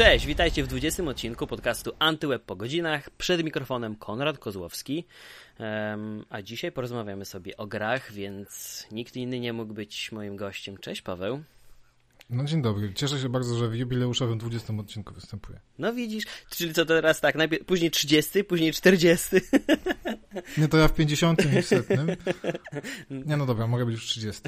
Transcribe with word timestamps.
Cześć, 0.00 0.26
witajcie 0.26 0.64
w 0.64 0.66
20 0.66 1.04
odcinku 1.04 1.46
podcastu 1.46 1.92
Antyweb 1.98 2.44
po 2.44 2.56
godzinach. 2.56 3.10
Przed 3.10 3.44
mikrofonem 3.44 3.96
Konrad 3.96 4.38
Kozłowski. 4.38 5.04
Um, 5.58 6.24
a 6.30 6.42
dzisiaj 6.42 6.72
porozmawiamy 6.72 7.24
sobie 7.24 7.56
o 7.56 7.66
grach, 7.66 8.12
więc 8.12 8.86
nikt 8.92 9.16
inny 9.16 9.40
nie 9.40 9.52
mógł 9.52 9.74
być 9.74 10.12
moim 10.12 10.36
gościem. 10.36 10.78
Cześć 10.78 11.02
Paweł. 11.02 11.42
No 12.30 12.44
dzień 12.44 12.62
dobry. 12.62 12.94
Cieszę 12.94 13.18
się 13.18 13.28
bardzo, 13.28 13.58
że 13.58 13.68
w 13.68 13.74
jubileuszowym 13.74 14.38
20 14.38 14.74
odcinku 14.78 15.14
występuję. 15.14 15.60
No 15.78 15.92
widzisz, 15.92 16.24
czyli 16.50 16.74
co 16.74 16.84
teraz 16.84 17.20
tak, 17.20 17.34
najpierw, 17.34 17.64
później 17.64 17.90
30, 17.90 18.44
później 18.44 18.72
40. 18.72 19.28
Nie, 20.58 20.68
to 20.68 20.76
ja 20.76 20.88
w 20.88 20.94
50 20.94 21.44
i 21.44 21.62
w 21.62 21.66
setnym. 21.66 22.08
Nie, 23.26 23.36
no 23.36 23.46
dobra, 23.46 23.66
mogę 23.66 23.86
być 23.86 24.00
w 24.00 24.04
30. 24.04 24.42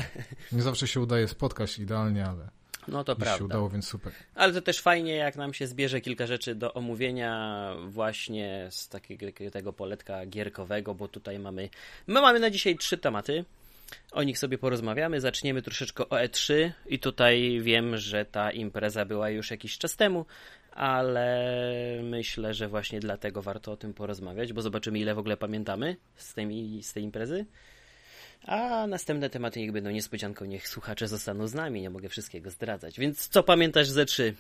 Nie 0.53 0.63
zawsze 0.63 0.87
się 0.87 1.01
udaje 1.01 1.29
spotkać 1.29 1.79
idealnie, 1.79 2.27
ale... 2.27 2.62
No 2.89 3.05
to 3.05 3.17
prawda. 3.17 3.39
się 3.39 3.45
udało, 3.45 3.71
więc 3.71 3.89
super. 3.89 4.13
Ale 4.35 4.53
to 4.53 4.63
też 4.63 4.81
fajnie, 4.81 5.17
jak 5.17 5.37
nam 5.37 5.55
się 5.55 5.67
zbierze 5.67 6.01
kilka 6.01 6.27
rzeczy 6.27 6.55
do 6.55 6.75
omówienia 6.75 7.75
właśnie 7.87 8.69
z 8.71 8.89
takiego 8.89 9.27
tego 9.53 9.73
poletka 9.73 10.27
gierkowego, 10.27 10.95
bo 10.95 11.09
tutaj 11.09 11.39
mamy... 11.39 11.69
My 12.07 12.21
mamy 12.21 12.41
na 12.41 12.51
dzisiaj 12.51 12.77
trzy 12.77 12.99
tematy. 12.99 13.45
O 14.13 14.23
nich 14.23 14.39
sobie 14.39 14.59
porozmawiamy. 14.59 15.21
Zaczniemy 15.21 15.63
troszeczkę 15.63 16.09
o 16.09 16.17
E3 16.17 16.71
i 16.87 16.99
tutaj 16.99 17.61
wiem, 17.63 17.97
że 17.97 18.25
ta 18.25 18.51
impreza 18.51 19.05
była 19.05 19.31
już 19.31 19.51
jakiś 19.51 19.79
czas 19.79 19.97
temu, 19.97 20.27
ale 20.71 22.01
myślę, 22.03 22.55
że 22.55 22.69
właśnie 22.69 23.01
dlatego 23.01 23.43
warto 23.43 23.73
o 23.73 23.77
tym 23.77 23.95
porozmawiać, 23.95 24.53
bo 24.53 24.63
zobaczymy 24.63 24.99
ile 24.99 25.15
w 25.15 25.19
ogóle 25.19 25.37
pamiętamy 25.37 25.97
z 26.17 26.35
tej, 26.35 26.83
z 26.83 26.93
tej 26.93 27.03
imprezy. 27.03 27.47
A 28.47 28.87
następne 28.87 29.31
tematy 29.31 29.61
niech 29.61 29.73
będą 29.73 29.91
niespodzianką, 29.91 30.45
niech 30.45 30.69
słuchacze 30.69 31.09
zostaną 31.09 31.47
z 31.47 31.55
nami, 31.55 31.81
nie 31.81 31.91
mogę 31.91 32.09
wszystkiego 32.09 32.51
zdradzać. 32.51 32.99
Więc 32.99 33.29
co 33.29 33.43
pamiętasz 33.43 33.89
ze 33.89 34.07
3? 34.07 34.35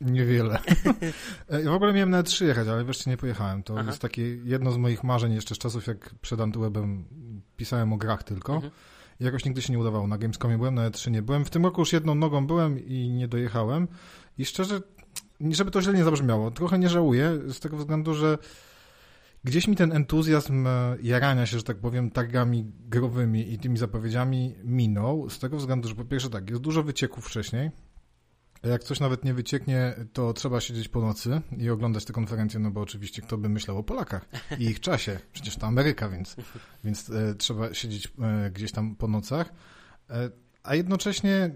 Niewiele. 0.00 0.58
Ja 1.64 1.70
w 1.70 1.74
ogóle 1.74 1.92
miałem 1.92 2.10
na 2.10 2.22
E3 2.22 2.44
jechać, 2.44 2.68
ale 2.68 2.84
wreszcie 2.84 3.10
nie 3.10 3.16
pojechałem. 3.16 3.62
To 3.62 3.74
Aha. 3.78 3.86
jest 3.86 4.02
takie 4.02 4.22
jedno 4.36 4.72
z 4.72 4.76
moich 4.76 5.04
marzeń 5.04 5.34
jeszcze 5.34 5.54
z 5.54 5.58
czasów, 5.58 5.86
jak 5.86 6.14
przed 6.20 6.40
Antywebem 6.40 7.04
pisałem 7.56 7.92
o 7.92 7.96
grach 7.96 8.22
tylko. 8.22 8.54
Mhm. 8.54 8.72
Jakoś 9.20 9.44
nigdy 9.44 9.62
się 9.62 9.72
nie 9.72 9.78
udawało. 9.78 10.06
Na 10.06 10.18
Gamescomie 10.18 10.58
byłem, 10.58 10.74
na 10.74 10.90
E3 10.90 11.10
nie 11.10 11.22
byłem. 11.22 11.44
W 11.44 11.50
tym 11.50 11.64
roku 11.64 11.80
już 11.80 11.92
jedną 11.92 12.14
nogą 12.14 12.46
byłem 12.46 12.86
i 12.86 13.08
nie 13.08 13.28
dojechałem. 13.28 13.88
I 14.38 14.44
szczerze, 14.44 14.80
żeby 15.50 15.70
to 15.70 15.82
źle 15.82 15.92
nie 15.92 16.04
zabrzmiało, 16.04 16.50
trochę 16.50 16.78
nie 16.78 16.88
żałuję 16.88 17.38
z 17.46 17.60
tego 17.60 17.76
względu, 17.76 18.14
że 18.14 18.38
gdzieś 19.44 19.68
mi 19.68 19.76
ten 19.76 19.92
entuzjazm 19.92 20.66
e, 20.66 20.96
jarania 21.02 21.46
się, 21.46 21.56
że 21.56 21.62
tak 21.62 21.76
powiem, 21.76 22.10
targami 22.10 22.72
growymi 22.78 23.52
i 23.52 23.58
tymi 23.58 23.78
zapowiedziami 23.78 24.54
minął, 24.64 25.30
z 25.30 25.38
tego 25.38 25.56
względu, 25.56 25.88
że 25.88 25.94
po 25.94 26.04
pierwsze 26.04 26.30
tak, 26.30 26.50
jest 26.50 26.62
dużo 26.62 26.82
wycieków 26.82 27.26
wcześniej, 27.26 27.70
jak 28.62 28.84
coś 28.84 29.00
nawet 29.00 29.24
nie 29.24 29.34
wycieknie, 29.34 29.94
to 30.12 30.32
trzeba 30.32 30.60
siedzieć 30.60 30.88
po 30.88 31.00
nocy 31.00 31.40
i 31.58 31.70
oglądać 31.70 32.04
te 32.04 32.12
konferencje, 32.12 32.60
no 32.60 32.70
bo 32.70 32.80
oczywiście 32.80 33.22
kto 33.22 33.38
by 33.38 33.48
myślał 33.48 33.78
o 33.78 33.82
Polakach 33.82 34.28
i 34.58 34.64
ich 34.64 34.80
czasie, 34.80 35.18
przecież 35.32 35.56
to 35.56 35.66
Ameryka, 35.66 36.08
więc, 36.08 36.36
więc 36.84 37.10
e, 37.10 37.34
trzeba 37.34 37.74
siedzieć 37.74 38.12
e, 38.22 38.50
gdzieś 38.50 38.72
tam 38.72 38.96
po 38.96 39.08
nocach, 39.08 39.52
a 40.62 40.74
jednocześnie 40.74 41.50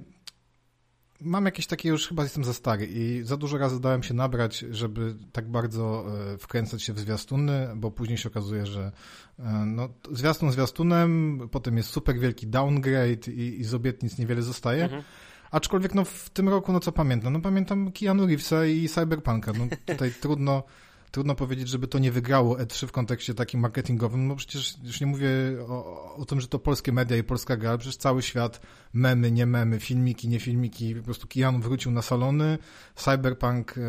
mam 1.21 1.45
jakieś 1.45 1.67
takie, 1.67 1.89
już 1.89 2.09
chyba 2.09 2.23
jestem 2.23 2.45
za 2.45 2.55
stary 2.55 2.87
i 2.87 3.23
za 3.23 3.37
dużo 3.37 3.59
razy 3.59 3.81
dałem 3.81 4.03
się 4.03 4.15
nabrać, 4.15 4.65
żeby 4.71 5.15
tak 5.33 5.49
bardzo 5.51 6.05
e, 6.35 6.39
wkręcać 6.39 6.83
się 6.83 6.93
w 6.93 6.99
zwiastuny, 6.99 7.69
bo 7.77 7.91
później 7.91 8.19
się 8.19 8.29
okazuje, 8.29 8.67
że 8.67 8.93
e, 9.39 9.43
no, 9.67 9.89
zwiastun 10.11 10.53
zwiastunem, 10.53 11.41
potem 11.51 11.77
jest 11.77 11.89
super 11.89 12.19
wielki 12.19 12.47
downgrade 12.47 13.29
i, 13.29 13.61
i 13.61 13.65
z 13.65 13.75
obietnic 13.75 14.19
niewiele 14.19 14.43
zostaje. 14.43 14.85
Mhm. 14.85 15.03
Aczkolwiek 15.51 15.95
no 15.95 16.05
w 16.05 16.31
tym 16.31 16.49
roku, 16.49 16.73
no 16.73 16.81
co 16.81 16.93
pamiętam? 16.93 17.33
No 17.33 17.41
pamiętam 17.41 17.93
Keanu 17.93 18.27
Reevesa 18.27 18.67
i 18.67 18.89
Cyberpunka. 18.89 19.53
No 19.59 19.67
tutaj 19.87 20.13
trudno 20.23 20.63
trudno 21.11 21.35
powiedzieć, 21.35 21.69
żeby 21.69 21.89
to 21.89 21.99
nie 21.99 22.13
wygrało 22.13 22.57
E3 22.57 22.87
w 22.87 22.93
kontekście 22.93 23.35
takim 23.35 23.61
marketingowym, 23.61 24.29
no 24.29 24.37
przecież 24.37 24.75
już 24.83 25.01
nie 25.01 25.07
mówię 25.07 25.29
o, 25.69 26.15
o 26.15 26.25
tym, 26.25 26.41
że 26.41 26.49
to 26.49 26.59
polskie 26.59 26.93
media 26.93 27.17
i 27.17 27.23
polska 27.23 27.57
gra, 27.57 27.71
ale 27.71 27.79
przecież 27.79 27.97
cały 27.97 28.23
świat, 28.23 28.61
memy, 28.93 29.31
nie 29.31 29.47
memy, 29.47 29.81
filmiki, 29.81 30.29
nie 30.29 30.41
filmiki, 30.41 30.95
po 30.95 31.03
prostu 31.03 31.27
Keanu 31.29 31.59
wrócił 31.59 31.93
na 31.93 32.03
salony, 32.03 32.59
Cyberpunk 32.95 33.79
e, 33.79 33.81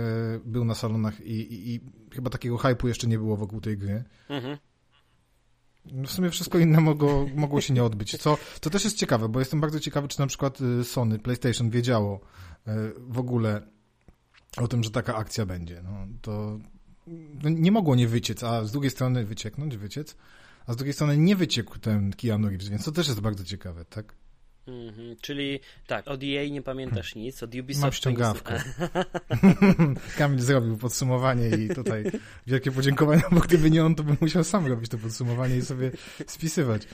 był 0.45 0.65
na 0.65 0.75
salonach 0.75 1.19
i, 1.19 1.31
i, 1.31 1.75
i 1.75 1.81
chyba 2.13 2.29
takiego 2.29 2.57
hypu 2.57 2.87
jeszcze 2.87 3.07
nie 3.07 3.17
było 3.17 3.37
wokół 3.37 3.61
tej 3.61 3.77
gry. 3.77 4.03
Mhm. 4.29 4.57
No 5.85 6.07
w 6.07 6.11
sumie 6.11 6.29
wszystko 6.29 6.57
inne 6.57 6.81
mogło, 6.81 7.27
mogło 7.35 7.61
się 7.61 7.73
nie 7.73 7.83
odbyć. 7.83 8.17
Co, 8.17 8.37
to 8.61 8.69
też 8.69 8.83
jest 8.83 8.97
ciekawe, 8.97 9.29
bo 9.29 9.39
jestem 9.39 9.61
bardzo 9.61 9.79
ciekawy, 9.79 10.07
czy 10.07 10.19
na 10.19 10.27
przykład 10.27 10.61
y, 10.61 10.83
Sony, 10.83 11.19
PlayStation 11.19 11.69
wiedziało 11.69 12.19
y, 12.67 12.71
w 12.97 13.19
ogóle 13.19 13.61
o 14.57 14.67
tym, 14.67 14.83
że 14.83 14.91
taka 14.91 15.15
akcja 15.15 15.45
będzie. 15.45 15.81
No, 15.83 16.07
to 16.21 16.59
nie 17.43 17.71
mogło 17.71 17.95
nie 17.95 18.07
wyciec, 18.07 18.43
a 18.43 18.65
z 18.65 18.71
drugiej 18.71 18.91
strony 18.91 19.25
wycieknąć, 19.25 19.77
wyciec, 19.77 20.15
a 20.67 20.73
z 20.73 20.75
drugiej 20.75 20.93
strony 20.93 21.17
nie 21.17 21.35
wyciekł 21.35 21.79
ten 21.79 22.13
Keanu 22.13 22.49
Reeves, 22.49 22.69
więc 22.69 22.85
to 22.85 22.91
też 22.91 23.07
jest 23.07 23.19
bardzo 23.19 23.43
ciekawe, 23.43 23.85
tak? 23.85 24.13
Mhm, 24.67 25.15
czyli 25.21 25.59
tak, 25.87 26.07
od 26.07 26.23
EA 26.23 26.49
nie 26.51 26.61
pamiętasz 26.61 27.13
hmm. 27.13 27.25
nic, 27.25 27.43
od 27.43 27.55
Ubisoft... 27.55 27.81
Mam 27.81 27.91
ściągawkę. 27.91 28.63
Kamil 30.17 30.39
zrobił 30.39 30.77
podsumowanie 30.77 31.49
i 31.49 31.69
tutaj 31.69 32.03
wielkie 32.47 32.71
podziękowania, 32.71 33.23
bo 33.31 33.39
gdyby 33.39 33.71
nie 33.71 33.85
on, 33.85 33.95
to 33.95 34.03
bym 34.03 34.17
musiał 34.21 34.43
sam 34.43 34.67
robić 34.67 34.89
to 34.89 34.97
podsumowanie 34.97 35.57
i 35.57 35.61
sobie 35.61 35.91
spisywać. 36.27 36.87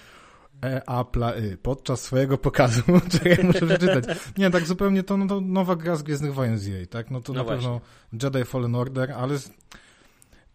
E, 0.65 0.89
A, 0.89 1.03
pla, 1.03 1.35
y. 1.37 1.57
Podczas 1.57 2.01
swojego 2.01 2.37
pokazu, 2.37 2.81
czekaj, 3.11 3.45
muszę 3.45 3.65
przeczytać. 3.65 4.17
Nie, 4.37 4.49
tak 4.49 4.65
zupełnie 4.65 5.03
to, 5.03 5.17
no, 5.17 5.27
to 5.27 5.41
nowa 5.41 5.75
gra 5.75 5.95
z 5.95 6.03
Gwiezdnych 6.03 6.33
Wojen 6.33 6.59
z 6.59 6.67
EA, 6.67 6.85
tak? 6.89 7.11
No 7.11 7.21
to 7.21 7.33
no 7.33 7.39
na 7.39 7.43
właśnie. 7.43 7.79
pewno 8.11 8.29
Jedi 8.29 8.45
Fallen 8.45 8.75
Order, 8.75 9.11
ale 9.11 9.37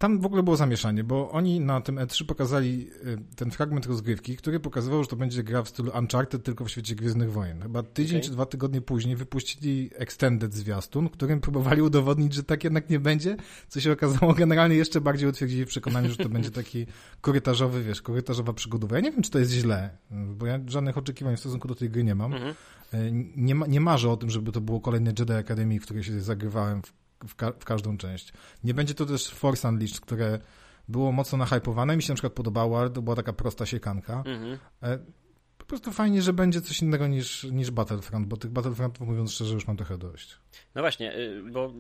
tam 0.02 0.20
w 0.20 0.26
ogóle 0.26 0.42
było 0.42 0.56
zamieszanie, 0.56 1.04
bo 1.04 1.30
oni 1.30 1.60
na 1.60 1.80
tym 1.80 1.96
E3 1.96 2.26
pokazali 2.26 2.90
y, 3.06 3.18
ten 3.36 3.50
fragment 3.50 3.86
rozgrywki, 3.86 4.36
który 4.36 4.60
pokazywał, 4.60 5.02
że 5.02 5.08
to 5.08 5.16
będzie 5.16 5.42
gra 5.42 5.62
w 5.62 5.68
stylu 5.68 5.92
Uncharted 5.98 6.44
tylko 6.44 6.64
w 6.64 6.70
świecie 6.70 6.94
Gwiezdnych 6.94 7.32
Wojen. 7.32 7.62
Chyba 7.62 7.82
tydzień 7.82 8.16
okay. 8.16 8.28
czy 8.28 8.32
dwa 8.32 8.46
tygodnie 8.46 8.80
później 8.80 9.16
wypuścili 9.16 9.90
Extended 9.94 10.54
zwiastun, 10.54 11.08
którym 11.08 11.40
próbowali 11.40 11.82
udowodnić, 11.82 12.34
że 12.34 12.42
tak 12.42 12.64
jednak 12.64 12.90
nie 12.90 13.00
będzie, 13.00 13.36
co 13.68 13.80
się 13.80 13.92
okazało 13.92 14.34
generalnie 14.42 14.76
jeszcze 14.76 15.00
bardziej 15.00 15.28
utwierdzili 15.28 15.64
w 15.64 15.68
przekonaniu, 15.68 16.10
że 16.10 16.16
to 16.16 16.28
będzie 16.28 16.50
taki 16.50 16.86
korytarzowy, 17.20 17.82
wiesz, 17.82 18.02
korytarzowa 18.02 18.52
przygodowa. 18.52 18.96
Ja 18.96 19.02
nie 19.02 19.12
wiem, 19.12 19.22
czy 19.22 19.30
to 19.30 19.38
jest 19.38 19.52
źle, 19.52 19.90
bo 20.10 20.46
ja 20.46 20.60
żadnych 20.66 20.98
oczekiwań 20.98 21.36
w 21.36 21.40
stosunku 21.40 21.68
do 21.68 21.74
tej 21.74 21.90
gry 21.90 22.04
nie 22.04 22.14
mam. 22.14 22.34
Mhm. 22.34 22.54
Y, 22.94 23.12
nie, 23.36 23.54
ma, 23.54 23.66
nie 23.66 23.80
marzę 23.80 24.10
o 24.10 24.16
tym, 24.16 24.30
żeby 24.30 24.52
to 24.52 24.60
było 24.60 24.80
kolejne 24.80 25.12
Jedi 25.18 25.32
Academy, 25.32 25.80
w 25.80 25.82
której 25.82 26.04
się 26.04 26.20
zagrywałem 26.20 26.82
w 26.82 27.01
w, 27.28 27.34
ka 27.36 27.52
w 27.52 27.64
każdą 27.64 27.96
część. 27.98 28.32
Nie 28.64 28.74
będzie 28.74 28.94
to 28.94 29.06
też 29.06 29.28
Force 29.28 29.68
Unleashed, 29.68 30.00
które 30.00 30.38
było 30.88 31.12
mocno 31.12 31.38
nahypowane. 31.38 31.96
Mi 31.96 32.02
się 32.02 32.12
na 32.12 32.14
przykład 32.14 32.32
podobało, 32.32 32.88
to 32.88 33.02
była 33.02 33.16
taka 33.16 33.32
prosta 33.32 33.66
siekanka. 33.66 34.22
Mhm. 34.26 34.58
E, 34.82 34.98
po 35.58 35.66
prostu 35.66 35.92
fajnie, 35.92 36.22
że 36.22 36.32
będzie 36.32 36.60
coś 36.60 36.82
innego 36.82 37.06
niż, 37.06 37.44
niż 37.44 37.70
Battlefront, 37.70 38.26
bo 38.26 38.36
tych 38.36 38.50
Battlefrontów, 38.50 39.08
mówiąc 39.08 39.32
szczerze, 39.32 39.54
już 39.54 39.66
mam 39.66 39.76
trochę 39.76 39.98
dość. 39.98 40.38
No 40.74 40.82
właśnie, 40.82 41.16
y, 41.16 41.42
bo 41.52 41.72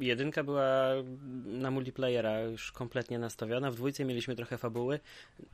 jedynka 0.00 0.44
była 0.44 0.90
na 1.46 1.70
multiplayera 1.70 2.40
już 2.40 2.72
kompletnie 2.72 3.18
nastawiona, 3.18 3.70
w 3.70 3.76
dwójce 3.76 4.04
mieliśmy 4.04 4.36
trochę 4.36 4.58
fabuły, 4.58 5.00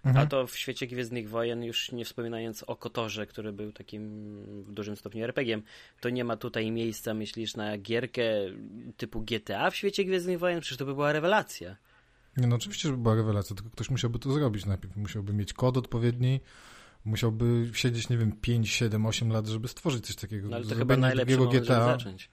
mhm. 0.04 0.26
a 0.26 0.28
to 0.28 0.46
w 0.46 0.56
świecie 0.56 0.86
Gwiezdnych 0.86 1.28
Wojen, 1.28 1.64
już 1.64 1.92
nie 1.92 2.04
wspominając 2.04 2.62
o 2.62 2.76
Kotorze, 2.76 3.26
który 3.26 3.52
był 3.52 3.72
takim 3.72 4.02
w 4.62 4.72
dużym 4.72 4.96
stopniu 4.96 5.24
RPG-iem, 5.24 5.62
to 6.00 6.10
nie 6.10 6.24
ma 6.24 6.36
tutaj 6.36 6.70
miejsca, 6.70 7.14
myślisz, 7.14 7.56
na 7.56 7.78
gierkę 7.78 8.22
typu 8.96 9.20
GTA 9.20 9.70
w 9.70 9.76
świecie 9.76 10.04
Gwiezdnych 10.04 10.38
Wojen? 10.38 10.60
Przecież 10.60 10.78
to 10.78 10.86
by 10.86 10.94
była 10.94 11.12
rewelacja. 11.12 11.76
Nie, 12.36 12.46
no 12.46 12.56
oczywiście, 12.56 12.88
żeby 12.88 13.02
była 13.02 13.14
rewelacja, 13.14 13.56
tylko 13.56 13.70
ktoś 13.70 13.90
musiałby 13.90 14.18
to 14.18 14.32
zrobić 14.32 14.66
najpierw. 14.66 14.96
Musiałby 14.96 15.32
mieć 15.32 15.52
kod 15.52 15.76
odpowiedni, 15.76 16.40
musiałby 17.04 17.70
siedzieć, 17.72 18.08
nie 18.08 18.18
wiem, 18.18 18.32
5, 18.32 18.70
7, 18.70 19.06
8 19.06 19.32
lat, 19.32 19.46
żeby 19.46 19.68
stworzyć 19.68 20.06
coś 20.06 20.16
takiego. 20.16 20.48
No 20.48 20.56
ale 20.56 20.64
to 20.64 20.74
chyba 20.74 20.94
żeby 20.94 21.64
zacząć. 21.64 22.30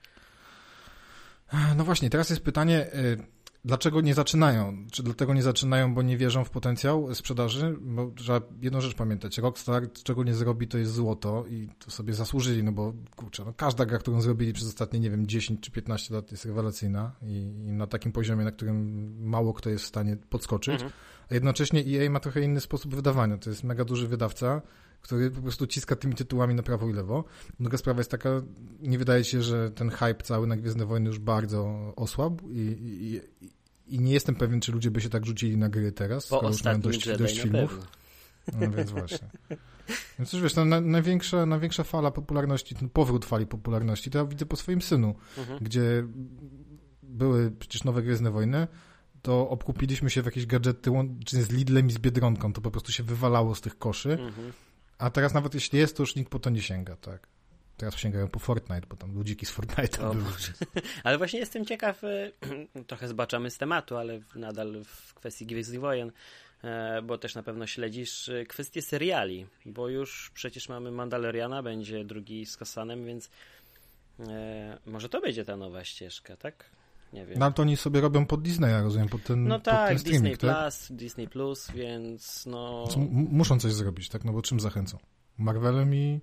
No 1.77 1.83
właśnie, 1.83 2.09
teraz 2.09 2.29
jest 2.29 2.41
pytanie, 2.41 2.93
y, 2.93 3.17
dlaczego 3.65 4.01
nie 4.01 4.13
zaczynają? 4.13 4.87
Czy 4.91 5.03
dlatego 5.03 5.33
nie 5.33 5.43
zaczynają, 5.43 5.93
bo 5.93 6.01
nie 6.01 6.17
wierzą 6.17 6.43
w 6.43 6.49
potencjał 6.49 7.15
sprzedaży? 7.15 7.77
Bo 7.81 8.11
trzeba 8.15 8.41
jedną 8.61 8.81
rzecz 8.81 8.93
pamiętać. 8.93 9.37
Rockstar, 9.37 9.91
czego 10.03 10.23
nie 10.23 10.33
zrobi, 10.33 10.67
to 10.67 10.77
jest 10.77 10.93
złoto 10.93 11.45
i 11.49 11.69
to 11.79 11.91
sobie 11.91 12.13
zasłużyli, 12.13 12.63
no 12.63 12.71
bo 12.71 12.93
kurczę, 13.15 13.45
no 13.45 13.53
każda 13.53 13.85
gra, 13.85 13.97
którą 13.97 14.21
zrobili 14.21 14.53
przez 14.53 14.67
ostatnie, 14.67 14.99
nie 14.99 15.09
wiem, 15.09 15.27
10 15.27 15.61
czy 15.61 15.71
15 15.71 16.13
lat 16.13 16.31
jest 16.31 16.45
rewelacyjna 16.45 17.11
i, 17.21 17.33
i 17.67 17.71
na 17.71 17.87
takim 17.87 18.11
poziomie, 18.11 18.45
na 18.45 18.51
którym 18.51 19.15
mało 19.27 19.53
kto 19.53 19.69
jest 19.69 19.83
w 19.83 19.87
stanie 19.87 20.17
podskoczyć. 20.29 20.73
Mhm. 20.73 20.91
A 21.31 21.33
jednocześnie 21.33 21.83
EA 21.87 22.09
ma 22.09 22.19
trochę 22.19 22.41
inny 22.41 22.61
sposób 22.61 22.95
wydawania. 22.95 23.37
To 23.37 23.49
jest 23.49 23.63
mega 23.63 23.85
duży 23.85 24.07
wydawca, 24.07 24.61
który 25.01 25.31
po 25.31 25.41
prostu 25.41 25.67
ciska 25.67 25.95
tymi 25.95 26.15
tytułami 26.15 26.55
na 26.55 26.63
prawo 26.63 26.89
i 26.89 26.93
lewo. 26.93 27.23
Druga 27.59 27.77
sprawa 27.77 27.99
jest 27.99 28.11
taka, 28.11 28.29
nie 28.81 28.97
wydaje 28.97 29.23
się, 29.23 29.41
że 29.41 29.71
ten 29.71 29.89
hype 29.89 30.23
cały 30.23 30.47
na 30.47 30.57
Gwiezdne 30.57 30.85
Wojny 30.85 31.07
już 31.07 31.19
bardzo 31.19 31.93
osłabł 31.95 32.49
i, 32.49 32.77
i, 32.81 33.21
i 33.95 33.99
nie 33.99 34.13
jestem 34.13 34.35
pewien, 34.35 34.61
czy 34.61 34.71
ludzie 34.71 34.91
by 34.91 35.01
się 35.01 35.09
tak 35.09 35.25
rzucili 35.25 35.57
na 35.57 35.69
gry 35.69 35.91
teraz, 35.91 36.25
skoro 36.25 36.47
już 36.47 36.63
mają 36.63 36.81
dość, 36.81 37.17
dość 37.17 37.41
filmów. 37.41 37.87
No 38.53 38.71
więc 38.71 38.91
właśnie. 38.91 39.29
Więc 40.19 40.33
już 40.33 40.41
wiesz, 40.41 40.55
no, 40.55 40.65
na, 40.65 40.81
największa, 40.81 41.45
największa 41.45 41.83
fala 41.83 42.11
popularności, 42.11 42.75
ten 42.75 42.89
powrót 42.89 43.25
fali 43.25 43.47
popularności, 43.47 44.11
to 44.11 44.17
ja 44.17 44.25
widzę 44.25 44.45
po 44.45 44.55
swoim 44.55 44.81
synu, 44.81 45.15
mhm. 45.37 45.59
gdzie 45.61 46.07
były 47.03 47.51
przecież 47.51 47.83
nowe 47.83 48.01
Gwiezdne 48.01 48.31
Wojny, 48.31 48.67
to 49.21 49.49
obkupiliśmy 49.49 50.09
się 50.09 50.21
w 50.21 50.25
jakieś 50.25 50.45
gadżety, 50.45 50.91
łącznie 50.91 51.43
z 51.43 51.49
Lidlem 51.49 51.87
i 51.87 51.91
z 51.91 51.97
Biedronką, 51.97 52.53
to 52.53 52.61
po 52.61 52.71
prostu 52.71 52.91
się 52.91 53.03
wywalało 53.03 53.55
z 53.55 53.61
tych 53.61 53.77
koszy. 53.77 54.11
Mhm. 54.11 54.53
A 54.97 55.09
teraz 55.09 55.33
nawet 55.33 55.53
jeśli 55.53 55.79
jest, 55.79 55.97
to 55.97 56.03
już 56.03 56.15
nikt 56.15 56.31
po 56.31 56.39
to 56.39 56.49
nie 56.49 56.61
sięga, 56.61 56.95
tak. 56.95 57.27
Teraz 57.77 57.97
sięgają 57.97 58.27
po 58.27 58.39
Fortnite, 58.39 58.87
bo 58.87 58.95
tam 58.95 59.13
ludziki 59.13 59.45
z 59.45 59.51
Fortnite'a 59.53 60.15
były. 60.15 60.31
Ale 61.03 61.17
właśnie 61.17 61.39
jestem 61.39 61.65
ciekaw, 61.65 62.03
e, 62.03 62.31
trochę 62.87 63.07
zbaczamy 63.07 63.51
z 63.51 63.57
tematu, 63.57 63.97
ale 63.97 64.19
nadal 64.35 64.83
w 64.85 65.13
kwestii 65.13 65.45
Gwiezdnych 65.45 65.79
Wojen, 65.79 66.11
e, 66.63 67.01
bo 67.01 67.17
też 67.17 67.35
na 67.35 67.43
pewno 67.43 67.67
śledzisz 67.67 68.29
e, 68.29 68.45
kwestię 68.45 68.81
seriali, 68.81 69.47
bo 69.65 69.89
już 69.89 70.31
przecież 70.33 70.69
mamy 70.69 70.91
Mandaloriana, 70.91 71.63
będzie 71.63 72.05
drugi 72.05 72.45
z 72.45 72.57
Kasanem, 72.57 73.05
więc 73.05 73.29
może 74.85 75.09
to 75.09 75.21
będzie 75.21 75.45
ta 75.45 75.57
nowa 75.57 75.83
ścieżka, 75.83 76.37
tak? 76.37 76.69
Nie 77.13 77.25
wiem. 77.25 77.39
No 77.39 77.45
ale 77.45 77.53
to 77.53 77.61
oni 77.61 77.77
sobie 77.77 78.01
robią 78.01 78.25
pod 78.25 78.41
Disney, 78.41 78.71
ja 78.71 78.81
rozumiem, 78.81 79.09
pod 79.09 79.23
ten 79.23 79.43
No 79.43 79.59
tak, 79.59 79.87
ten 79.87 79.97
Disney 79.97 80.37
tak? 80.37 80.39
Plus, 80.39 80.87
Disney 80.91 81.27
Plus, 81.27 81.71
więc 81.71 82.45
no... 82.45 82.85
muszą 83.11 83.59
coś 83.59 83.73
zrobić, 83.73 84.09
tak? 84.09 84.23
No 84.23 84.33
bo 84.33 84.41
czym 84.41 84.59
zachęcą? 84.59 84.97
Marvelem 85.37 85.95
i 85.95 86.19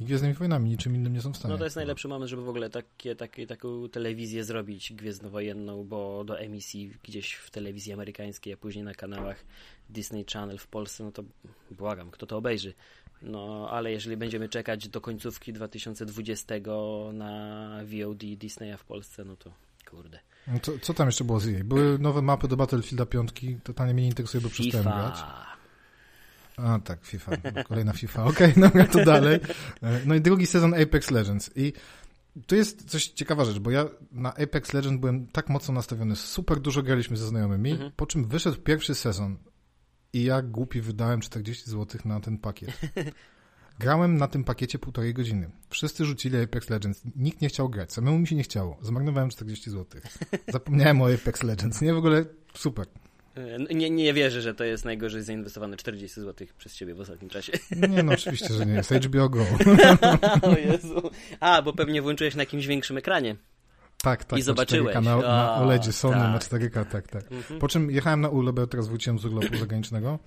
i 0.00 0.04
Gwiezdnymi 0.04 0.34
Wojnami, 0.34 0.70
niczym 0.70 0.96
innym 0.96 1.12
nie 1.12 1.20
są 1.20 1.32
w 1.32 1.36
stanie. 1.36 1.52
No 1.52 1.58
to 1.58 1.64
jest 1.64 1.76
najlepszy 1.76 2.08
moment, 2.08 2.30
żeby 2.30 2.42
w 2.42 2.48
ogóle 2.48 2.70
takie, 2.70 3.16
takie, 3.16 3.46
taką 3.46 3.88
telewizję 3.88 4.44
zrobić 4.44 4.92
gwiezdnowojenną, 4.92 5.84
bo 5.84 6.24
do 6.24 6.40
emisji 6.40 6.92
gdzieś 7.02 7.34
w 7.34 7.50
telewizji 7.50 7.92
amerykańskiej, 7.92 8.52
a 8.52 8.56
później 8.56 8.84
na 8.84 8.94
kanałach 8.94 9.44
Disney 9.90 10.24
Channel 10.32 10.58
w 10.58 10.66
Polsce, 10.66 11.04
no 11.04 11.12
to 11.12 11.24
błagam, 11.70 12.10
kto 12.10 12.26
to 12.26 12.36
obejrzy. 12.36 12.74
No, 13.22 13.68
ale 13.70 13.92
jeżeli 13.92 14.16
będziemy 14.16 14.48
czekać 14.48 14.88
do 14.88 15.00
końcówki 15.00 15.52
2020 15.52 16.54
na 17.12 17.70
VOD 17.84 18.24
Disneya 18.36 18.76
w 18.76 18.84
Polsce, 18.84 19.24
no 19.24 19.36
to 19.36 19.52
kurde. 19.90 20.20
No 20.46 20.58
to, 20.58 20.72
co 20.78 20.94
tam 20.94 21.08
jeszcze 21.08 21.24
było 21.24 21.40
z 21.40 21.44
jej? 21.44 21.64
Były 21.64 21.98
nowe 21.98 22.22
mapy 22.22 22.48
do 22.48 22.56
Battlefielda 22.56 23.06
5, 23.06 23.30
totalnie 23.64 23.94
mnie 23.94 24.02
nie 24.02 24.08
interesuje, 24.08 24.40
bo 24.40 24.48
przestałem 24.48 24.86
grać. 24.86 25.24
A 26.56 26.78
tak, 26.78 27.04
FIFA. 27.04 27.32
Kolejna 27.68 27.92
FIFA. 27.92 28.24
Okej, 28.30 28.50
okay, 28.50 28.62
dobra, 28.62 28.86
to 28.86 29.04
dalej. 29.04 29.40
No 30.06 30.14
i 30.14 30.20
drugi 30.20 30.46
sezon 30.46 30.74
Apex 30.74 31.10
Legends. 31.10 31.50
I 31.56 31.72
tu 32.46 32.56
jest 32.56 32.90
coś 32.90 33.06
ciekawa 33.06 33.44
rzecz, 33.44 33.58
bo 33.58 33.70
ja 33.70 33.84
na 34.12 34.34
Apex 34.34 34.72
Legends 34.72 35.00
byłem 35.00 35.26
tak 35.26 35.48
mocno 35.48 35.74
nastawiony, 35.74 36.16
super 36.16 36.60
dużo 36.60 36.82
graliśmy 36.82 37.16
ze 37.16 37.26
znajomymi, 37.26 37.70
mhm. 37.70 37.92
po 37.96 38.06
czym 38.06 38.24
wyszedł 38.24 38.56
pierwszy 38.60 38.94
sezon 38.94 39.36
i 40.12 40.24
ja 40.24 40.42
głupi 40.42 40.80
wydałem 40.80 41.20
40 41.20 41.70
zł 41.70 42.00
na 42.04 42.20
ten 42.20 42.38
pakiet. 42.38 42.70
Grałem 43.78 44.16
na 44.16 44.28
tym 44.28 44.44
pakiecie 44.44 44.78
półtorej 44.78 45.14
godziny. 45.14 45.50
Wszyscy 45.70 46.04
rzucili 46.04 46.42
Apex 46.42 46.70
Legends. 46.70 47.02
Nikt 47.16 47.40
nie 47.40 47.48
chciał 47.48 47.68
grać. 47.68 47.92
Samemu 47.92 48.18
mi 48.18 48.26
się 48.26 48.36
nie 48.36 48.42
chciało. 48.42 48.78
Zmarnowałem 48.82 49.30
40 49.30 49.70
zł. 49.70 50.00
Zapomniałem 50.48 51.02
o 51.02 51.12
Apex 51.14 51.42
Legends. 51.42 51.80
Nie, 51.80 51.94
w 51.94 51.98
ogóle 51.98 52.24
super. 52.54 52.86
E, 53.34 53.74
nie, 53.74 53.90
nie 53.90 54.12
wierzę, 54.12 54.42
że 54.42 54.54
to 54.54 54.64
jest 54.64 54.84
najgorzej 54.84 55.22
zainwestowane 55.22 55.76
40 55.76 56.20
zł 56.20 56.46
przez 56.58 56.74
ciebie 56.74 56.94
w 56.94 57.00
ostatnim 57.00 57.30
czasie. 57.30 57.52
Nie, 57.88 58.02
no 58.02 58.12
oczywiście, 58.12 58.54
że 58.54 58.66
nie 58.66 58.72
jest. 58.80 58.90
HBO 58.90 59.28
Go. 59.28 59.46
o 60.42 60.56
Jezu. 60.56 61.10
A, 61.40 61.62
bo 61.62 61.72
pewnie 61.72 62.02
włączyłeś 62.02 62.34
na 62.34 62.42
jakimś 62.42 62.66
większym 62.66 62.98
ekranie. 62.98 63.36
Tak, 64.02 64.24
tak. 64.24 64.38
I 64.38 64.42
zobaczyłeś. 64.42 64.94
Na, 64.94 65.00
na, 65.00 65.16
na 65.16 65.54
OLEDzie 65.54 65.92
Sony 65.92 66.14
tak. 66.14 66.52
na 66.52 66.58
4K, 66.58 66.84
tak, 66.84 67.08
tak. 67.08 67.32
Mhm. 67.32 67.60
Po 67.60 67.68
czym 67.68 67.90
jechałem 67.90 68.20
na 68.20 68.28
urlop, 68.28 68.70
teraz 68.70 68.88
wróciłem 68.88 69.18
z 69.18 69.24
urlopu 69.24 69.56
zagranicznego. 69.56 70.18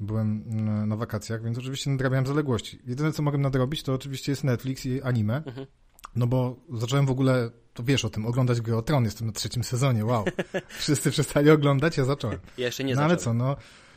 Byłem 0.00 0.44
mm, 0.50 0.88
na 0.88 0.96
wakacjach, 0.96 1.42
więc 1.42 1.58
oczywiście 1.58 1.90
nadrabiałem 1.90 2.26
zaległości. 2.26 2.78
Jedyne, 2.86 3.12
co 3.12 3.22
mogłem 3.22 3.42
nadrobić, 3.42 3.82
to 3.82 3.94
oczywiście 3.94 4.32
jest 4.32 4.44
Netflix 4.44 4.86
i 4.86 5.02
anime. 5.02 5.42
Mhm. 5.46 5.66
No 6.16 6.26
bo 6.26 6.56
zacząłem 6.72 7.06
w 7.06 7.10
ogóle, 7.10 7.50
to 7.74 7.82
wiesz 7.82 8.04
o 8.04 8.10
tym, 8.10 8.26
oglądać 8.26 8.60
Gry 8.60 8.76
o 8.76 8.82
Tron, 8.82 9.04
jestem 9.04 9.26
na 9.26 9.32
trzecim 9.32 9.64
sezonie, 9.64 10.04
wow. 10.04 10.24
Wszyscy 10.78 11.10
przestali 11.10 11.50
oglądać, 11.50 11.96
ja 11.96 12.04
zacząłem. 12.04 12.38
Ja 12.58 12.66
jeszcze 12.66 12.84
nie 12.84 12.94
no 12.94 12.96
zacząłem. 12.96 13.10
ale 13.10 13.20
co, 13.20 13.34
no, 13.34 13.56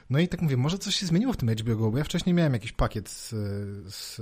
no 0.10 0.20
i 0.20 0.28
tak 0.28 0.42
mówię, 0.42 0.58
może 0.58 0.78
coś 0.78 0.96
się 0.96 1.06
zmieniło 1.06 1.34
w 1.34 1.38
tym 1.38 1.50
HBO 1.50 1.76
Go, 1.76 1.92
bo 1.92 1.98
ja 1.98 2.04
wcześniej 2.04 2.34
miałem 2.34 2.54
jakiś 2.54 2.72
pakiet 2.72 3.10
z, 3.10 3.30
z 3.94 4.22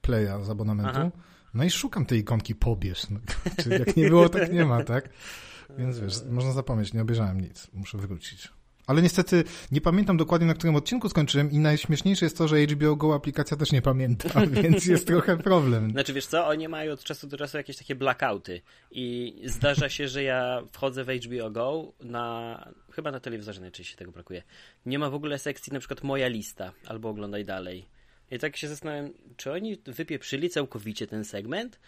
Playa, 0.00 0.44
z 0.44 0.50
abonamentu, 0.50 0.92
Aha. 0.94 1.10
no 1.54 1.64
i 1.64 1.70
szukam 1.70 2.06
tej 2.06 2.18
ikonki 2.18 2.54
pobierz, 2.54 3.10
no, 3.10 3.20
czyli 3.62 3.70
jak 3.70 3.96
nie 3.96 4.08
było, 4.08 4.28
tak 4.28 4.52
nie 4.52 4.64
ma, 4.64 4.84
tak? 4.84 5.08
Więc 5.78 5.98
wiesz, 5.98 6.14
można 6.30 6.52
zapomnieć, 6.52 6.92
nie 6.92 7.02
obejrzałem 7.02 7.40
nic, 7.40 7.68
muszę 7.72 7.98
wrócić. 7.98 8.48
Ale 8.86 9.02
niestety 9.02 9.44
nie 9.72 9.80
pamiętam 9.80 10.16
dokładnie, 10.16 10.46
na 10.46 10.54
którym 10.54 10.76
odcinku 10.76 11.08
skończyłem 11.08 11.50
i 11.50 11.58
najśmieszniejsze 11.58 12.26
jest 12.26 12.38
to, 12.38 12.48
że 12.48 12.62
HBO 12.62 12.96
Go 12.96 13.14
aplikacja 13.14 13.56
też 13.56 13.72
nie 13.72 13.82
pamięta, 13.82 14.46
więc 14.62 14.86
jest 14.86 15.06
trochę 15.06 15.36
problem. 15.36 15.90
Znaczy 15.90 16.12
wiesz 16.12 16.26
co, 16.26 16.46
oni 16.46 16.68
mają 16.68 16.92
od 16.92 17.04
czasu 17.04 17.26
do 17.26 17.36
czasu 17.36 17.56
jakieś 17.56 17.76
takie 17.76 17.94
blackouty 17.94 18.60
i 18.90 19.36
zdarza 19.44 19.88
się, 19.88 20.08
że 20.08 20.22
ja 20.22 20.62
wchodzę 20.72 21.04
w 21.04 21.08
HBO 21.08 21.50
Go 21.50 21.92
na, 22.00 22.68
chyba 22.92 23.10
na 23.10 23.20
telewizorze 23.20 23.60
najczęściej 23.60 23.96
tego 23.96 24.12
brakuje. 24.12 24.42
Nie 24.86 24.98
ma 24.98 25.10
w 25.10 25.14
ogóle 25.14 25.38
sekcji 25.38 25.72
na 25.72 25.78
przykład 25.78 26.02
moja 26.02 26.28
lista 26.28 26.72
albo 26.86 27.08
oglądaj 27.08 27.44
dalej. 27.44 27.86
I 28.30 28.38
tak 28.38 28.56
się 28.56 28.68
zastanawiam, 28.68 29.10
czy 29.36 29.52
oni 29.52 29.76
wypieprzyli 29.86 30.50
całkowicie 30.50 31.06
ten 31.06 31.24
segment? 31.24 31.78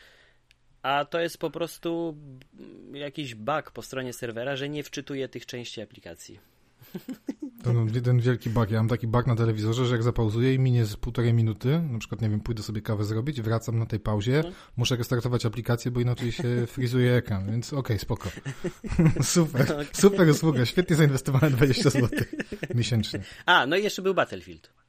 a 0.82 1.04
to 1.04 1.20
jest 1.20 1.38
po 1.38 1.50
prostu 1.50 2.16
jakiś 2.92 3.34
bug 3.34 3.70
po 3.70 3.82
stronie 3.82 4.12
serwera, 4.12 4.56
że 4.56 4.68
nie 4.68 4.82
wczytuje 4.82 5.28
tych 5.28 5.46
części 5.46 5.82
aplikacji. 5.82 6.51
Ten 7.62 7.94
jeden 7.94 8.20
wielki 8.20 8.50
bug. 8.50 8.70
Ja 8.70 8.78
mam 8.78 8.88
taki 8.88 9.06
bug 9.06 9.26
na 9.26 9.36
telewizorze, 9.36 9.86
że 9.86 9.94
jak 9.94 10.02
zapauzuję 10.02 10.54
i 10.54 10.58
minie 10.58 10.84
z 10.84 10.96
półtorej 10.96 11.34
minuty, 11.34 11.80
na 11.90 11.98
przykład, 11.98 12.20
nie 12.20 12.28
wiem, 12.28 12.40
pójdę 12.40 12.62
sobie 12.62 12.82
kawę 12.82 13.04
zrobić, 13.04 13.42
wracam 13.42 13.78
na 13.78 13.86
tej 13.86 14.00
pauzie, 14.00 14.42
no. 14.44 14.50
muszę 14.76 14.96
restartować 14.96 15.46
aplikację, 15.46 15.90
bo 15.90 16.00
inaczej 16.00 16.32
się 16.32 16.44
frizuje 16.66 17.14
ekran, 17.14 17.46
więc 17.50 17.72
okej, 17.72 17.78
okay, 17.80 17.98
spoko. 17.98 18.28
super, 19.22 19.62
okay. 19.62 19.86
super 19.92 20.28
usługa, 20.28 20.66
świetnie 20.66 20.96
zainwestowane 20.96 21.50
20 21.50 21.90
zł 21.90 22.08
miesięcznie. 22.74 23.20
A, 23.46 23.66
no 23.66 23.76
i 23.76 23.82
jeszcze 23.82 24.02
był 24.02 24.14
Battlefield. 24.14 24.81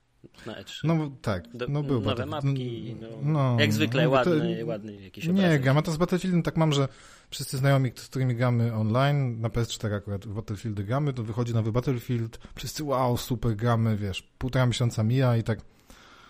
Na 0.46 0.54
E3. 0.54 0.80
No 0.84 1.12
tak, 1.22 1.44
no 1.70 1.84
był 1.84 2.02
Nowe 2.02 2.26
mapki, 2.26 2.96
no, 3.02 3.08
no, 3.24 3.60
jak 3.60 3.74
zwykle 3.74 4.04
no, 4.04 4.10
ładny, 4.10 4.58
to, 4.60 4.66
ładny 4.66 4.96
jakiś 4.96 5.28
obrazek. 5.30 5.52
Nie, 5.52 5.60
gram, 5.60 5.78
a 5.78 5.82
to 5.82 5.92
z 5.92 5.98
Battlefieldem 5.98 6.44
tak 6.44 6.58
mam, 6.58 6.74
że 6.74 6.88
wszyscy 7.30 7.58
znajomi, 7.58 7.92
z 7.96 8.08
którymi 8.08 8.36
gramy 8.36 8.74
online, 8.74 9.42
na 9.42 9.50
PS4 9.50 9.94
akurat 9.94 10.26
w 10.26 10.34
Battlefieldy 10.34 10.84
gramy, 10.84 11.14
to 11.14 11.24
wychodzi 11.24 11.54
nowy 11.54 11.72
Battlefield, 11.72 12.40
wszyscy 12.56 12.84
wow, 12.84 13.18
super 13.18 13.56
gramy, 13.56 13.98
wiesz, 13.98 14.22
półtora 14.38 14.66
miesiąca 14.66 15.04
mija 15.04 15.38
i 15.38 15.44
tak 15.44 15.60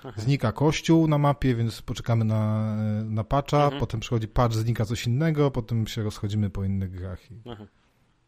Aha. 0.03 0.21
znika 0.21 0.51
kościół 0.51 1.07
na 1.07 1.17
mapie, 1.17 1.55
więc 1.55 1.81
poczekamy 1.81 2.25
na, 2.25 2.75
na 3.03 3.23
patcha, 3.23 3.63
mhm. 3.63 3.79
potem 3.79 3.99
przychodzi 3.99 4.27
patch, 4.27 4.55
znika 4.55 4.85
coś 4.85 5.07
innego, 5.07 5.51
potem 5.51 5.87
się 5.87 6.03
rozchodzimy 6.03 6.49
po 6.49 6.63
innych 6.63 6.91
grach. 6.91 7.31
I... 7.31 7.35
Aha. 7.51 7.65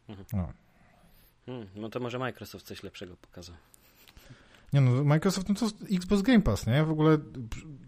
Aha. 0.08 0.22
No. 0.32 0.52
Hmm, 1.46 1.66
no 1.74 1.88
to 1.88 2.00
może 2.00 2.18
Microsoft 2.18 2.66
coś 2.66 2.82
lepszego 2.82 3.16
pokazał. 3.16 3.56
Nie 4.72 4.80
no, 4.80 5.04
Microsoft, 5.04 5.48
no 5.48 5.54
to 5.54 5.66
Xbox 5.92 6.22
Game 6.22 6.42
Pass, 6.42 6.66
nie? 6.66 6.84
W 6.84 6.90
ogóle 6.90 7.18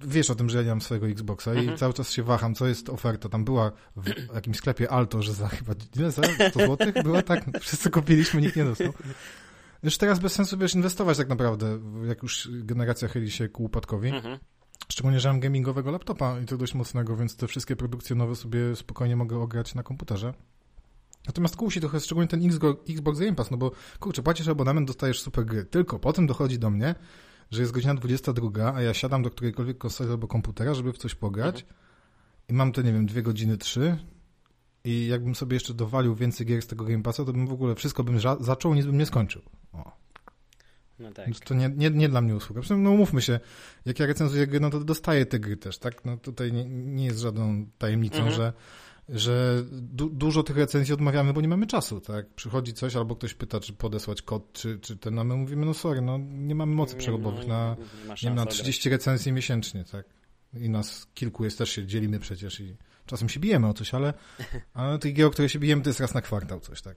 wiesz 0.06 0.30
o 0.30 0.35
tym, 0.35 0.50
że 0.50 0.58
ja 0.58 0.64
nie 0.64 0.70
mam 0.70 0.80
swojego 0.80 1.08
Xboxa 1.08 1.50
mhm. 1.50 1.75
i 1.75 1.78
cały 1.78 1.94
czas 1.94 2.12
się 2.12 2.23
waham, 2.23 2.54
co 2.54 2.66
jest 2.66 2.88
oferta. 2.88 3.28
Tam 3.28 3.44
była 3.44 3.73
w 3.97 4.35
jakimś 4.35 4.56
sklepie 4.56 4.90
Alto, 4.90 5.23
że 5.23 5.32
za 5.32 5.49
chyba, 5.49 5.73
ile 5.97 6.11
za 6.11 6.23
100 6.23 6.61
zł? 6.61 6.76
Była 7.04 7.23
tak? 7.23 7.44
Wszyscy 7.61 7.90
kupiliśmy, 7.90 8.40
nikt 8.40 8.56
nie 8.56 8.64
dostał. 8.64 8.92
Już 9.82 9.99
teraz 9.99 10.18
bez 10.18 10.32
sensu, 10.32 10.58
wiesz, 10.58 10.75
inwestować 10.75 11.18
tak 11.18 11.28
naprawdę, 11.28 11.78
jak 12.08 12.23
już 12.23 12.49
generacja 12.52 13.08
chyli 13.08 13.30
się 13.30 13.49
ku 13.49 13.64
upadkowi. 13.64 14.08
Mhm. 14.08 14.38
Szczególnie, 14.88 15.20
że 15.20 15.28
mam 15.28 15.40
gamingowego 15.40 15.90
laptopa 15.90 16.40
i 16.40 16.47
to 16.47 16.56
dość 16.56 16.75
mocnego, 16.75 17.16
więc 17.16 17.37
te 17.37 17.47
wszystkie 17.47 17.76
produkcje 17.76 18.16
nowe 18.16 18.37
sobie 18.37 18.76
spokojnie 18.76 19.16
mogę 19.16 19.38
ograć 19.38 19.75
na 19.75 19.82
komputerze. 19.82 20.35
Natomiast 21.28 21.56
kusi 21.56 21.80
trochę 21.80 22.00
szczególnie 22.00 22.28
ten 22.28 22.40
Xbox 22.88 23.18
Game 23.18 23.35
Pass, 23.35 23.50
no 23.50 23.56
bo 23.56 23.70
kurczę, 24.00 24.23
płacisz 24.23 24.49
abonament, 24.49 24.87
dostajesz 24.87 25.20
super 25.20 25.44
gry. 25.44 25.64
Tylko 25.64 25.99
potem 25.99 26.26
dochodzi 26.26 26.58
do 26.58 26.70
mnie, 26.70 26.94
że 27.50 27.61
jest 27.61 27.73
godzina 27.73 27.94
22, 27.94 28.75
a 28.75 28.82
ja 28.82 28.94
siadam 28.94 29.23
do 29.23 29.30
którejkolwiek 29.30 29.78
konsoli 29.78 30.11
albo 30.11 30.28
komputera, 30.28 30.75
żeby 30.75 30.92
w 30.92 30.99
coś 30.99 31.14
pograć 31.14 31.61
mhm. 31.61 31.78
i 32.49 32.52
mam 32.52 32.73
te, 32.73 32.82
nie 32.82 32.92
wiem, 32.92 33.06
dwie 33.06 33.23
godziny, 33.23 33.58
trzy 33.58 33.99
i 34.85 35.06
jakbym 35.06 35.35
sobie 35.35 35.56
jeszcze 35.56 35.75
dowalił 35.75 36.14
więcej 36.14 36.47
gier 36.47 36.62
z 36.62 36.66
tego 36.66 36.85
Game 36.85 37.02
Passa, 37.02 37.25
to 37.25 37.32
bym 37.32 37.47
w 37.47 37.52
ogóle 37.52 37.75
wszystko 37.75 38.04
bym 38.04 38.20
zaczął, 38.40 38.75
nic 38.75 38.87
bym 38.87 38.99
nie 38.99 39.06
skończył. 39.06 39.42
O. 39.73 39.92
No 40.99 41.12
tak. 41.12 41.26
Więc 41.26 41.40
to 41.40 41.54
nie, 41.54 41.70
nie, 41.76 41.90
nie 41.90 42.08
dla 42.08 42.20
mnie 42.20 42.37
usługa. 42.37 42.61
Przynajmniej, 42.61 42.90
no 42.90 42.94
umówmy 42.94 43.23
się, 43.23 43.40
jak 43.85 43.99
ja 43.99 44.06
recenzuję 44.06 44.47
gry, 44.47 44.61
no 44.61 44.70
to 44.70 44.80
dostaję 44.80 45.26
te 45.26 45.38
gry 45.38 45.56
też, 45.56 45.78
tak? 45.78 46.04
No 46.04 46.16
tutaj 46.16 46.52
nie, 46.52 46.64
nie 46.64 47.04
jest 47.04 47.18
żadną 47.18 47.66
tajemnicą, 47.78 48.16
mhm. 48.16 48.35
że 48.35 48.52
że 49.09 49.65
du 49.73 50.11
dużo 50.11 50.43
tych 50.43 50.57
recenzji 50.57 50.95
odmawiamy, 50.95 51.33
bo 51.33 51.41
nie 51.41 51.49
mamy 51.49 51.67
czasu, 51.67 52.00
tak? 52.00 52.27
Przychodzi 52.29 52.73
coś, 52.73 52.97
albo 52.97 53.17
ktoś 53.17 53.35
pyta, 53.35 53.61
czy 53.61 53.73
podesłać 53.73 54.23
kod, 54.23 54.53
czy, 54.53 54.79
czy 54.79 54.97
ten, 54.97 55.19
a 55.19 55.25
my 55.25 55.37
mówimy, 55.37 55.67
no 55.67 55.75
sorry, 55.75 56.00
no 56.00 56.19
nie 56.19 56.55
mamy 56.55 56.75
mocy 56.75 56.97
przerobowych 56.97 57.47
na, 57.47 57.77
nie, 58.23 58.31
na 58.31 58.47
30 58.47 58.91
recenzji 58.91 59.33
miesięcznie, 59.33 59.85
tak? 59.85 60.07
I 60.55 60.71
nas 60.71 61.07
kilku 61.15 61.45
jest, 61.45 61.59
też 61.59 61.71
się 61.71 61.87
dzielimy 61.87 62.19
przecież 62.19 62.61
i 62.61 62.77
czasem 63.07 63.29
się 63.29 63.41
bijemy 63.41 63.69
o 63.69 63.75
coś, 63.75 63.95
ale, 63.95 64.15
ale 64.75 64.99
tych 64.99 65.15
gier, 65.15 65.27
o 65.27 65.31
które 65.31 65.49
się 65.49 65.59
bijemy, 65.59 65.83
to 65.83 65.91
jest 65.91 66.00
raz 66.00 66.15
na 66.15 66.23
kwartał 66.23 66.61
coś, 66.61 66.83
tak? 66.83 66.97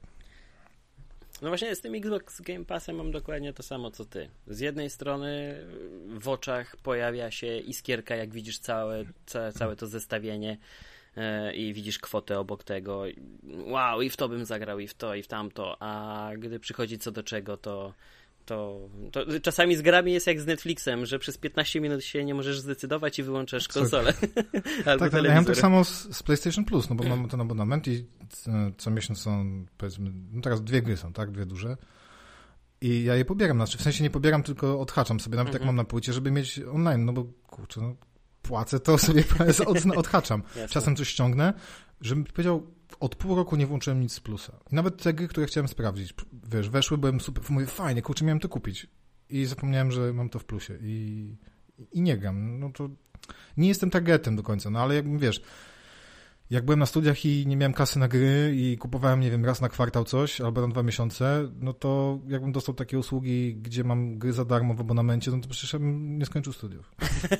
No 1.42 1.48
właśnie 1.48 1.76
z 1.76 1.82
tym 1.82 1.96
Xbox 1.96 2.42
Game 2.42 2.66
Passem 2.66 2.96
mam 2.96 3.12
dokładnie 3.12 3.54
to 3.54 3.64
samo 3.64 3.92
co 3.92 4.06
ty. 4.06 4.30
Z 4.48 4.60
jednej 4.60 4.90
strony 4.90 5.58
w 6.20 6.28
oczach 6.28 6.78
pojawia 6.78 7.32
się 7.32 7.58
iskierka, 7.58 8.16
jak 8.16 8.34
widzisz 8.34 8.60
całe, 8.60 9.06
całe, 9.26 9.54
całe 9.54 9.76
to 9.76 9.88
zestawienie 9.88 10.58
i 11.56 11.74
widzisz 11.74 12.00
kwotę 12.00 12.40
obok 12.40 12.64
tego. 12.64 13.04
Wow, 13.66 14.02
i 14.02 14.10
w 14.10 14.18
to 14.18 14.30
bym 14.30 14.46
zagrał, 14.46 14.80
i 14.80 14.88
w 14.88 14.94
to, 14.94 15.16
i 15.16 15.24
w 15.24 15.28
tamto. 15.28 15.78
A 15.80 16.30
gdy 16.38 16.60
przychodzi 16.60 16.98
co 16.98 17.12
do 17.12 17.24
czego, 17.24 17.58
to 17.58 17.94
to, 18.46 18.90
to, 19.12 19.40
czasami 19.42 19.76
z 19.76 19.82
grami 19.82 20.14
jest 20.14 20.28
jak 20.28 20.42
z 20.42 20.46
Netflixem, 20.46 21.06
że 21.06 21.20
przez 21.20 21.38
15 21.38 21.82
minut 21.82 22.04
się 22.04 22.26
nie 22.26 22.34
możesz 22.34 22.60
zdecydować 22.60 23.20
i 23.20 23.24
wyłączasz 23.24 23.68
konsolę. 23.68 24.14
tak, 24.86 25.00
tak, 25.00 25.14
ja 25.24 25.36
mam 25.36 25.46
tak 25.46 25.58
samo 25.58 25.84
z, 25.84 26.18
z, 26.18 26.24
PlayStation 26.24 26.66
Plus, 26.66 26.90
no 26.90 26.96
bo 26.96 27.04
mam 27.04 27.30
ten 27.30 27.42
abonament 27.42 27.88
i 27.88 28.06
e, 28.48 28.72
co 28.78 28.92
miesiąc 28.92 29.20
są, 29.20 29.66
powiedzmy, 29.78 30.12
no 30.32 30.42
teraz 30.42 30.64
dwie 30.64 30.82
gry 30.82 30.98
są, 30.98 31.14
tak, 31.14 31.32
dwie 31.32 31.46
duże. 31.46 31.78
I 32.82 33.04
ja 33.04 33.16
je 33.16 33.26
pobieram, 33.26 33.58
znaczy 33.58 33.78
w 33.78 33.82
sensie 33.82 34.04
nie 34.04 34.10
pobieram, 34.10 34.44
tylko 34.44 34.80
odhaczam 34.80 35.20
sobie, 35.20 35.38
nawet 35.38 35.54
jak 35.54 35.62
mhm. 35.62 35.76
mam 35.76 35.86
na 35.86 35.90
płycie, 35.90 36.14
żeby 36.14 36.32
mieć 36.32 36.60
online, 36.74 37.06
no 37.06 37.14
bo 37.14 37.26
kurczę, 37.48 37.82
no 37.82 37.96
płacę, 38.42 38.80
to 38.80 38.98
sobie 38.98 39.24
od, 39.66 39.86
odhaczam. 39.96 40.44
Czasem 40.70 40.96
coś 40.96 41.10
ściągnę, 41.10 41.54
żebym 42.02 42.24
powiedział, 42.24 42.68
od 43.00 43.16
pół 43.16 43.36
roku 43.36 43.56
nie 43.56 43.68
włączyłem 43.68 44.00
nic 44.00 44.14
z 44.14 44.20
plusa. 44.20 44.54
Nawet 44.72 45.04
te 45.04 45.14
gry, 45.14 45.28
które 45.28 45.48
chciałem 45.48 45.68
sprawdzić, 45.68 46.14
wiesz, 46.52 46.70
weszły, 46.70 46.98
byłem 46.98 47.22
super, 47.22 47.44
mówię, 47.50 47.66
fajnie, 47.66 48.02
kurczę, 48.02 48.26
miałem 48.26 48.40
to 48.40 48.50
kupić. 48.50 48.88
I 49.30 49.46
zapomniałem, 49.46 49.92
że 49.92 50.14
mam 50.14 50.30
to 50.30 50.40
w 50.40 50.46
plusie. 50.46 50.78
I, 50.82 51.36
i 51.92 52.02
nie 52.02 52.18
gram. 52.18 52.60
No 52.60 52.70
to 52.70 52.90
nie 53.58 53.68
jestem 53.68 53.90
targetem 53.90 54.36
do 54.36 54.44
końca, 54.44 54.70
no 54.70 54.80
ale 54.80 54.96
jakbym, 54.96 55.20
wiesz, 55.20 55.42
jak 56.52 56.66
byłem 56.66 56.80
na 56.80 56.86
studiach 56.86 57.26
i 57.26 57.48
nie 57.48 57.58
miałem 57.58 57.74
kasy 57.74 58.00
na 58.00 58.08
gry 58.08 58.54
i 58.56 58.78
kupowałem, 58.78 59.20
nie 59.20 59.32
wiem, 59.32 59.46
raz 59.46 59.62
na 59.62 59.70
kwartał 59.70 60.04
coś 60.04 60.42
albo 60.42 60.62
na 60.62 60.68
dwa 60.68 60.84
miesiące, 60.84 61.50
no 61.60 61.74
to 61.74 62.20
jakbym 62.28 62.52
dostał 62.52 62.76
takie 62.76 63.00
usługi, 63.00 63.56
gdzie 63.56 63.84
mam 63.84 64.18
gry 64.18 64.34
za 64.34 64.46
darmo 64.46 64.74
w 64.74 64.82
abonamencie, 64.82 65.32
no 65.32 65.40
to 65.40 65.50
przecież 65.50 65.72
bym 65.72 66.20
nie 66.20 66.26
skończył 66.26 66.54
studiów. 66.54 66.92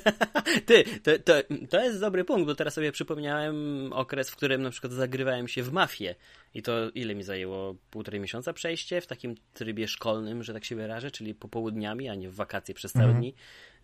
Ty, 0.66 0.84
to, 1.02 1.18
to, 1.18 1.32
to 1.70 1.84
jest 1.84 2.00
dobry 2.00 2.24
punkt, 2.24 2.46
bo 2.46 2.54
teraz 2.54 2.74
sobie 2.74 2.92
przypomniałem 2.92 3.56
okres, 3.92 4.30
w 4.30 4.36
którym 4.36 4.62
na 4.62 4.70
przykład 4.70 4.92
zagrywałem 4.92 5.48
się 5.48 5.62
w 5.62 5.72
mafię 5.72 6.14
i 6.54 6.62
to 6.62 6.90
ile 6.90 7.14
mi 7.14 7.22
zajęło? 7.22 7.74
Półtorej 7.90 8.20
miesiąca 8.20 8.52
przejście 8.52 9.00
w 9.00 9.06
takim 9.06 9.34
trybie 9.54 9.88
szkolnym, 9.88 10.42
że 10.42 10.52
tak 10.52 10.64
się 10.64 10.76
wyrażę, 10.76 11.10
czyli 11.10 11.34
popołudniami, 11.34 12.08
a 12.08 12.14
nie 12.14 12.28
w 12.28 12.34
wakacje 12.34 12.74
przez 12.74 12.92
cały 12.92 13.04
mhm. 13.04 13.20
dni. 13.20 13.34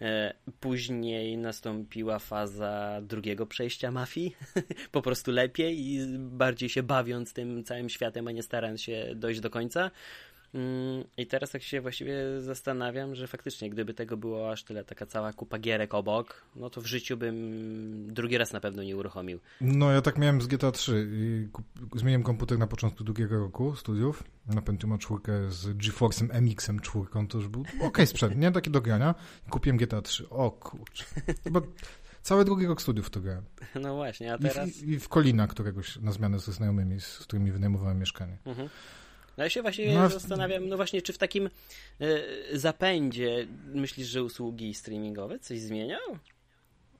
E, 0.00 0.34
później 0.60 1.38
nastąpiła 1.38 2.18
faza 2.18 3.00
drugiego 3.02 3.46
przejścia 3.46 3.90
mafii, 3.90 4.36
po 4.92 5.02
prostu 5.02 5.32
lepiej 5.32 5.80
i 5.80 6.18
bardziej 6.18 6.68
się 6.68 6.82
bawiąc 6.82 7.32
tym 7.32 7.64
całym 7.64 7.88
światem, 7.88 8.28
a 8.28 8.32
nie 8.32 8.42
starając 8.42 8.82
się 8.82 9.12
dojść 9.14 9.40
do 9.40 9.50
końca. 9.50 9.90
Mm, 10.54 11.04
I 11.16 11.26
teraz 11.26 11.50
tak 11.50 11.62
się 11.62 11.80
właściwie 11.80 12.40
zastanawiam, 12.40 13.14
że 13.14 13.26
faktycznie 13.26 13.70
gdyby 13.70 13.94
tego 13.94 14.16
było 14.16 14.52
aż 14.52 14.64
tyle, 14.64 14.84
taka 14.84 15.06
cała 15.06 15.32
kupa 15.32 15.58
gierek 15.58 15.94
obok, 15.94 16.42
no 16.56 16.70
to 16.70 16.80
w 16.80 16.86
życiu 16.86 17.16
bym 17.16 18.14
drugi 18.14 18.38
raz 18.38 18.52
na 18.52 18.60
pewno 18.60 18.82
nie 18.82 18.96
uruchomił. 18.96 19.40
No 19.60 19.92
ja 19.92 20.02
tak 20.02 20.18
miałem 20.18 20.40
z 20.40 20.46
GTA 20.46 20.72
3 20.72 21.08
i 21.12 21.48
zmieniłem 21.98 22.22
komputer 22.22 22.58
na 22.58 22.66
początku 22.66 23.04
drugiego 23.04 23.38
roku 23.38 23.76
studiów 23.76 24.24
na 24.46 24.62
Pentium 24.62 24.98
4 24.98 25.20
z 25.50 25.66
GeForce'em 25.66 26.28
MX-em 26.42 26.80
4, 26.80 27.04
to 27.28 27.38
już 27.38 27.48
był 27.48 27.64
ok 27.80 27.98
sprzęt, 28.06 28.36
nie? 28.36 28.52
Taki 28.52 28.70
do 28.70 28.80
grania. 28.80 29.14
Kupiłem 29.50 29.76
GTA 29.76 30.02
3. 30.02 30.30
O 30.30 30.50
kurczę. 30.50 31.04
Chyba 31.44 31.60
cały 32.22 32.44
drugi 32.44 32.66
rok 32.66 32.82
studiów 32.82 33.10
to 33.10 33.20
grałem. 33.20 33.44
No 33.74 33.94
właśnie, 33.94 34.34
a 34.34 34.38
teraz... 34.38 34.68
I 34.68 34.72
w, 34.72 34.88
i 34.88 34.98
w 34.98 35.08
Kolina 35.08 35.46
któregoś 35.46 35.96
na 35.96 36.12
zmianę 36.12 36.38
ze 36.38 36.52
znajomymi, 36.52 37.00
z 37.00 37.18
którymi 37.18 37.52
wynajmowałem 37.52 37.98
mieszkanie. 37.98 38.38
Mhm. 38.44 38.68
No 39.38 39.44
ja 39.44 39.50
się 39.50 39.62
właśnie 39.62 39.94
no, 39.94 40.08
zastanawiam, 40.08 40.68
no 40.68 40.76
właśnie, 40.76 41.02
czy 41.02 41.12
w 41.12 41.18
takim 41.18 41.50
y, 42.00 42.24
zapędzie 42.52 43.46
myślisz, 43.74 44.08
że 44.08 44.22
usługi 44.22 44.74
streamingowe 44.74 45.38
coś 45.38 45.60
zmienią? 45.60 45.96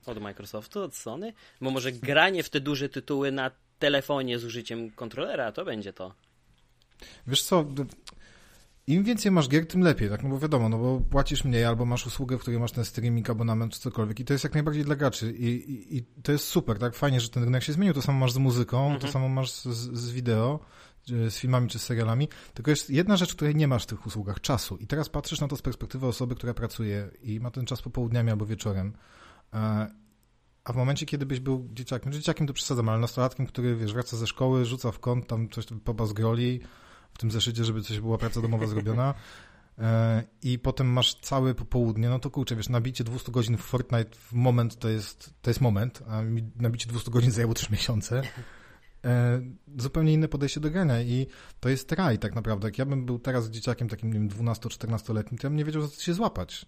Od 0.05 0.21
Microsoftu, 0.21 0.81
od 0.81 0.95
Sony? 0.95 1.33
Bo 1.61 1.71
może 1.71 1.91
granie 1.91 2.43
w 2.43 2.49
te 2.49 2.59
duże 2.59 2.89
tytuły 2.89 3.31
na 3.31 3.51
telefonie 3.79 4.39
z 4.39 4.43
użyciem 4.43 4.91
kontrolera, 4.91 5.51
to 5.51 5.65
będzie 5.65 5.93
to. 5.93 6.13
Wiesz 7.27 7.43
co, 7.43 7.65
im 8.87 9.03
więcej 9.03 9.31
masz 9.31 9.49
gier, 9.49 9.67
tym 9.67 9.81
lepiej, 9.81 10.09
tak? 10.09 10.23
No 10.23 10.29
bo 10.29 10.39
wiadomo, 10.39 10.69
no 10.69 10.77
bo 10.77 11.01
płacisz 11.09 11.43
mniej 11.43 11.65
albo 11.65 11.85
masz 11.85 12.05
usługę, 12.05 12.37
w 12.37 12.41
której 12.41 12.59
masz 12.59 12.71
ten 12.71 12.85
streaming, 12.85 13.29
abonament 13.29 13.73
czy 13.73 13.79
cokolwiek 13.79 14.19
i 14.19 14.25
to 14.25 14.33
jest 14.33 14.43
jak 14.43 14.53
najbardziej 14.53 14.83
dla 14.83 14.95
graczy 14.95 15.31
i, 15.31 15.45
i, 15.45 15.97
i 15.97 16.03
to 16.23 16.31
jest 16.31 16.45
super, 16.45 16.79
tak? 16.79 16.95
Fajnie, 16.95 17.19
że 17.19 17.29
ten 17.29 17.43
rynek 17.43 17.63
się 17.63 17.73
zmienił, 17.73 17.93
to 17.93 18.01
samo 18.01 18.19
masz 18.19 18.31
z 18.31 18.37
muzyką, 18.37 18.83
mhm. 18.83 18.99
to 18.99 19.07
samo 19.07 19.29
masz 19.29 19.51
z, 19.51 19.63
z 19.97 20.11
wideo, 20.11 20.59
z 21.29 21.37
filmami 21.37 21.67
czy 21.69 21.79
z 21.79 21.83
serialami, 21.83 22.27
tylko 22.53 22.71
jest 22.71 22.89
jedna 22.89 23.17
rzecz, 23.17 23.35
której 23.35 23.55
nie 23.55 23.67
masz 23.67 23.83
w 23.83 23.87
tych 23.87 24.05
usługach, 24.05 24.41
czasu. 24.41 24.77
I 24.77 24.87
teraz 24.87 25.09
patrzysz 25.09 25.41
na 25.41 25.47
to 25.47 25.55
z 25.55 25.61
perspektywy 25.61 26.07
osoby, 26.07 26.35
która 26.35 26.53
pracuje 26.53 27.09
i 27.21 27.39
ma 27.39 27.51
ten 27.51 27.65
czas 27.65 27.81
popołudniami 27.81 28.29
albo 28.31 28.45
wieczorem. 28.45 28.93
E, 29.53 29.87
a 30.63 30.73
w 30.73 30.75
momencie, 30.75 31.05
kiedy 31.05 31.25
byś 31.25 31.39
był 31.39 31.69
dzieciakiem, 31.73 32.11
dzieciakiem 32.11 32.47
to 32.47 32.53
przesadzam, 32.53 32.89
ale 32.89 32.99
nastolatkiem, 32.99 33.45
który, 33.45 33.75
wiesz, 33.75 33.93
wraca 33.93 34.17
ze 34.17 34.27
szkoły, 34.27 34.65
rzuca 34.65 34.91
w 34.91 34.99
kąt, 34.99 35.27
tam 35.27 35.49
coś 35.49 35.65
poba 35.83 36.05
z 36.05 36.13
groli, 36.13 36.61
w 37.13 37.17
tym 37.17 37.31
zeszycie, 37.31 37.65
żeby 37.65 37.81
coś 37.81 37.99
była 37.99 38.17
praca 38.17 38.41
domowa 38.41 38.67
zrobiona 38.67 39.13
e, 39.77 40.23
i 40.43 40.59
potem 40.59 40.87
masz 40.87 41.13
całe 41.13 41.55
popołudnie, 41.55 42.09
no 42.09 42.19
to 42.19 42.29
kurczę, 42.29 42.55
wiesz, 42.55 42.69
nabicie 42.69 43.03
200 43.03 43.31
godzin 43.31 43.57
w 43.57 43.61
Fortnite 43.61 44.15
w 44.15 44.33
moment 44.33 44.79
to 44.79 44.89
jest, 44.89 45.33
to 45.41 45.49
jest 45.49 45.61
moment, 45.61 46.03
a 46.07 46.21
mi 46.21 46.51
nabicie 46.55 46.87
200 46.89 47.11
godzin 47.11 47.31
zajęło 47.31 47.53
3 47.53 47.71
miesiące. 47.71 48.21
E, 49.05 49.41
zupełnie 49.77 50.13
inne 50.13 50.27
podejście 50.27 50.59
do 50.59 50.71
grania 50.71 51.01
i 51.01 51.27
to 51.59 51.69
jest 51.69 51.91
raj 51.91 52.19
tak 52.19 52.35
naprawdę. 52.35 52.67
Jak 52.67 52.77
ja 52.77 52.85
bym 52.85 53.05
był 53.05 53.19
teraz 53.19 53.49
dzieciakiem 53.49 53.89
takim, 53.89 54.13
nie 54.13 54.19
wiem, 54.19 54.29
12-14-letnim, 54.29 55.37
to 55.37 55.47
ja 55.47 55.49
bym 55.49 55.55
nie 55.55 55.65
wiedział, 55.65 55.87
co 55.87 56.01
się 56.01 56.13
złapać. 56.13 56.65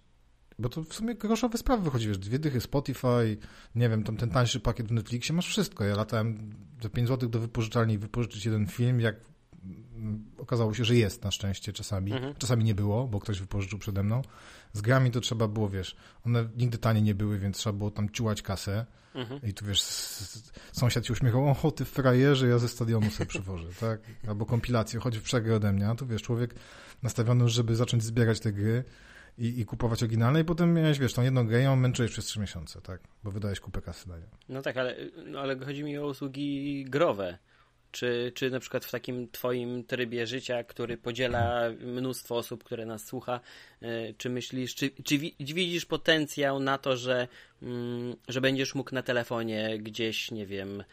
Bo 0.59 0.69
to 0.69 0.83
w 0.83 0.93
sumie 0.93 1.15
groszowe 1.15 1.57
sprawy 1.57 1.83
wychodzi, 1.83 2.07
wiesz, 2.07 2.17
dwie 2.17 2.39
dychy 2.39 2.61
Spotify, 2.61 3.38
nie 3.75 3.89
wiem, 3.89 4.03
tam 4.03 4.17
ten 4.17 4.29
tańszy 4.29 4.59
pakiet 4.59 4.88
w 4.88 4.91
Netflixie, 4.91 5.35
masz 5.35 5.47
wszystko. 5.47 5.83
Ja 5.83 5.95
latałem 5.95 6.55
za 6.81 6.89
5 6.89 7.07
zł 7.07 7.29
do 7.29 7.39
wypożyczalni 7.39 7.97
wypożyczyć 7.97 8.45
jeden 8.45 8.67
film, 8.67 9.00
jak 9.00 9.15
okazało 10.38 10.74
się, 10.74 10.86
że 10.86 10.96
jest 10.96 11.24
na 11.24 11.32
szczęście 11.32 11.74
czasami. 11.74 12.13
Mhm. 12.13 12.36
Czasami 12.36 12.63
nie 12.63 12.75
było, 12.75 13.08
bo 13.08 13.20
ktoś 13.20 13.39
wypożyczył 13.39 13.80
przede 13.80 14.03
mną. 14.03 14.22
Z 14.74 14.82
grami 14.82 15.12
to 15.12 15.22
trzeba 15.22 15.48
było, 15.48 15.70
wiesz, 15.70 15.96
one 16.25 16.50
nigdy 16.58 16.77
tanie 16.77 17.01
nie 17.01 17.15
były, 17.15 17.39
więc 17.39 17.58
trzeba 17.58 17.74
było 17.77 17.91
tam 17.91 18.10
ciułać 18.10 18.41
kasę. 18.41 18.86
Mhm. 19.15 19.41
I 19.44 19.53
tu 19.53 19.65
wiesz, 19.65 19.82
sąsiad 20.72 21.06
się 21.06 21.13
uśmiechał, 21.13 21.56
o 21.63 21.72
ty 21.72 21.86
frajerze, 21.86 22.48
ja 22.48 22.58
ze 22.58 22.68
stadionu 22.68 23.10
sobie 23.10 23.25
przywożę, 23.25 23.68
tak? 23.80 24.00
Albo 24.27 24.46
kompilację, 24.46 25.00
chodź 25.00 25.18
w 25.18 25.22
przegrę 25.22 25.56
ode 25.56 25.74
mnie, 25.74 25.88
a 25.88 25.96
tu 25.96 26.08
wiesz, 26.08 26.22
człowiek 26.22 26.56
nastawiony, 27.03 27.50
żeby 27.50 27.75
zacząć 27.75 28.03
zbierać 28.03 28.39
te 28.39 28.53
gry 28.53 28.84
i, 29.38 29.60
i 29.60 29.65
kupować 29.65 30.03
oryginalne 30.03 30.41
i 30.41 30.46
potem 30.46 30.74
miałeś, 30.74 31.00
wiesz, 31.00 31.13
tą 31.13 31.22
jedną 31.22 31.48
grę 31.48 31.62
ją 31.62 31.75
męczyłeś 31.75 32.12
przez 32.12 32.25
trzy 32.25 32.39
miesiące, 32.39 32.82
tak? 32.82 33.01
Bo 33.24 33.32
wydałeś 33.32 33.60
kupę 33.60 33.82
kasy 33.82 34.10
na 34.10 34.18
nią. 34.18 34.27
No 34.50 34.62
tak, 34.62 34.77
ale, 34.77 34.96
no, 35.25 35.39
ale 35.39 35.65
chodzi 35.65 35.84
mi 35.84 35.98
o 35.98 36.08
usługi 36.08 36.86
growe. 36.86 37.38
Czy, 37.91 38.31
czy 38.36 38.50
na 38.50 38.60
przykład 38.60 38.86
w 38.86 38.91
takim 38.91 39.31
twoim 39.31 39.83
trybie 39.83 40.27
życia, 40.27 40.63
który 40.63 40.98
podziela 40.98 41.62
mnóstwo 41.79 42.38
osób, 42.38 42.63
które 42.63 42.86
nas 42.86 43.05
słucha, 43.05 43.39
e, 43.81 44.13
czy 44.13 44.29
myślisz, 44.29 44.75
czy, 44.75 44.89
czy 45.03 45.17
widzisz 45.39 45.86
potencjał 45.86 46.60
na 46.60 46.77
to, 46.77 46.98
że, 46.98 47.27
mm, 47.62 48.15
że 48.27 48.41
będziesz 48.41 48.75
mógł 48.75 48.95
na 48.95 49.03
telefonie 49.03 49.79
gdzieś, 49.79 50.31
nie 50.31 50.45
wiem, 50.45 50.83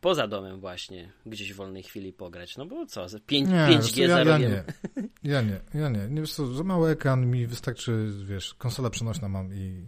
poza 0.00 0.28
domem 0.28 0.60
właśnie, 0.60 1.12
gdzieś 1.26 1.52
w 1.52 1.56
wolnej 1.56 1.82
chwili 1.82 2.12
pograć? 2.12 2.56
No 2.56 2.66
bo 2.66 2.86
co, 2.86 3.06
5, 3.26 3.48
nie, 3.48 3.54
5G 3.54 4.08
ja, 4.08 4.24
ja 4.24 4.38
nie. 4.38 4.64
Ja 5.22 5.42
nie, 5.42 5.60
ja 5.74 5.88
nie. 5.88 6.08
nie 6.08 6.20
wiesz 6.20 6.32
co, 6.32 6.46
za 6.46 6.64
mały 6.64 6.90
ekran 6.90 7.26
mi 7.26 7.46
wystarczy, 7.46 8.06
wiesz, 8.24 8.54
konsola 8.54 8.90
przenośna 8.90 9.28
mam 9.28 9.54
i 9.54 9.86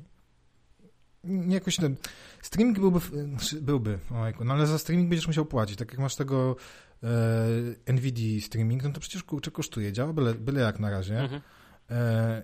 jakoś 1.49 1.77
ten... 1.77 1.97
Streaming 2.43 2.81
byłby, 2.81 3.01
znaczy 3.25 3.61
byłby, 3.61 3.99
ojku, 4.11 4.45
no 4.45 4.55
ale 4.55 4.67
za 4.67 4.79
streaming 4.79 5.09
będziesz 5.09 5.27
musiał 5.27 5.45
płacić. 5.45 5.79
Tak 5.79 5.91
jak 5.91 6.01
masz 6.01 6.17
tego 6.17 6.57
e, 7.87 7.93
NVIDIA 7.93 8.41
streaming, 8.41 8.83
no 8.85 8.91
to 8.91 9.01
przecież 9.01 9.23
kurczę 9.23 9.51
kosztuje, 9.51 9.93
działa 9.93 10.13
byle, 10.13 10.35
byle 10.35 10.61
jak 10.61 10.81
na 10.81 10.91
razie. 10.91 11.21
Mhm. 11.21 11.43
E, 11.91 12.43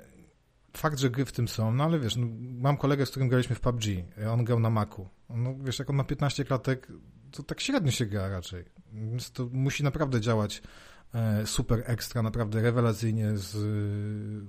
fakt, 0.77 0.99
że 0.99 1.11
gry 1.11 1.25
w 1.25 1.33
tym 1.33 1.49
są, 1.49 1.73
no 1.73 1.85
ale 1.85 1.99
wiesz, 1.99 2.17
no, 2.17 2.27
mam 2.41 2.77
kolegę, 2.77 3.07
z 3.07 3.11
którym 3.11 3.29
graliśmy 3.29 3.57
w 3.57 3.61
PUBG, 3.61 3.85
on 4.31 4.45
grał 4.45 4.61
na 4.61 4.71
Macu. 4.71 5.09
No 5.31 5.55
wiesz, 5.61 5.79
jak 5.79 5.91
on 5.91 5.97
ma 5.97 6.05
15 6.05 6.45
klatek, 6.45 6.89
to 7.31 7.43
tak 7.43 7.61
średnio 7.61 7.91
się 7.91 8.07
gra 8.07 8.29
raczej. 8.29 8.65
Więc 8.93 9.31
to 9.31 9.49
musi 9.53 9.85
naprawdę 9.85 10.21
działać 10.21 10.63
e, 11.15 11.47
super 11.47 11.83
ekstra, 11.87 12.23
naprawdę 12.23 12.63
rewelacyjnie, 12.63 13.37
z 13.37 13.57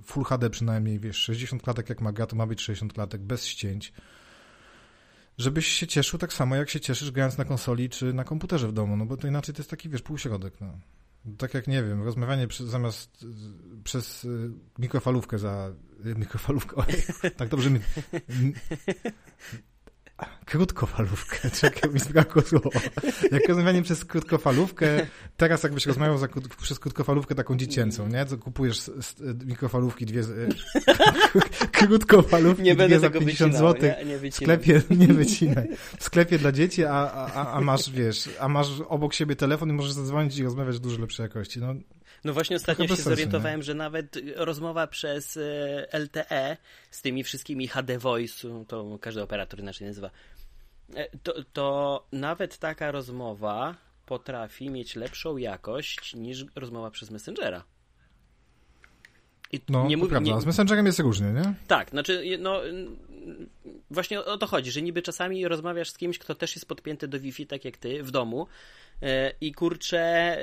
Full 0.04 0.24
HD 0.24 0.50
przynajmniej, 0.50 0.98
wiesz, 0.98 1.16
60 1.16 1.62
klatek 1.62 1.88
jak 1.88 2.00
ma 2.00 2.12
gra, 2.12 2.26
to 2.26 2.36
ma 2.36 2.46
być 2.46 2.60
60 2.60 2.92
klatek, 2.92 3.20
bez 3.20 3.46
ścięć 3.46 3.92
żebyś 5.40 5.66
się 5.66 5.86
cieszył 5.86 6.18
tak 6.18 6.32
samo, 6.32 6.56
jak 6.56 6.70
się 6.70 6.80
cieszysz 6.80 7.10
grając 7.10 7.38
na 7.38 7.44
konsoli 7.44 7.88
czy 7.88 8.12
na 8.12 8.24
komputerze 8.24 8.68
w 8.68 8.72
domu, 8.72 8.96
no 8.96 9.06
bo 9.06 9.16
to 9.16 9.28
inaczej 9.28 9.54
to 9.54 9.60
jest 9.60 9.70
taki, 9.70 9.88
wiesz, 9.88 10.02
półśrodek, 10.02 10.60
no. 10.60 10.78
Tak 11.38 11.54
jak, 11.54 11.68
nie 11.68 11.82
wiem, 11.82 12.02
rozmawianie 12.02 12.48
przy, 12.48 12.66
zamiast 12.66 13.22
y, 13.22 13.26
przez 13.84 14.24
y, 14.24 14.50
mikrofalówkę 14.78 15.38
za... 15.38 15.72
Y, 16.06 16.14
mikrofalówkę, 16.14 16.76
oj, 16.76 16.86
tak 17.36 17.48
dobrze 17.48 17.70
mi... 17.70 17.80
krótkofalówkę. 20.44 21.50
Czekaj, 21.60 21.90
mi 21.90 22.00
zbrakło 22.00 22.42
słowa. 22.42 22.80
Jak 23.32 23.48
rozmawianie 23.48 23.82
przez 23.82 24.04
krótkofalówkę, 24.04 25.06
teraz 25.36 25.62
jakbyś 25.62 25.86
rozmawiał 25.86 26.18
za, 26.18 26.28
przez 26.62 26.78
krótkofalówkę 26.78 27.34
taką 27.34 27.56
dziecięcą, 27.56 28.08
nie? 28.08 28.24
Kupujesz 28.40 28.90
mikrofalówki 29.46 30.06
dwie, 30.06 30.22
krótkofalówki 31.78 32.62
nie 32.62 32.74
dwie 32.74 32.98
za 32.98 33.10
50 33.10 33.54
zł. 33.54 33.90
W 34.30 34.34
sklepie, 34.34 34.82
nie 34.90 35.06
wycinaj. 35.06 35.68
W 35.98 36.04
sklepie 36.04 36.38
dla 36.38 36.52
dzieci, 36.52 36.84
a, 36.84 37.10
a, 37.12 37.52
a 37.52 37.60
masz, 37.60 37.90
wiesz, 37.90 38.28
a 38.40 38.48
masz 38.48 38.68
obok 38.88 39.14
siebie 39.14 39.36
telefon 39.36 39.70
i 39.70 39.72
możesz 39.72 39.92
zadzwonić 39.92 40.38
i 40.38 40.44
rozmawiać 40.44 40.76
w 40.76 40.80
dużo 40.80 41.00
lepszej 41.00 41.24
jakości. 41.24 41.60
No, 41.60 41.74
no 42.24 42.32
właśnie 42.32 42.56
ostatnio 42.56 42.88
się 42.88 42.96
zorientowałem, 42.96 43.62
że 43.62 43.74
nawet 43.74 44.16
rozmowa 44.36 44.86
przez 44.86 45.36
e, 45.36 45.98
LTE 45.98 46.56
z 46.90 47.02
tymi 47.02 47.24
wszystkimi 47.24 47.68
HD 47.68 47.98
Voice, 47.98 48.48
to 48.68 48.98
każdy 49.00 49.22
operator 49.22 49.60
inaczej 49.60 49.86
nazywa, 49.86 50.10
e, 50.94 51.18
to, 51.22 51.34
to 51.52 52.06
nawet 52.12 52.58
taka 52.58 52.90
rozmowa 52.90 53.74
potrafi 54.06 54.70
mieć 54.70 54.96
lepszą 54.96 55.36
jakość 55.36 56.14
niż 56.14 56.44
rozmowa 56.54 56.90
przez 56.90 57.10
Messengera. 57.10 57.64
I 59.52 59.60
no, 59.68 59.86
nie 59.86 59.96
mówi, 59.96 60.10
prawda. 60.10 60.34
Nie... 60.34 60.40
Z 60.40 60.46
Messengerem 60.46 60.86
jest 60.86 60.98
różnie, 60.98 61.32
nie? 61.32 61.54
Tak, 61.66 61.90
znaczy, 61.90 62.38
no, 62.38 62.60
właśnie 63.90 64.24
o 64.24 64.38
to 64.38 64.46
chodzi, 64.46 64.70
że 64.70 64.82
niby 64.82 65.02
czasami 65.02 65.48
rozmawiasz 65.48 65.90
z 65.90 65.98
kimś, 65.98 66.18
kto 66.18 66.34
też 66.34 66.54
jest 66.56 66.66
podpięty 66.66 67.08
do 67.08 67.20
Wi-Fi, 67.20 67.46
tak 67.46 67.64
jak 67.64 67.76
ty, 67.76 68.02
w 68.02 68.10
domu, 68.10 68.46
E, 69.02 69.32
I 69.40 69.52
kurczę, 69.52 70.36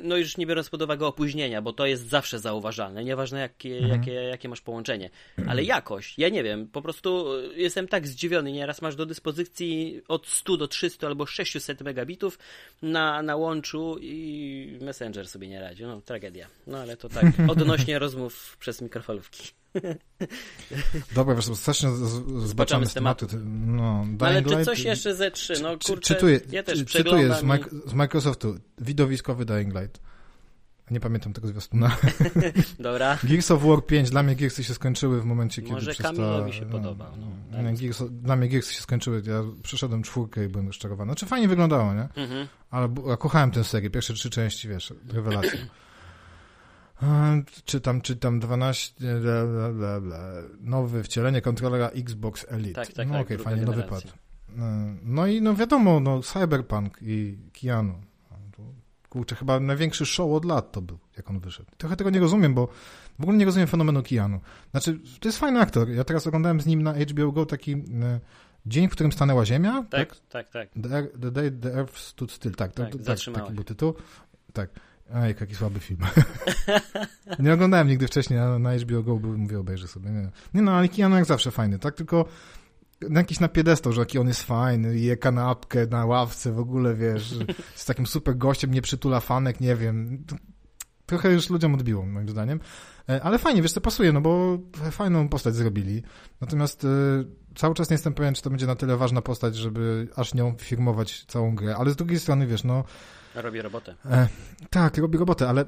no 0.00 0.16
już 0.16 0.36
nie 0.36 0.46
biorąc 0.46 0.70
pod 0.70 0.82
uwagę 0.82 1.06
opóźnienia, 1.06 1.62
bo 1.62 1.72
to 1.72 1.86
jest 1.86 2.08
zawsze 2.08 2.38
zauważalne, 2.38 3.04
nieważne 3.04 3.40
jakie, 3.40 3.78
mhm. 3.78 3.90
jakie, 3.90 4.12
jakie 4.12 4.48
masz 4.48 4.60
połączenie. 4.60 5.10
Ale 5.46 5.64
jakość, 5.64 6.18
ja 6.18 6.28
nie 6.28 6.42
wiem, 6.42 6.68
po 6.68 6.82
prostu 6.82 7.26
jestem 7.54 7.88
tak 7.88 8.08
zdziwiony. 8.08 8.52
Nieraz 8.52 8.82
masz 8.82 8.96
do 8.96 9.06
dyspozycji 9.06 10.02
od 10.08 10.26
100 10.26 10.56
do 10.56 10.68
300 10.68 11.06
albo 11.06 11.26
600 11.26 11.80
megabitów 11.80 12.38
na, 12.82 13.22
na 13.22 13.36
łączu 13.36 13.96
i 14.00 14.78
Messenger 14.80 15.28
sobie 15.28 15.48
nie 15.48 15.60
radzi. 15.60 15.84
No, 15.84 16.00
tragedia. 16.00 16.46
No 16.66 16.78
ale 16.78 16.96
to 16.96 17.08
tak, 17.08 17.26
odnośnie 17.48 17.98
rozmów 17.98 18.56
przez 18.60 18.82
mikrofalówki. 18.82 19.59
Dobra, 21.14 21.34
wiesz, 21.34 21.44
strasznie 21.44 21.88
zbaczamy 22.38 22.86
z 22.86 22.94
tematu. 22.94 23.26
No, 23.44 24.06
no 24.18 24.26
ale 24.26 24.42
czy 24.42 24.64
coś 24.64 24.80
jeszcze 24.84 25.14
ze 25.14 25.30
trzy? 25.30 25.62
No 25.62 25.78
kurczę, 25.86 26.14
czytuję, 26.14 26.40
ja 26.50 26.62
też 26.62 26.84
czytuję 26.84 27.34
z, 27.34 27.40
z 27.90 27.94
Microsoftu, 27.94 28.58
widowiskowy 28.78 29.44
Dying 29.44 29.74
Light. 29.74 30.00
Nie 30.90 31.00
pamiętam 31.00 31.32
tego 31.32 31.48
zwiastuna. 31.48 31.96
Dobra. 32.78 33.18
Gears 33.24 33.50
of 33.50 33.62
War 33.62 33.86
5, 33.86 34.10
dla 34.10 34.22
mnie 34.22 34.36
Gearsy 34.36 34.64
się 34.64 34.74
skończyły 34.74 35.20
w 35.20 35.24
momencie, 35.24 35.62
kiedy 35.62 35.74
Może 35.74 35.94
Kamilowi 35.94 36.52
się 36.52 36.64
no, 36.64 36.72
podobał. 36.72 37.12
No, 37.50 37.62
nie, 37.62 37.74
Gears, 37.74 38.02
dla 38.10 38.36
mnie 38.36 38.48
Gearsy 38.48 38.74
się 38.74 38.80
skończyły, 38.80 39.22
ja 39.26 39.42
przeszedłem 39.62 40.02
czwórkę 40.02 40.44
i 40.44 40.48
byłem 40.48 40.66
rozczarowany. 40.66 41.08
Znaczy 41.08 41.26
fajnie 41.26 41.48
wyglądało, 41.48 41.94
nie? 41.94 42.08
Mhm. 42.16 42.46
Ale 42.70 42.88
ja 43.06 43.16
kochałem 43.16 43.50
tę 43.50 43.64
serię, 43.64 43.90
pierwsze 43.90 44.14
trzy 44.14 44.30
części, 44.30 44.68
wiesz, 44.68 44.94
rewelacja. 45.12 45.58
Czytam, 47.64 48.00
czytam 48.00 48.40
12, 48.40 48.94
bla, 49.20 49.46
bla, 49.46 49.72
bla, 49.72 50.00
bla. 50.00 50.18
nowe 50.60 51.02
wcielenie 51.02 51.40
kontrolera 51.40 51.88
Xbox 51.88 52.46
Elite. 52.48 52.84
Tak, 52.84 52.92
tak, 52.92 53.08
no 53.08 53.14
tak, 53.14 53.22
okej, 53.22 53.36
okay, 53.36 53.44
fajnie, 53.44 53.66
nowy 53.66 53.82
pad. 53.82 54.02
No 55.02 55.26
i 55.26 55.42
no 55.42 55.54
wiadomo, 55.54 56.00
no 56.00 56.22
Cyberpunk 56.22 56.98
i 57.02 57.38
Keanu. 57.52 57.94
Kurczę, 59.08 59.36
chyba 59.36 59.60
największy 59.60 60.06
show 60.06 60.32
od 60.32 60.44
lat 60.44 60.72
to 60.72 60.82
był, 60.82 60.98
jak 61.16 61.30
on 61.30 61.40
wyszedł. 61.40 61.70
Trochę 61.78 61.96
tego 61.96 62.10
nie 62.10 62.20
rozumiem, 62.20 62.54
bo 62.54 62.68
w 63.18 63.22
ogóle 63.22 63.38
nie 63.38 63.44
rozumiem 63.44 63.68
fenomenu 63.68 64.02
Keanu. 64.02 64.40
Znaczy, 64.70 64.98
to 65.20 65.28
jest 65.28 65.38
fajny 65.38 65.60
aktor. 65.60 65.90
Ja 65.90 66.04
teraz 66.04 66.26
oglądałem 66.26 66.60
z 66.60 66.66
nim 66.66 66.82
na 66.82 66.94
HBO 66.94 67.32
Go 67.32 67.46
taki 67.46 67.72
e, 67.72 68.20
dzień, 68.66 68.88
w 68.88 68.92
którym 68.92 69.12
stanęła 69.12 69.46
Ziemia. 69.46 69.84
Tak, 69.90 70.16
tak, 70.28 70.48
tak. 70.48 70.50
tak. 70.50 70.82
The, 70.82 71.18
the 71.18 71.30
Day 71.30 71.50
the 71.50 71.74
Earth 71.74 71.98
Stood 71.98 72.32
Still. 72.32 72.54
Tak, 72.54 72.72
tak, 72.72 72.90
tak 73.06 73.34
taki 73.34 73.52
był 73.52 73.64
tytuł. 73.64 73.94
Tak. 74.52 74.70
Ej, 75.14 75.34
jaki 75.40 75.54
słaby 75.54 75.80
film. 75.80 76.00
nie 77.38 77.52
oglądałem 77.52 77.88
nigdy 77.88 78.06
wcześniej, 78.06 78.38
ale 78.38 78.58
na 78.58 78.74
HBO 78.74 79.02
Go 79.02 79.16
mówię, 79.16 79.58
obejrzę 79.58 79.88
sobie. 79.88 80.10
Nie, 80.10 80.30
nie 80.54 80.62
no, 80.62 80.72
ale 80.72 80.88
Keanu 80.88 81.16
jak 81.16 81.24
zawsze 81.24 81.50
fajny, 81.50 81.78
tak? 81.78 81.94
Tylko 81.94 82.24
jakiś 83.10 83.40
na 83.40 83.48
piedestał, 83.48 83.92
że 83.92 84.00
jaki 84.00 84.18
on 84.18 84.28
jest 84.28 84.42
fajny, 84.42 84.98
je 84.98 85.16
kanapkę 85.16 85.86
na 85.86 86.06
ławce, 86.06 86.52
w 86.52 86.58
ogóle, 86.58 86.94
wiesz, 86.94 87.34
z 87.74 87.84
takim 87.84 88.06
super 88.06 88.36
gościem, 88.36 88.74
nie 88.74 88.82
przytula 88.82 89.20
fanek, 89.20 89.60
nie 89.60 89.76
wiem. 89.76 90.24
Trochę 91.10 91.32
już 91.32 91.50
ludziom 91.50 91.74
odbiło, 91.74 92.06
moim 92.06 92.28
zdaniem. 92.28 92.60
E, 93.08 93.22
ale 93.22 93.38
fajnie, 93.38 93.62
wiesz, 93.62 93.72
to 93.72 93.80
pasuje, 93.80 94.12
no 94.12 94.20
bo 94.20 94.58
fajną 94.90 95.28
postać 95.28 95.54
zrobili. 95.54 96.02
Natomiast 96.40 96.84
y, 96.84 96.88
cały 97.54 97.74
czas 97.74 97.90
nie 97.90 97.94
jestem 97.94 98.14
pewien, 98.14 98.34
czy 98.34 98.42
to 98.42 98.50
będzie 98.50 98.66
na 98.66 98.74
tyle 98.74 98.96
ważna 98.96 99.22
postać, 99.22 99.56
żeby 99.56 100.08
aż 100.16 100.34
nią 100.34 100.54
firmować 100.58 101.24
całą 101.24 101.54
grę. 101.54 101.76
Ale 101.76 101.90
z 101.90 101.96
drugiej 101.96 102.18
strony, 102.18 102.46
wiesz, 102.46 102.64
no 102.64 102.84
Robi 103.34 103.62
robotę. 103.62 103.94
E, 104.10 104.28
tak, 104.70 104.98
robi 104.98 105.18
robotę, 105.18 105.48
ale 105.48 105.64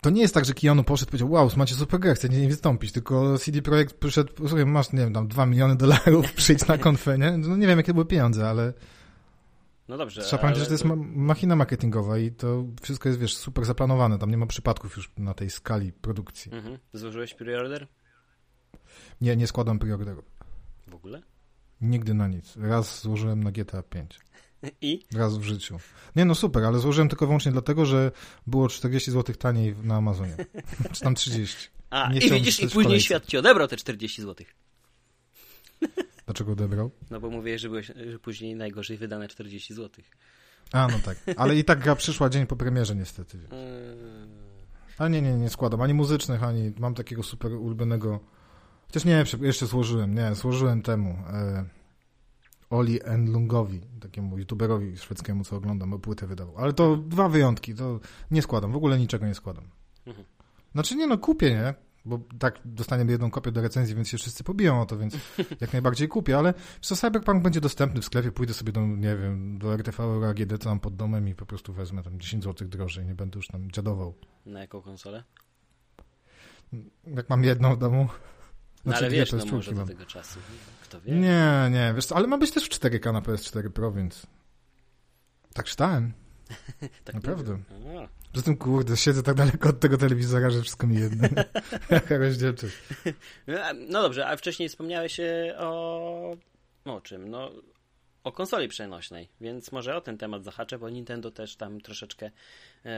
to 0.00 0.10
nie 0.10 0.22
jest 0.22 0.34
tak, 0.34 0.44
że 0.44 0.54
Keanu 0.54 0.84
poszedł 0.84 1.08
i 1.08 1.10
powiedział, 1.10 1.30
wow, 1.30 1.50
macie 1.56 1.74
super 1.74 2.00
grę, 2.00 2.14
chcecie 2.14 2.40
nie 2.40 2.48
wystąpić, 2.48 2.92
tylko 2.92 3.38
CD 3.38 3.62
Projekt 3.62 3.94
przyszedł, 3.94 4.32
słuchaj, 4.48 4.66
masz, 4.66 4.92
nie 4.92 5.00
wiem, 5.00 5.12
tam 5.12 5.28
2 5.28 5.46
miliony 5.46 5.76
dolarów, 5.76 6.32
przyjdź 6.32 6.66
na 6.66 6.78
konfę, 6.78 7.18
nie? 7.18 7.38
No 7.38 7.56
nie 7.56 7.66
wiem, 7.66 7.78
jakie 7.78 7.94
były 7.94 8.06
pieniądze, 8.06 8.48
ale... 8.48 8.72
No 9.88 9.98
dobrze, 9.98 10.22
Trzeba 10.22 10.42
pamiętać, 10.42 10.60
że 10.62 10.66
to 10.66 10.74
jest 10.74 10.84
ma 10.84 10.96
machina 10.96 11.56
marketingowa 11.56 12.18
i 12.18 12.32
to 12.32 12.64
wszystko 12.82 13.08
jest, 13.08 13.20
wiesz, 13.20 13.36
super 13.36 13.64
zaplanowane, 13.64 14.18
tam 14.18 14.30
nie 14.30 14.36
ma 14.36 14.46
przypadków 14.46 14.96
już 14.96 15.10
na 15.16 15.34
tej 15.34 15.50
skali 15.50 15.92
produkcji. 15.92 16.52
Mhm. 16.52 16.78
Złożyłeś 16.92 17.34
preorder? 17.34 17.88
Nie, 19.20 19.36
nie 19.36 19.46
składam 19.46 19.78
preorderów. 19.78 20.24
W 20.86 20.94
ogóle? 20.94 21.22
Nigdy 21.80 22.14
na 22.14 22.28
nic. 22.28 22.56
Raz 22.56 23.02
złożyłem 23.02 23.44
na 23.44 23.52
GTA 23.52 23.82
5. 23.82 24.20
I? 24.80 25.00
Raz 25.14 25.38
w 25.38 25.42
życiu. 25.42 25.78
Nie, 26.16 26.24
no 26.24 26.34
super, 26.34 26.64
ale 26.64 26.78
złożyłem 26.78 27.08
tylko 27.08 27.26
wyłącznie 27.26 27.52
dlatego, 27.52 27.86
że 27.86 28.12
było 28.46 28.68
40 28.68 29.10
zł 29.10 29.36
taniej 29.36 29.74
na 29.82 29.96
Amazonie. 29.96 30.36
Czy 30.92 31.00
tam 31.00 31.14
30. 31.14 31.68
A, 31.90 32.12
nie 32.12 32.20
i 32.20 32.30
widzisz, 32.30 32.60
i 32.60 32.68
później 32.68 33.00
świat 33.00 33.26
ci 33.26 33.38
odebrał 33.38 33.68
te 33.68 33.76
40 33.76 34.22
zł. 34.22 34.46
Dlaczego 36.26 36.52
odebrał? 36.52 36.90
No 37.10 37.20
bo 37.20 37.30
mówię, 37.30 37.58
że, 37.58 37.68
byłeś, 37.68 37.92
że 38.10 38.18
później 38.18 38.56
najgorzej 38.56 38.96
wydane 38.96 39.28
40 39.28 39.74
zł. 39.74 40.04
A, 40.72 40.88
no 40.88 40.98
tak. 41.04 41.18
Ale 41.36 41.56
i 41.56 41.64
tak 41.64 41.78
gra 41.78 41.96
przyszła 41.96 42.28
dzień 42.28 42.46
po 42.46 42.56
premierze 42.56 42.96
niestety. 42.96 43.38
Wiesz. 43.38 43.50
Ale 44.98 45.10
nie, 45.10 45.22
nie, 45.22 45.34
nie 45.34 45.50
składam. 45.50 45.80
Ani 45.80 45.94
muzycznych, 45.94 46.42
ani 46.42 46.72
mam 46.78 46.94
takiego 46.94 47.22
super 47.22 47.52
ulubionego... 47.52 48.20
Chociaż 48.86 49.04
nie, 49.04 49.24
jeszcze 49.40 49.66
złożyłem, 49.66 50.14
nie, 50.14 50.34
złożyłem 50.34 50.82
temu... 50.82 51.18
E 51.32 51.64
Oli 52.70 53.00
Enlungowi, 53.04 53.80
takiemu 54.00 54.38
youtuberowi 54.38 54.96
szwedzkiemu, 54.96 55.44
co 55.44 55.56
oglądam, 55.56 55.90
bo 55.90 55.98
płytę 55.98 56.26
wydawał. 56.26 56.58
Ale 56.58 56.72
to 56.72 56.96
dwa 56.96 57.28
wyjątki, 57.28 57.74
to 57.74 58.00
nie 58.30 58.42
składam, 58.42 58.72
w 58.72 58.76
ogóle 58.76 58.98
niczego 58.98 59.26
nie 59.26 59.34
składam. 59.34 59.64
Mhm. 60.06 60.26
Znaczy 60.72 60.96
nie 60.96 61.06
no, 61.06 61.18
kupię, 61.18 61.50
nie? 61.50 61.74
Bo 62.04 62.20
tak 62.38 62.60
dostaniemy 62.64 63.12
jedną 63.12 63.30
kopię 63.30 63.52
do 63.52 63.62
recenzji, 63.62 63.94
więc 63.94 64.08
się 64.08 64.18
wszyscy 64.18 64.44
pobiją 64.44 64.80
o 64.80 64.86
to, 64.86 64.98
więc 64.98 65.16
jak 65.60 65.72
najbardziej 65.72 66.08
kupię, 66.08 66.38
ale 66.38 66.54
co 66.80 66.96
Cyberpunk 66.96 67.42
będzie 67.42 67.60
dostępny 67.60 68.00
w 68.00 68.04
sklepie, 68.04 68.32
pójdę 68.32 68.54
sobie 68.54 68.72
do, 68.72 68.80
nie 68.80 69.16
wiem, 69.16 69.58
do 69.58 69.74
RTV 69.74 70.28
AGD, 70.28 70.62
co 70.62 70.68
mam 70.68 70.80
pod 70.80 70.96
domem 70.96 71.28
i 71.28 71.34
po 71.34 71.46
prostu 71.46 71.72
wezmę 71.72 72.02
tam 72.02 72.20
10 72.20 72.44
zł 72.44 72.68
drożej, 72.68 73.06
nie 73.06 73.14
będę 73.14 73.38
już 73.38 73.46
tam 73.46 73.70
dziadował. 73.70 74.14
Na 74.46 74.60
jaką 74.60 74.82
konsolę? 74.82 75.24
Jak 77.06 77.30
mam 77.30 77.44
jedną 77.44 77.74
w 77.74 77.78
domu. 77.78 78.08
Znaczy, 78.84 79.02
no 79.02 79.06
ale 79.06 79.10
wiesz, 79.10 79.32
no 79.32 79.44
może 79.52 79.72
do 79.72 79.86
tego 79.86 80.06
czasu. 80.06 80.38
Kto 80.82 81.00
wie? 81.00 81.12
Nie, 81.12 81.68
nie, 81.70 81.92
wiesz 81.96 82.06
co, 82.06 82.16
ale 82.16 82.26
ma 82.26 82.38
być 82.38 82.50
też 82.50 82.64
w 82.64 82.68
4K 82.68 83.12
na 83.12 83.20
PS4 83.20 83.68
Pro, 83.68 83.92
więc 83.92 84.26
tak 85.54 85.66
czytałem. 85.66 86.12
Tak 87.04 87.14
Naprawdę. 87.14 87.58
Poza 88.32 88.44
tym, 88.44 88.56
kurde, 88.56 88.96
siedzę 88.96 89.22
tak 89.22 89.34
daleko 89.34 89.68
od 89.68 89.80
tego 89.80 89.98
telewizora, 89.98 90.50
że 90.50 90.62
wszystko 90.62 90.86
mi 90.86 91.00
jedno. 91.00 91.28
Jaka 91.90 92.18
rozdzielczość. 92.18 92.76
No 93.88 94.02
dobrze, 94.02 94.26
a 94.28 94.36
wcześniej 94.36 94.68
wspomniałeś 94.68 95.20
o... 95.58 96.36
o 96.84 97.00
czym? 97.00 97.28
No, 97.30 97.50
o 98.24 98.32
konsoli 98.32 98.68
przenośnej, 98.68 99.28
więc 99.40 99.72
może 99.72 99.96
o 99.96 100.00
ten 100.00 100.18
temat 100.18 100.44
zahaczę, 100.44 100.78
bo 100.78 100.90
Nintendo 100.90 101.30
też 101.30 101.56
tam 101.56 101.80
troszeczkę. 101.80 102.30
Ee... 102.84 102.92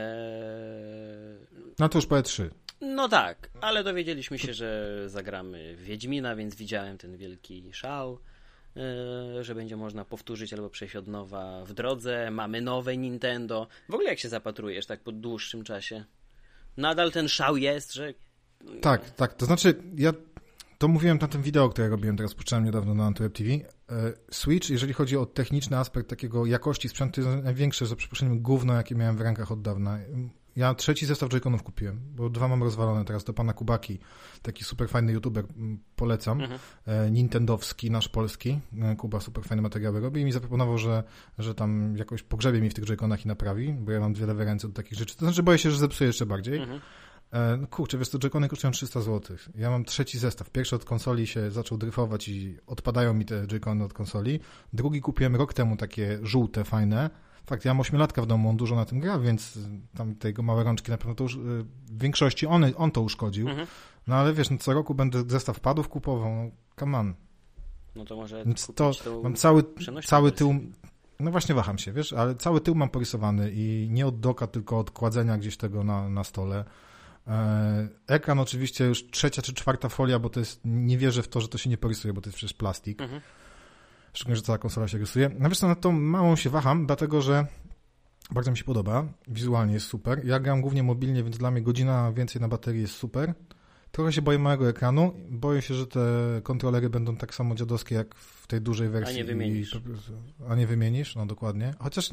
No 1.79 1.89
to 1.89 1.99
już 1.99 2.07
PS3. 2.07 2.51
No 2.81 3.09
tak, 3.09 3.51
ale 3.61 3.85
dowiedzieliśmy 3.85 4.39
się, 4.39 4.55
że 4.55 5.03
zagramy 5.07 5.77
Wiedźmina, 5.77 6.37
więc 6.37 6.55
widziałem 6.55 6.99
ten 6.99 7.17
wielki 7.17 7.73
szał, 7.73 8.13
e, 8.15 8.19
że 9.41 9.55
będzie 9.55 9.77
można 9.77 10.05
powtórzyć 10.05 10.53
albo 10.53 10.71
przejść 10.71 10.97
od 10.97 11.09
nowa 11.09 11.65
w 11.65 11.73
drodze. 11.73 12.31
Mamy 12.31 12.61
nowe 12.61 12.97
Nintendo. 12.97 13.67
W 13.89 13.95
ogóle 13.95 14.11
jak 14.11 14.19
się 14.19 14.29
zapatrujesz 14.29 14.87
tak 14.87 15.01
po 15.01 15.13
dłuższym 15.13 15.65
czasie? 15.65 16.05
Nadal 16.77 17.13
ten 17.13 17.29
szał 17.29 17.57
jest, 17.57 17.95
że. 17.95 18.15
Tak, 18.81 19.11
tak. 19.11 19.35
To 19.35 19.47
znaczy, 19.47 19.75
ja 19.97 20.13
to 20.79 20.89
mówiłem 20.89 21.19
na 21.19 21.29
tym 21.29 21.43
wideo, 21.43 21.69
które 21.69 21.89
robiłem, 21.89 22.17
teraz 22.17 22.35
puszczałem 22.35 22.65
niedawno 22.65 22.95
na 22.95 23.05
Antwerp 23.05 23.35
TV. 23.35 23.51
E, 23.51 23.63
Switch, 24.31 24.71
jeżeli 24.71 24.93
chodzi 24.93 25.17
o 25.17 25.27
techniczny 25.27 25.77
aspekt 25.77 26.09
takiego 26.09 26.47
jakości 26.47 26.89
sprzętu, 26.89 27.21
jest 27.21 27.45
największe, 27.45 27.87
za 27.87 27.97
przeproszeniem, 27.97 28.41
gówno, 28.43 28.75
jakie 28.75 28.95
miałem 28.95 29.17
w 29.17 29.21
rękach 29.21 29.53
od 29.53 29.63
dawna 29.63 29.99
Ja 30.57 30.75
trzeci 30.75 31.07
zestaw 31.07 31.29
Joy-Conów 31.29 31.63
kupiłem, 31.63 32.01
bo 32.17 32.31
dwa 32.31 32.49
mam 32.49 32.63
rozwalone 32.63 33.05
teraz 33.05 33.25
do 33.25 33.33
pana 33.33 33.53
Kubaki. 33.53 33.99
Taki 34.43 34.65
super 34.65 34.89
fajny 34.89 35.13
youtuber, 35.13 35.45
polecam. 35.97 36.41
Mhm. 36.41 36.61
E, 36.87 37.11
Nintendowski, 37.11 37.91
nasz 37.91 38.09
polski. 38.09 38.61
E, 38.83 38.97
Kuba 38.97 39.21
super 39.21 39.45
fajne 39.45 39.63
materiały 39.63 40.01
robi 40.01 40.21
i 40.21 40.25
mi 40.25 40.33
zaproponował, 40.33 40.79
że, 40.79 41.05
że 41.39 41.55
tam 41.55 41.97
jakoś 41.97 42.23
pogrzebie 42.23 42.61
mi 42.61 42.71
w 42.71 42.75
tych 42.75 42.85
Joy-Conach 42.85 43.25
i 43.25 43.29
naprawi, 43.29 43.73
bo 43.73 43.93
ja 43.93 44.01
mam 44.01 44.13
dwie 44.13 44.27
lewe 44.27 44.45
ręce 44.45 44.69
do 44.69 44.75
takich 44.75 44.99
rzeczy. 44.99 45.17
To 45.17 45.25
znaczy 45.25 45.43
boję 45.43 45.59
się, 45.59 45.71
że 45.71 45.79
zepsuję 45.79 46.07
jeszcze 46.07 46.27
bardziej. 46.27 46.59
Mhm. 46.59 46.81
E, 47.33 47.57
no 47.57 47.67
kurczę, 47.67 47.99
wiesz, 47.99 48.09
to 48.09 48.19
Joy-Cony 48.19 48.49
kosztują 48.49 48.71
300 48.71 49.01
zł. 49.01 49.37
Ja 49.55 49.71
mam 49.71 49.85
trzeci 49.85 50.19
zestaw. 50.19 50.51
Pierwszy 50.51 50.77
od 50.77 50.85
konsoli 50.85 51.27
się 51.27 51.51
zaczął 51.51 51.79
dryfować 51.79 52.29
i 52.29 52.57
odpadają 52.67 53.15
mi 53.15 53.25
te 53.25 53.47
Joy-Cony 53.47 53.85
od 53.85 53.93
konsoli. 53.93 54.41
Drugi 54.73 55.01
kupiłem 55.01 55.37
rok 55.37 55.55
temu 55.55 55.77
takie 55.77 56.19
żółte, 56.23 56.65
fajne. 56.65 57.11
Fakt, 57.47 57.65
ja 57.65 57.75
mam 57.75 57.81
ośmiolatka 57.81 58.23
w 58.23 58.27
domu, 58.27 58.51
on 58.51 58.57
dużo 58.57 58.77
na 58.77 58.85
tym 58.85 59.01
gra, 59.01 59.19
więc 59.19 59.59
tam 59.97 60.15
te 60.15 60.29
jego 60.29 60.43
małe 60.43 60.65
rączki 60.65 60.91
na 60.91 60.99
pewno 60.99 61.15
to 61.15 61.25
już 61.25 61.35
y, 61.35 61.39
w 61.39 61.99
większości 61.99 62.47
on, 62.47 62.65
on 62.77 62.91
to 62.91 63.01
uszkodził. 63.01 63.49
Mhm. 63.49 63.67
No 64.07 64.15
ale 64.15 64.33
wiesz, 64.33 64.51
no, 64.51 64.59
co 64.59 64.73
roku 64.73 64.95
będę 64.95 65.23
zestaw 65.27 65.61
padów 65.61 65.89
kupował, 65.89 66.35
no 66.35 66.51
come 66.79 66.99
on. 66.99 67.15
No 67.97 68.05
to 68.05 68.17
może 68.17 68.45
to 68.75 69.23
mam 69.23 69.35
cały, 69.35 69.65
cały 70.05 70.33
tył, 70.33 70.55
no 71.21 71.31
właśnie 71.31 71.55
waham 71.55 71.79
się, 71.79 71.93
wiesz, 71.93 72.13
ale 72.13 72.35
cały 72.35 72.61
tył 72.61 72.75
mam 72.75 72.89
porysowany 72.89 73.51
i 73.55 73.89
nie 73.91 74.07
od 74.07 74.21
doka, 74.21 74.47
tylko 74.47 74.79
od 74.79 74.91
kładzenia 74.91 75.39
gdzieś 75.39 75.57
tego 75.57 75.85
na, 75.85 76.09
na 76.09 76.25
stole. 76.25 76.65
E, 77.27 77.89
ekran 78.07 78.39
oczywiście 78.39 78.85
już 78.85 79.11
trzecia 79.11 79.43
czy 79.43 79.55
czwarta 79.55 79.89
folia, 79.89 80.19
bo 80.19 80.31
to 80.31 80.41
jest, 80.41 80.61
nie 80.65 80.99
wierzę 80.99 81.23
w 81.23 81.29
to, 81.29 81.41
że 81.41 81.49
to 81.49 81.59
się 81.59 81.71
nie 81.71 81.79
porysuje, 81.79 82.15
bo 82.15 82.21
to 82.21 82.29
jest 82.29 82.37
przecież 82.37 82.55
plastik. 82.57 83.01
Mhm. 83.01 83.21
Szczególnie, 84.17 84.37
że 84.37 84.43
cała 84.43 84.59
konsola 84.59 84.89
się 84.89 84.99
rysuje. 84.99 85.31
No 85.39 85.49
wiesz 85.49 85.59
co, 85.59 85.69
na 85.69 85.75
tą 85.75 85.93
małą 85.93 86.37
się 86.37 86.51
waham, 86.51 86.87
dlatego 86.87 87.23
że 87.23 87.47
bardzo 88.31 88.51
mi 88.51 88.57
się 88.57 88.65
podoba. 88.65 89.07
Wizualnie 89.29 89.75
jest 89.75 89.87
super. 89.87 90.25
Ja 90.25 90.41
gram 90.41 90.61
głównie 90.61 90.83
mobilnie, 90.83 91.23
więc 91.23 91.39
dla 91.39 91.51
mnie 91.51 91.63
godzina 91.63 92.13
więcej 92.13 92.41
na 92.41 92.49
baterii 92.49 92.81
jest 92.81 92.95
super. 92.95 93.35
Trochę 93.93 94.13
się 94.13 94.23
boję 94.23 94.39
małego 94.39 94.69
ekranu. 94.69 95.13
Boję 95.31 95.63
się, 95.63 95.75
że 95.75 95.87
te 95.87 96.01
kontrolery 96.43 96.91
będą 96.91 97.17
tak 97.17 97.35
samo 97.35 97.55
dziadowskie 97.55 97.95
jak 97.95 98.15
w 98.15 98.47
tej 98.47 98.61
dużej 98.61 98.89
wersji. 98.89 99.15
A 99.15 99.19
nie 99.19 99.25
wymienisz. 99.25 99.81
A 100.49 100.55
nie 100.55 100.67
wymienisz, 100.67 101.17
no 101.17 101.27
dokładnie. 101.27 101.75
Chociaż, 101.79 102.11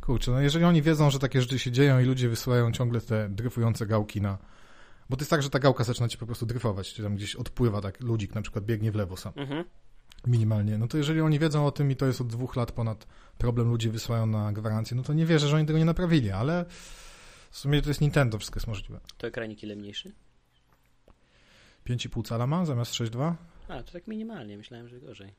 kurczę, 0.00 0.30
no 0.30 0.40
jeżeli 0.40 0.64
oni 0.64 0.82
wiedzą, 0.82 1.10
że 1.10 1.18
takie 1.18 1.40
rzeczy 1.40 1.58
się 1.58 1.72
dzieją 1.72 2.00
i 2.00 2.04
ludzie 2.04 2.28
wysyłają 2.28 2.72
ciągle 2.72 3.00
te 3.00 3.28
dryfujące 3.28 3.86
gałki 3.86 4.20
na... 4.20 4.38
Bo 5.10 5.16
to 5.16 5.22
jest 5.22 5.30
tak, 5.30 5.42
że 5.42 5.50
ta 5.50 5.58
gałka 5.58 5.84
zaczyna 5.84 6.08
ci 6.08 6.18
po 6.18 6.26
prostu 6.26 6.46
dryfować, 6.46 6.94
czy 6.94 7.02
tam 7.02 7.16
gdzieś 7.16 7.36
odpływa, 7.36 7.80
tak 7.80 8.00
ludzik 8.00 8.34
na 8.34 8.42
przykład 8.42 8.64
biegnie 8.64 8.92
w 8.92 8.94
lewo 8.94 9.16
sam. 9.16 9.32
Mhm. 9.36 9.64
Minimalnie. 10.26 10.78
No 10.78 10.88
to 10.88 10.98
jeżeli 10.98 11.20
oni 11.20 11.38
wiedzą 11.38 11.66
o 11.66 11.70
tym 11.70 11.90
i 11.90 11.96
to 11.96 12.06
jest 12.06 12.20
od 12.20 12.26
dwóch 12.26 12.56
lat 12.56 12.72
ponad 12.72 13.06
problem, 13.38 13.68
ludzie 13.68 13.90
wysyłają 13.90 14.26
na 14.26 14.52
gwarancję, 14.52 14.96
no 14.96 15.02
to 15.02 15.12
nie 15.12 15.26
wierzę, 15.26 15.48
że 15.48 15.56
oni 15.56 15.66
tego 15.66 15.78
nie 15.78 15.84
naprawili, 15.84 16.30
ale 16.30 16.64
w 17.50 17.58
sumie 17.58 17.82
to 17.82 17.90
jest 17.90 18.00
Nintendo, 18.00 18.38
wszystko 18.38 18.58
jest 18.58 18.66
możliwe. 18.66 19.00
To 19.16 19.26
ekranik 19.26 19.62
ile 19.62 19.76
mniejszy? 19.76 20.12
5,5 21.86 22.26
cala 22.26 22.46
ma 22.46 22.64
zamiast 22.64 22.92
6,2? 22.92 23.34
A, 23.68 23.82
to 23.82 23.92
tak 23.92 24.06
minimalnie, 24.06 24.56
myślałem, 24.56 24.88
że 24.88 25.00
gorzej. 25.00 25.34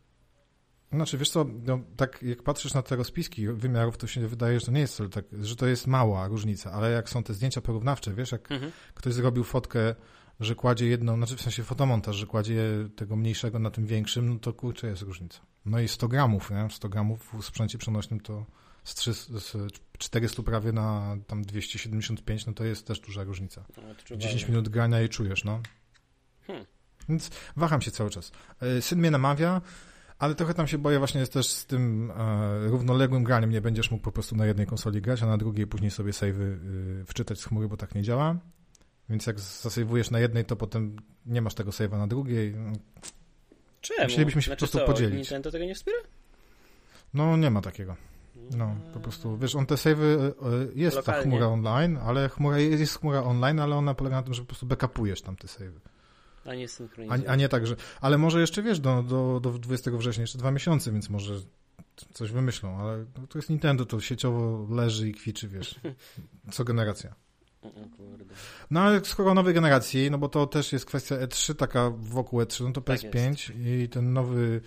Znaczy, 0.94 1.18
wiesz 1.18 1.30
co, 1.30 1.46
no, 1.66 1.80
tak 1.98 2.24
jak 2.24 2.44
patrzysz 2.44 2.74
na 2.74 2.82
te 2.82 2.96
rozpiski 2.96 3.48
wymiarów, 3.48 3.98
to 3.98 4.08
się 4.08 4.28
wydaje, 4.28 4.60
że 4.60 4.66
to 4.66 4.72
nie 4.72 4.80
jest 4.80 5.02
tak, 5.12 5.26
że 5.42 5.56
to 5.56 5.68
jest 5.68 5.88
mała 5.88 6.28
różnica, 6.28 6.72
ale 6.72 6.92
jak 6.92 7.10
są 7.10 7.24
te 7.24 7.34
zdjęcia 7.34 7.62
porównawcze, 7.62 8.14
wiesz, 8.14 8.32
jak 8.32 8.52
mhm. 8.52 8.72
ktoś 8.94 9.14
zrobił 9.14 9.44
fotkę, 9.44 9.96
że 10.40 10.56
kładzie 10.56 10.88
jedną, 10.88 11.16
znaczy 11.16 11.36
w 11.36 11.42
sensie 11.42 11.64
fotomontaż, 11.64 12.16
że 12.16 12.26
kładzie 12.26 12.64
tego 12.96 13.16
mniejszego 13.16 13.60
na 13.60 13.72
tym 13.72 13.86
większym, 13.86 14.30
no 14.30 14.40
to 14.40 14.54
kurczę 14.54 14.88
jest 14.88 15.02
różnica. 15.02 15.40
No 15.66 15.80
i 15.80 15.88
100 15.88 16.08
gramów, 16.08 16.52
nie? 16.52 16.68
100 16.70 16.90
gramów 16.90 17.34
w 17.40 17.46
sprzęcie 17.46 17.78
przenośnym 17.78 18.20
to 18.20 18.46
z, 18.84 18.96
300, 18.96 19.40
z 19.40 19.56
400 19.98 20.44
prawie 20.44 20.72
na 20.72 21.18
tam 21.28 21.42
275, 21.42 22.46
no 22.46 22.54
to 22.54 22.64
jest 22.64 22.88
też 22.88 23.00
duża 23.00 23.24
różnica. 23.24 23.66
10 24.18 24.48
minut 24.48 24.70
grania 24.70 25.02
i 25.02 25.10
czujesz, 25.10 25.44
no. 25.44 25.60
Hmm. 26.48 26.66
Więc 27.10 27.30
waham 27.56 27.82
się 27.82 27.92
cały 27.92 28.10
czas. 28.10 28.32
E, 28.62 28.82
syn 28.82 29.00
mnie 29.00 29.12
namawia, 29.12 29.62
ale 30.20 30.36
trochę 30.36 30.54
tam 30.54 30.68
się 30.68 30.78
boję 30.78 31.00
właśnie 31.00 31.20
jest 31.20 31.34
też 31.34 31.48
z 31.48 31.66
tym 31.66 32.12
e, 32.12 32.68
równoległym 32.68 33.24
graniem. 33.24 33.50
Nie 33.50 33.62
będziesz 33.62 33.92
mógł 33.92 34.04
po 34.04 34.12
prostu 34.12 34.36
na 34.36 34.46
jednej 34.46 34.68
konsoli 34.68 35.02
grać, 35.02 35.24
a 35.24 35.26
na 35.26 35.38
drugiej 35.38 35.68
później 35.68 35.92
sobie 35.92 36.12
save'y 36.12 36.42
y, 36.42 37.06
wczytać 37.08 37.40
z 37.40 37.46
chmury, 37.46 37.68
bo 37.68 37.78
tak 37.78 37.96
nie 37.96 38.02
działa. 38.02 38.36
Więc 39.10 39.26
jak 39.26 39.40
zasejwujesz 39.40 40.12
na 40.12 40.20
jednej, 40.20 40.46
to 40.46 40.56
potem 40.56 40.96
nie 41.26 41.42
masz 41.42 41.54
tego 41.54 41.72
save'a 41.72 41.98
na 41.98 42.08
drugiej. 42.08 42.56
Czemu? 43.82 44.04
Musielibyśmy 44.04 44.42
się 44.42 44.46
znaczy 44.46 44.66
po 44.66 44.72
prostu 44.72 44.78
co, 44.78 44.86
podzielić. 44.86 45.16
Nintendo 45.16 45.52
tego 45.52 45.66
nie 45.66 45.76
wspiera? 45.76 46.00
No, 47.14 47.38
nie 47.38 47.52
ma 47.52 47.62
takiego. 47.62 47.96
No, 48.58 48.76
po 48.94 49.00
prostu, 49.00 49.38
wiesz, 49.38 49.56
on 49.56 49.66
te 49.66 49.76
save'y, 49.76 50.34
jest 50.76 50.96
Lokalnie. 50.96 51.24
ta 51.24 51.30
chmura 51.30 51.48
online, 51.48 51.98
ale 51.98 52.30
chmura, 52.30 52.60
jest 52.60 53.00
chmura 53.00 53.24
online, 53.24 53.60
ale 53.60 53.76
ona 53.76 53.94
polega 53.94 54.16
na 54.16 54.24
tym, 54.24 54.34
że 54.34 54.42
po 54.42 54.48
prostu 54.48 54.66
backupujesz 54.66 55.22
tam 55.22 55.36
te 55.36 55.48
save'y. 55.48 55.80
A 56.46 56.56
nie 56.56 56.68
synchronizujesz. 56.68 57.28
A, 57.28 57.32
a, 57.32 57.36
nie 57.36 57.50
tak, 57.50 57.68
że... 57.68 57.76
Ale 58.02 58.18
może 58.18 58.42
jeszcze, 58.42 58.64
wiesz, 58.64 58.80
do, 58.80 59.04
do, 59.04 59.40
do 59.40 59.52
20 59.52 59.92
września 59.92 60.22
jeszcze 60.22 60.38
dwa 60.38 60.52
miesiące, 60.52 60.92
więc 60.92 61.10
może 61.10 61.34
coś 62.14 62.32
wymyślą, 62.32 62.78
ale 62.78 63.06
to 63.30 63.38
jest 63.38 63.50
Nintendo, 63.50 63.86
to 63.86 64.02
sieciowo 64.02 64.68
leży 64.70 65.10
i 65.10 65.14
kwiczy, 65.14 65.48
wiesz, 65.48 65.80
co 66.52 66.64
generacja. 66.64 67.16
No 68.72 68.82
ale 68.82 69.06
skoro 69.06 69.34
nowej 69.34 69.54
generacji, 69.54 70.12
no 70.12 70.18
bo 70.18 70.30
to 70.30 70.48
też 70.48 70.74
jest 70.74 70.86
kwestia 70.86 71.16
E3, 71.16 71.56
taka 71.56 71.90
wokół 71.90 72.42
E3, 72.42 72.64
no 72.64 72.72
to 72.72 72.82
PS5 72.82 73.48
tak 73.48 73.56
i 73.66 73.90
ten 73.90 74.14
nowy 74.14 74.62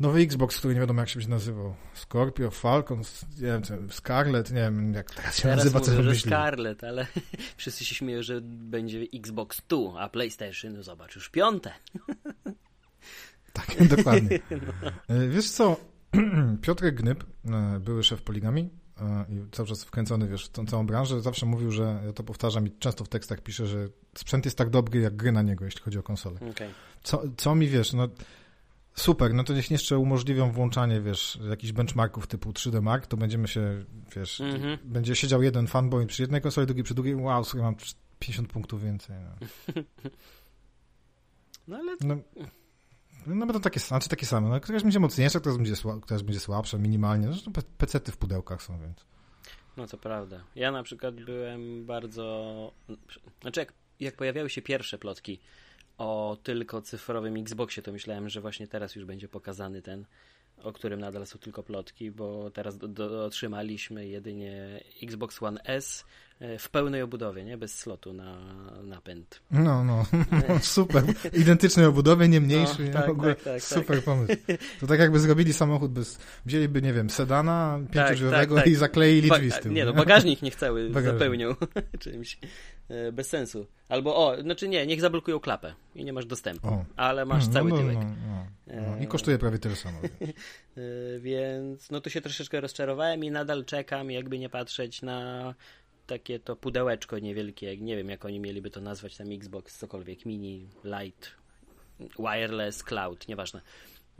nowy 0.00 0.20
Xbox, 0.20 0.58
który 0.58 0.74
nie 0.74 0.80
wiadomo 0.80 1.00
jak 1.00 1.08
się 1.08 1.18
będzie 1.18 1.30
nazywał. 1.30 1.74
Scorpio, 1.94 2.50
Falcon, 2.50 3.02
nie 3.40 3.46
wiem, 3.46 3.62
Scarlet, 3.90 4.50
nie 4.50 4.60
wiem 4.60 4.94
jak 4.94 5.14
teraz 5.14 5.36
się 5.36 5.42
teraz 5.42 5.58
nazywa, 5.58 5.78
mówię, 5.78 6.14
że 6.14 6.20
Scarlet, 6.20 6.84
ale 6.84 7.06
wszyscy 7.56 7.84
się 7.84 7.94
śmieją, 7.94 8.22
że 8.22 8.40
będzie 8.42 9.06
Xbox 9.14 9.62
2, 9.68 10.00
a 10.00 10.08
PlayStation, 10.08 10.72
no 10.72 10.82
zobacz, 10.82 11.14
już 11.14 11.28
piąte. 11.28 11.72
Tak, 13.52 13.88
dokładnie. 13.88 14.38
no. 14.50 14.90
Wiesz 15.28 15.50
co, 15.50 15.76
Piotrek 16.62 16.94
Gnyb, 16.94 17.24
e, 17.44 17.80
były 17.80 18.02
szef 18.02 18.22
Poligami, 18.22 18.60
e, 18.62 18.68
i 19.28 19.50
cały 19.52 19.68
czas 19.68 19.84
wkręcony, 19.84 20.28
wiesz, 20.28 20.44
w 20.44 20.48
tą 20.48 20.66
całą 20.66 20.86
branżę, 20.86 21.20
zawsze 21.20 21.46
mówił, 21.46 21.70
że, 21.70 22.02
ja 22.06 22.12
to 22.12 22.22
powtarzam 22.22 22.66
i 22.66 22.70
często 22.70 23.04
w 23.04 23.08
tekstach 23.08 23.40
piszę, 23.40 23.66
że 23.66 23.88
sprzęt 24.16 24.44
jest 24.44 24.58
tak 24.58 24.70
dobry 24.70 25.00
jak 25.00 25.16
gry 25.16 25.32
na 25.32 25.42
niego, 25.42 25.64
jeśli 25.64 25.80
chodzi 25.80 25.98
o 25.98 26.02
konsolę. 26.02 26.36
Okay. 26.50 26.70
Co, 27.02 27.22
co 27.36 27.54
mi, 27.54 27.68
wiesz, 27.68 27.92
no 27.92 28.08
Super, 28.98 29.34
no 29.34 29.44
to 29.44 29.54
niech 29.54 29.70
jeszcze 29.70 29.98
umożliwią 29.98 30.52
włączanie, 30.52 31.00
wiesz, 31.00 31.38
jakichś 31.50 31.72
benchmarków 31.72 32.26
typu 32.26 32.50
3D 32.50 32.82
Mark, 32.82 33.06
to 33.06 33.16
będziemy 33.16 33.48
się, 33.48 33.84
wiesz, 34.16 34.40
mm 34.40 34.62
-hmm. 34.62 34.78
będzie 34.84 35.16
siedział 35.16 35.42
jeden 35.42 35.66
fanboy 35.66 36.06
przy 36.06 36.22
jednej 36.22 36.40
konsoli, 36.40 36.66
drugi 36.66 36.82
przy 36.82 36.94
drugiej, 36.94 37.16
wow, 37.16 37.44
słuchaj, 37.44 37.62
mam 37.62 37.74
50 38.18 38.52
punktów 38.52 38.82
więcej. 38.82 39.16
No, 39.20 39.82
no 41.68 41.76
ale... 41.76 41.96
No, 42.00 42.16
no 43.26 43.46
będą 43.46 43.60
takie, 43.60 43.80
znaczy 43.80 44.08
takie 44.08 44.26
same, 44.26 44.48
no 44.48 44.60
ktoś 44.60 44.82
będzie 44.82 45.00
mocniejszy, 45.00 45.40
ktoś 45.40 45.56
będzie, 45.56 45.76
sła, 45.76 46.00
ktoś 46.00 46.22
będzie 46.22 46.40
słabszy, 46.40 46.78
minimalnie, 46.78 47.26
zresztą 47.26 47.52
pecety 47.78 48.12
w 48.12 48.16
pudełkach 48.16 48.62
są, 48.62 48.80
więc... 48.80 49.06
No 49.76 49.86
to 49.86 49.98
prawda. 49.98 50.44
Ja 50.54 50.72
na 50.72 50.82
przykład 50.82 51.14
byłem 51.14 51.86
bardzo... 51.86 52.72
Znaczy 53.40 53.60
jak, 53.60 53.72
jak 54.00 54.16
pojawiały 54.16 54.50
się 54.50 54.62
pierwsze 54.62 54.98
plotki, 54.98 55.40
o 55.98 56.38
tylko 56.42 56.82
cyfrowym 56.82 57.36
Xboxie, 57.36 57.82
to 57.82 57.92
myślałem, 57.92 58.28
że 58.28 58.40
właśnie 58.40 58.68
teraz 58.68 58.96
już 58.96 59.04
będzie 59.04 59.28
pokazany 59.28 59.82
ten, 59.82 60.04
o 60.62 60.72
którym 60.72 61.00
nadal 61.00 61.26
są 61.26 61.38
tylko 61.38 61.62
plotki, 61.62 62.10
bo 62.10 62.50
teraz 62.50 62.78
do, 62.78 62.88
do, 62.88 63.24
otrzymaliśmy 63.24 64.08
jedynie 64.08 64.84
Xbox 65.02 65.42
One 65.42 65.60
S 65.64 66.04
w 66.58 66.68
pełnej 66.68 67.02
obudowie, 67.02 67.44
nie? 67.44 67.56
Bez 67.56 67.74
slotu 67.74 68.12
na 68.12 68.38
napęd. 68.82 69.40
No, 69.50 69.84
no, 69.84 70.04
super. 70.62 71.04
Identycznej 71.32 71.86
obudowie, 71.86 72.28
nie 72.28 72.40
mniejszy. 72.40 72.84
No, 72.84 72.92
tak, 72.92 73.08
ogóle 73.08 73.34
tak, 73.34 73.44
tak, 73.44 73.62
super 73.62 73.96
tak. 73.96 74.04
pomysł. 74.04 74.32
To 74.80 74.86
tak 74.86 75.00
jakby 75.00 75.18
zrobili 75.18 75.52
samochód 75.52 75.92
bez, 75.92 76.18
wzięliby, 76.46 76.82
nie 76.82 76.92
wiem, 76.92 77.10
sedana 77.10 77.80
pięciodrzwiowego 77.92 78.54
tak, 78.54 78.64
tak, 78.64 78.72
i 78.72 78.74
zakleili 78.74 79.30
drzwi 79.30 79.50
z 79.50 79.60
tyłu. 79.60 79.74
Nie, 79.74 79.84
no 79.84 79.92
bagażnik 79.92 80.42
niech 80.42 80.56
cały 80.56 80.92
zapełnił 81.02 81.54
czymś. 81.98 82.38
E, 82.88 83.12
bez 83.12 83.28
sensu. 83.28 83.66
Albo 83.88 84.16
o, 84.16 84.42
znaczy 84.42 84.68
nie, 84.68 84.86
niech 84.86 85.00
zablokują 85.00 85.40
klapę 85.40 85.74
i 85.94 86.04
nie 86.04 86.12
masz 86.12 86.26
dostępu, 86.26 86.68
o. 86.68 86.84
ale 86.96 87.24
masz 87.24 87.42
mm, 87.42 87.54
cały 87.54 87.70
no, 87.70 87.76
no, 87.76 87.82
tyłek. 87.82 87.98
No, 87.98 88.46
no, 88.66 88.82
no, 88.90 89.02
I 89.02 89.06
kosztuje 89.06 89.38
prawie 89.38 89.58
tyle 89.58 89.76
samo. 89.76 89.98
E, 90.78 91.18
więc 91.20 91.90
no 91.90 92.00
tu 92.00 92.10
się 92.10 92.20
troszeczkę 92.20 92.60
rozczarowałem 92.60 93.24
i 93.24 93.30
nadal 93.30 93.64
czekam, 93.64 94.10
jakby 94.10 94.38
nie 94.38 94.48
patrzeć 94.48 95.02
na 95.02 95.54
takie 96.08 96.40
to 96.40 96.56
pudełeczko 96.56 97.18
niewielkie, 97.18 97.76
nie 97.76 97.96
wiem 97.96 98.08
jak 98.08 98.24
oni 98.24 98.40
mieliby 98.40 98.70
to 98.70 98.80
nazwać, 98.80 99.16
tam 99.16 99.32
Xbox, 99.32 99.78
cokolwiek, 99.78 100.26
mini, 100.26 100.68
light, 100.84 101.30
wireless, 102.18 102.84
cloud, 102.84 103.28
nieważne. 103.28 103.60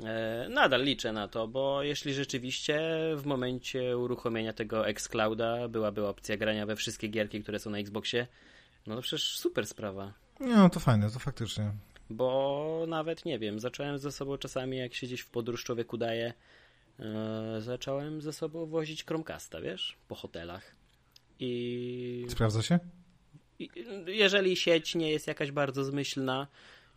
E, 0.05 0.47
nadal 0.49 0.83
liczę 0.83 1.13
na 1.13 1.29
to, 1.29 1.49
bo 1.49 1.83
jeśli 1.83 2.15
rzeczywiście 2.15 2.81
w 3.17 3.27
momencie 3.27 3.99
uruchomienia 3.99 4.53
tego 4.53 4.89
xClouda 4.89 5.69
byłaby 5.69 6.07
opcja 6.07 6.37
grania 6.37 6.67
we 6.67 6.77
wszystkie 6.77 7.09
gierki, 7.09 7.43
które 7.43 7.59
są 7.59 7.71
na 7.71 7.79
Xboxie, 7.79 8.27
no 8.87 8.97
to 8.97 9.03
przecież 9.03 9.39
super 9.39 9.67
sprawa. 9.67 10.13
No 10.41 10.71
to 10.71 10.81
fajne, 10.81 11.11
to 11.11 11.19
faktycznie. 11.19 11.73
Bo 12.11 12.85
nawet 12.89 13.25
nie 13.25 13.39
wiem, 13.39 13.61
zacząłem 13.61 13.99
ze 13.99 14.13
sobą 14.13 14.39
czasami, 14.39 14.77
jak 14.77 14.95
się 14.95 15.07
gdzieś 15.07 15.21
w 15.21 15.31
podróż 15.31 15.65
człowiek 15.65 15.93
udaje, 15.93 16.33
yy, 16.99 17.07
zacząłem 17.61 18.21
ze 18.21 18.33
sobą 18.33 18.67
wozić 18.67 19.05
Chromecasta, 19.05 19.61
wiesz, 19.61 19.97
po 20.09 20.15
hotelach. 20.15 20.78
I... 21.41 22.27
Sprawdza 22.29 22.63
się? 22.63 22.79
Jeżeli 24.07 24.57
sieć 24.57 24.95
nie 24.95 25.11
jest 25.11 25.27
jakaś 25.27 25.51
bardzo 25.51 25.85
zmyślna, 25.85 26.47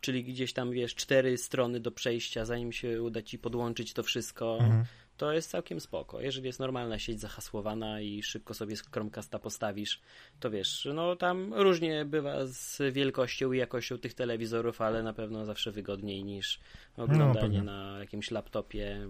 czyli 0.00 0.24
gdzieś 0.24 0.52
tam, 0.52 0.70
wiesz, 0.70 0.94
cztery 0.94 1.38
strony 1.38 1.80
do 1.80 1.90
przejścia, 1.90 2.44
zanim 2.44 2.72
się 2.72 3.02
uda 3.02 3.22
ci 3.22 3.38
podłączyć 3.38 3.92
to 3.92 4.02
wszystko, 4.02 4.58
mhm. 4.60 4.84
to 5.16 5.32
jest 5.32 5.50
całkiem 5.50 5.80
spoko. 5.80 6.20
Jeżeli 6.20 6.46
jest 6.46 6.60
normalna 6.60 6.98
sieć 6.98 7.20
zahasłowana 7.20 8.00
i 8.00 8.22
szybko 8.22 8.54
sobie 8.54 8.76
z 8.76 8.82
Chromecasta 8.82 9.38
postawisz, 9.38 10.00
to 10.40 10.50
wiesz, 10.50 10.88
no 10.94 11.16
tam 11.16 11.54
różnie 11.54 12.04
bywa 12.04 12.46
z 12.46 12.94
wielkością 12.94 13.52
i 13.52 13.58
jakością 13.58 13.98
tych 13.98 14.14
telewizorów, 14.14 14.80
ale 14.80 15.02
na 15.02 15.12
pewno 15.12 15.44
zawsze 15.44 15.72
wygodniej 15.72 16.24
niż 16.24 16.60
oglądanie 16.96 17.62
no, 17.62 17.64
na 17.64 17.98
jakimś 17.98 18.30
laptopie, 18.30 19.08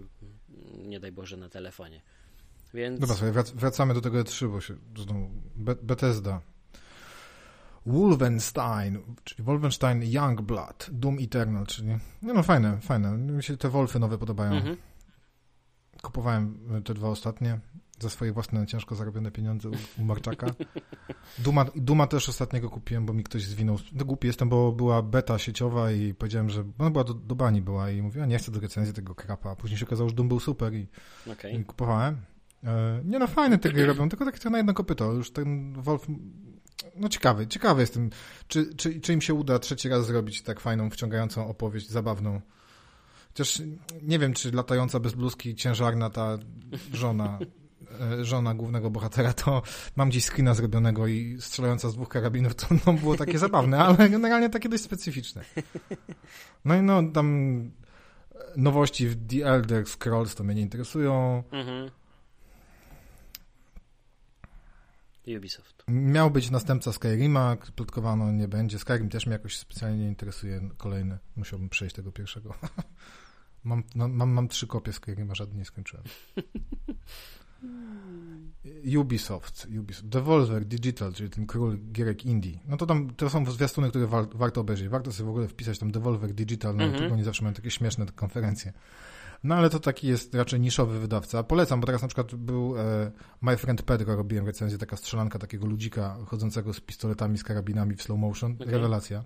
nie 0.77 0.99
daj 0.99 1.11
Boże, 1.11 1.37
na 1.37 1.49
telefonie. 1.49 2.01
Więc... 2.73 2.99
Dobra, 2.99 3.15
sobie 3.15 3.31
wracamy 3.55 3.93
do 3.93 4.01
tego 4.01 4.17
E3, 4.17 4.49
bo 4.49 4.61
się 4.61 4.75
Bethesda 5.83 6.41
Wolfenstein, 7.85 8.99
czyli 9.23 9.43
Wolfenstein 9.43 10.03
Youngblood, 10.03 10.89
Doom 10.91 11.17
Eternal, 11.19 11.65
czyli 11.65 11.87
no, 12.21 12.33
no 12.33 12.43
fajne, 12.43 12.77
fajne. 12.81 13.17
Mi 13.17 13.43
się 13.43 13.57
te 13.57 13.69
Wolfy 13.69 13.99
nowe 13.99 14.17
podobają. 14.17 14.51
Mhm. 14.51 14.77
Kupowałem 16.01 16.57
te 16.85 16.93
dwa 16.93 17.09
ostatnie 17.09 17.59
za 17.99 18.09
swoje 18.09 18.33
własne 18.33 18.67
ciężko 18.67 18.95
zarobione 18.95 19.31
pieniądze 19.31 19.69
u, 19.69 19.73
u 20.01 20.03
Marczaka. 20.05 20.47
Duma, 21.39 21.65
Duma 21.75 22.07
też 22.07 22.29
ostatniego 22.29 22.69
kupiłem, 22.69 23.05
bo 23.05 23.13
mi 23.13 23.23
ktoś 23.23 23.43
zwinął. 23.43 23.77
No 23.93 24.05
głupi 24.05 24.27
jestem, 24.27 24.49
bo 24.49 24.71
była 24.71 25.01
beta 25.01 25.39
sieciowa 25.39 25.91
i 25.91 26.13
powiedziałem, 26.13 26.49
że 26.49 26.63
no 26.79 26.91
była 26.91 27.03
do, 27.03 27.13
do 27.13 27.35
bani 27.35 27.61
była 27.61 27.89
i 27.91 28.01
mówiła, 28.01 28.25
nie 28.25 28.37
chcę 28.37 28.51
do 28.51 28.59
recenzji 28.59 28.93
tego 28.93 29.15
krapa. 29.15 29.55
Później 29.55 29.79
się 29.79 29.85
okazało, 29.85 30.09
że 30.09 30.15
Dum 30.15 30.27
był 30.27 30.39
super 30.39 30.73
i, 30.73 30.87
okay. 31.31 31.51
i 31.51 31.65
kupowałem. 31.65 32.17
E, 32.63 33.01
nie 33.05 33.19
no, 33.19 33.27
fajne 33.27 33.57
te 33.57 33.69
gry 33.69 33.85
robią, 33.85 34.09
tylko 34.09 34.25
tak 34.25 34.45
na 34.45 34.57
jedno 34.57 34.73
kopyto. 34.73 35.13
Już 35.13 35.31
ten 35.31 35.73
Wolf 35.81 36.07
no 36.95 37.09
ciekawy, 37.09 37.47
ciekawy 37.47 37.81
jestem, 37.81 38.09
czy, 38.47 38.75
czy, 38.75 38.99
czy 38.99 39.13
im 39.13 39.21
się 39.21 39.33
uda 39.33 39.59
trzeci 39.59 39.89
raz 39.89 40.05
zrobić 40.05 40.41
tak 40.41 40.59
fajną, 40.59 40.89
wciągającą 40.89 41.47
opowieść, 41.47 41.89
zabawną. 41.89 42.41
Chociaż 43.27 43.61
nie 44.01 44.19
wiem, 44.19 44.33
czy 44.33 44.51
latająca 44.51 44.99
bez 44.99 45.13
bluzki 45.13 45.55
ciężarna 45.55 46.09
ta 46.09 46.37
żona, 46.93 47.39
e, 48.01 48.25
żona 48.25 48.53
głównego 48.55 48.89
bohatera, 48.89 49.33
to 49.33 49.61
mam 49.95 50.09
gdzieś 50.09 50.25
screena 50.25 50.53
zrobionego 50.53 51.07
i 51.07 51.37
strzelająca 51.39 51.89
z 51.89 51.93
dwóch 51.93 52.09
karabinów, 52.09 52.55
to 52.55 52.67
no, 52.85 52.93
było 52.93 53.15
takie 53.15 53.39
zabawne, 53.39 53.79
ale 53.79 54.09
generalnie 54.09 54.49
takie 54.49 54.69
dość 54.69 54.83
specyficzne. 54.83 55.43
No 56.65 56.75
i 56.75 56.81
no, 56.81 57.03
tam 57.13 57.71
nowości 58.57 59.07
w 59.07 59.27
The 59.27 59.45
Elder 59.45 59.87
Scrolls 59.87 60.35
to 60.35 60.43
mnie 60.43 60.55
nie 60.55 60.61
interesują. 60.61 61.43
Mhm. 61.51 62.02
Ubisoft. 65.27 65.83
Miał 65.87 66.31
być 66.31 66.51
następca 66.51 66.93
Skyrima, 66.93 67.57
plotkowano 67.75 68.31
nie 68.31 68.47
będzie. 68.47 68.79
Skyrim 68.79 69.09
też 69.09 69.25
mnie 69.25 69.33
jakoś 69.33 69.57
specjalnie 69.57 69.97
nie 69.97 70.07
interesuje. 70.07 70.69
Kolejny. 70.77 71.17
Musiałbym 71.35 71.69
przejść 71.69 71.95
tego 71.95 72.11
pierwszego. 72.11 72.53
mam, 73.63 73.83
no, 73.95 74.07
mam, 74.07 74.29
mam 74.29 74.47
trzy 74.47 74.67
kopie 74.67 74.93
Skyrima, 74.93 75.35
żadnej 75.35 75.57
nie 75.57 75.65
skończyłem. 75.65 76.05
Ubisoft, 78.97 79.67
Ubisoft, 79.79 80.07
Devolver 80.07 80.65
Digital, 80.65 81.13
czyli 81.13 81.29
ten 81.29 81.45
król 81.45 81.79
gierek 81.91 82.25
indie. 82.25 82.59
No 82.67 82.77
to 82.77 82.85
tam, 82.85 83.09
to 83.09 83.29
są 83.29 83.51
zwiastuny, 83.51 83.89
które 83.89 84.07
wa 84.07 84.27
warto 84.33 84.61
obejrzeć. 84.61 84.89
Warto 84.89 85.11
sobie 85.11 85.27
w 85.27 85.29
ogóle 85.29 85.47
wpisać 85.47 85.79
tam 85.79 85.91
Devolver 85.91 86.33
Digital, 86.33 86.75
no 86.75 86.83
mm 86.83 87.01
-hmm. 87.01 87.13
oni 87.13 87.23
zawsze 87.23 87.43
mają 87.43 87.53
takie 87.53 87.71
śmieszne 87.71 88.05
konferencje. 88.05 88.73
No 89.43 89.55
ale 89.55 89.69
to 89.69 89.79
taki 89.79 90.07
jest 90.07 90.35
raczej 90.35 90.59
niszowy 90.59 90.99
wydawca. 90.99 91.43
Polecam, 91.43 91.79
bo 91.79 91.85
teraz 91.85 92.01
na 92.01 92.07
przykład 92.07 92.35
był 92.35 92.77
e, 92.77 93.11
My 93.41 93.57
Friend 93.57 93.81
Pedro, 93.81 94.15
robiłem 94.15 94.45
recenzję, 94.45 94.77
taka 94.77 94.97
strzelanka 94.97 95.39
takiego 95.39 95.67
ludzika 95.67 96.17
chodzącego 96.25 96.73
z 96.73 96.79
pistoletami, 96.79 97.37
z 97.37 97.43
karabinami 97.43 97.95
w 97.95 98.01
slow 98.01 98.19
motion. 98.19 98.51
Okay. 98.51 98.71
Rewelacja. 98.71 99.23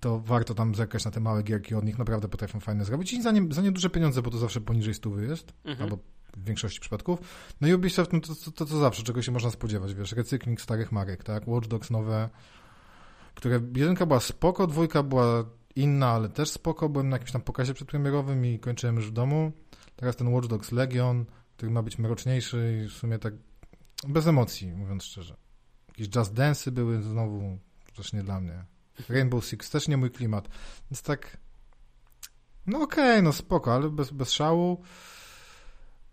To 0.00 0.20
warto 0.20 0.54
tam 0.54 0.74
zerkać 0.74 1.04
na 1.04 1.10
te 1.10 1.20
małe 1.20 1.42
gierki 1.42 1.74
od 1.74 1.84
nich, 1.84 1.98
naprawdę 1.98 2.28
potrafią 2.28 2.60
fajne 2.60 2.84
zrobić 2.84 3.12
i 3.12 3.22
za 3.22 3.30
nie, 3.30 3.54
za 3.54 3.62
nie 3.62 3.72
duże 3.72 3.90
pieniądze, 3.90 4.22
bo 4.22 4.30
to 4.30 4.38
zawsze 4.38 4.60
poniżej 4.60 4.94
stówy 4.94 5.26
jest, 5.26 5.52
mhm. 5.64 5.82
albo 5.82 6.02
w 6.36 6.44
większości 6.44 6.80
przypadków. 6.80 7.20
No 7.60 7.68
i 7.68 7.74
Ubisoft, 7.74 8.12
no 8.12 8.20
to, 8.20 8.34
to, 8.34 8.50
to, 8.52 8.66
to 8.66 8.78
zawsze, 8.78 9.02
czego 9.02 9.22
się 9.22 9.32
można 9.32 9.50
spodziewać, 9.50 9.94
wiesz, 9.94 10.12
recykling 10.12 10.60
starych 10.60 10.92
marek, 10.92 11.24
tak, 11.24 11.48
Watch 11.48 11.68
Dogs 11.68 11.90
nowe, 11.90 12.28
które, 13.34 13.54
jedynka 13.54 14.06
była 14.06 14.20
spoko, 14.20 14.66
dwójka 14.66 15.02
była 15.02 15.44
inna, 15.76 16.08
ale 16.08 16.28
też 16.28 16.50
spoko. 16.50 16.88
Byłem 16.88 17.08
na 17.08 17.14
jakimś 17.14 17.32
tam 17.32 17.42
pokazie 17.42 17.74
przedpremierowym 17.74 18.46
i 18.46 18.58
kończyłem 18.58 18.96
już 18.96 19.08
w 19.08 19.12
domu. 19.12 19.52
Teraz 19.96 20.16
ten 20.16 20.28
Watch 20.28 20.48
Dogs 20.48 20.72
Legion, 20.72 21.24
który 21.56 21.72
ma 21.72 21.82
być 21.82 21.98
mroczniejszy 21.98 22.82
i 22.84 22.88
w 22.88 22.92
sumie 22.92 23.18
tak 23.18 23.34
bez 24.08 24.26
emocji, 24.26 24.72
mówiąc 24.72 25.04
szczerze. 25.04 25.36
Jakieś 25.88 26.16
Just 26.16 26.34
Dance'y 26.34 26.70
były 26.70 27.02
znowu 27.02 27.58
też 27.96 28.12
nie 28.12 28.22
dla 28.22 28.40
mnie. 28.40 28.64
Rainbow 29.08 29.44
Six 29.44 29.70
też 29.70 29.88
nie 29.88 29.96
mój 29.96 30.10
klimat. 30.10 30.48
Więc 30.90 31.02
tak 31.02 31.36
no 32.66 32.82
okej, 32.82 33.04
okay, 33.04 33.22
no 33.22 33.32
spoko, 33.32 33.74
ale 33.74 33.90
bez, 33.90 34.10
bez 34.10 34.30
szału. 34.30 34.82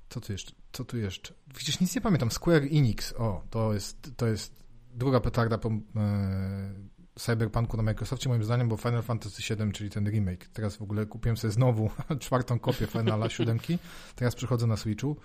Co 0.10 0.22
tu 0.22 0.32
jeszcze? 0.32 0.52
Co 0.72 0.86
tu 0.86 0.98
jeszcze? 0.98 1.34
Widzisz, 1.58 1.80
nic 1.80 1.96
nie 1.96 2.02
pamiętam. 2.02 2.32
Square 2.32 2.64
Enix. 2.64 3.14
O, 3.14 3.44
to 3.50 3.74
jest, 3.74 4.12
to 4.18 4.28
jest 4.28 4.64
druga 4.94 5.20
petarda 5.20 5.58
po, 5.58 5.70
e, 5.70 6.74
Cyberpunku 7.18 7.78
na 7.78 7.84
Microsoftie 7.84 8.30
moim 8.30 8.44
zdaniem, 8.44 8.70
bo 8.70 8.78
Final 8.78 9.04
Fantasy 9.04 9.56
VII, 9.56 9.72
czyli 9.72 9.90
ten 9.90 10.10
remake. 10.10 10.48
Teraz 10.48 10.78
w 10.78 10.82
ogóle 10.82 11.06
kupiłem 11.06 11.38
sobie 11.38 11.52
znowu 11.52 11.90
czwartą 12.20 12.60
kopię 12.60 12.88
Finala 12.88 13.30
siódemki. 13.30 13.80
Teraz 14.16 14.36
przychodzę 14.36 14.68
na 14.68 14.78
Switchu. 14.78 15.18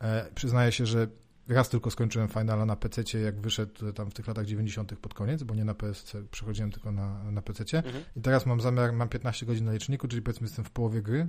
E, 0.00 0.30
przyznaję 0.34 0.72
się, 0.72 0.86
że 0.86 1.08
raz 1.48 1.68
tylko 1.68 1.90
skończyłem 1.90 2.28
Finala 2.28 2.66
na 2.66 2.76
PC, 2.76 3.20
jak 3.20 3.40
wyszedł 3.40 3.92
tam 3.92 4.10
w 4.10 4.14
tych 4.14 4.26
latach 4.26 4.46
90. 4.46 4.98
pod 4.98 5.14
koniec, 5.14 5.42
bo 5.42 5.54
nie 5.54 5.64
na 5.64 5.74
PSC, 5.74 6.12
przechodziłem 6.30 6.70
tylko 6.70 6.92
na, 6.92 7.30
na 7.30 7.42
PC. 7.42 7.78
Mhm. 7.78 8.04
I 8.16 8.20
teraz 8.20 8.46
mam 8.46 8.60
zamiar, 8.60 8.92
mam 8.92 9.08
15 9.08 9.46
godzin 9.46 9.64
na 9.64 9.72
liczniku, 9.72 10.08
czyli 10.08 10.22
powiedzmy 10.22 10.44
jestem 10.44 10.64
w 10.64 10.70
połowie 10.70 11.02
gry. 11.02 11.28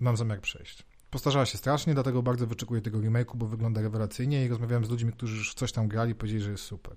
Mam 0.00 0.16
zamiar 0.16 0.40
przejść. 0.40 0.86
Postarzała 1.10 1.46
się 1.46 1.58
strasznie, 1.58 1.94
dlatego 1.94 2.22
bardzo 2.22 2.46
wyczekuję 2.46 2.80
tego 2.82 2.98
remake'u, 2.98 3.36
bo 3.36 3.46
wygląda 3.46 3.80
rewelacyjnie 3.80 4.44
i 4.44 4.48
rozmawiałem 4.48 4.84
z 4.84 4.90
ludźmi, 4.90 5.12
którzy 5.12 5.36
już 5.36 5.54
coś 5.54 5.72
tam 5.72 5.88
grali, 5.88 6.14
powiedzieli, 6.14 6.42
że 6.42 6.50
jest 6.50 6.64
super. 6.64 6.96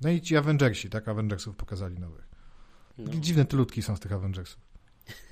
No 0.00 0.10
i 0.10 0.20
ci 0.20 0.36
Avengersi, 0.36 0.90
tak? 0.90 1.08
Avengersów 1.08 1.56
pokazali 1.56 1.98
nowych. 1.98 2.28
No. 2.98 3.10
Dziwne 3.14 3.44
tylutki 3.44 3.82
są 3.82 3.96
z 3.96 4.00
tych 4.00 4.12
Avengersów. 4.12 4.60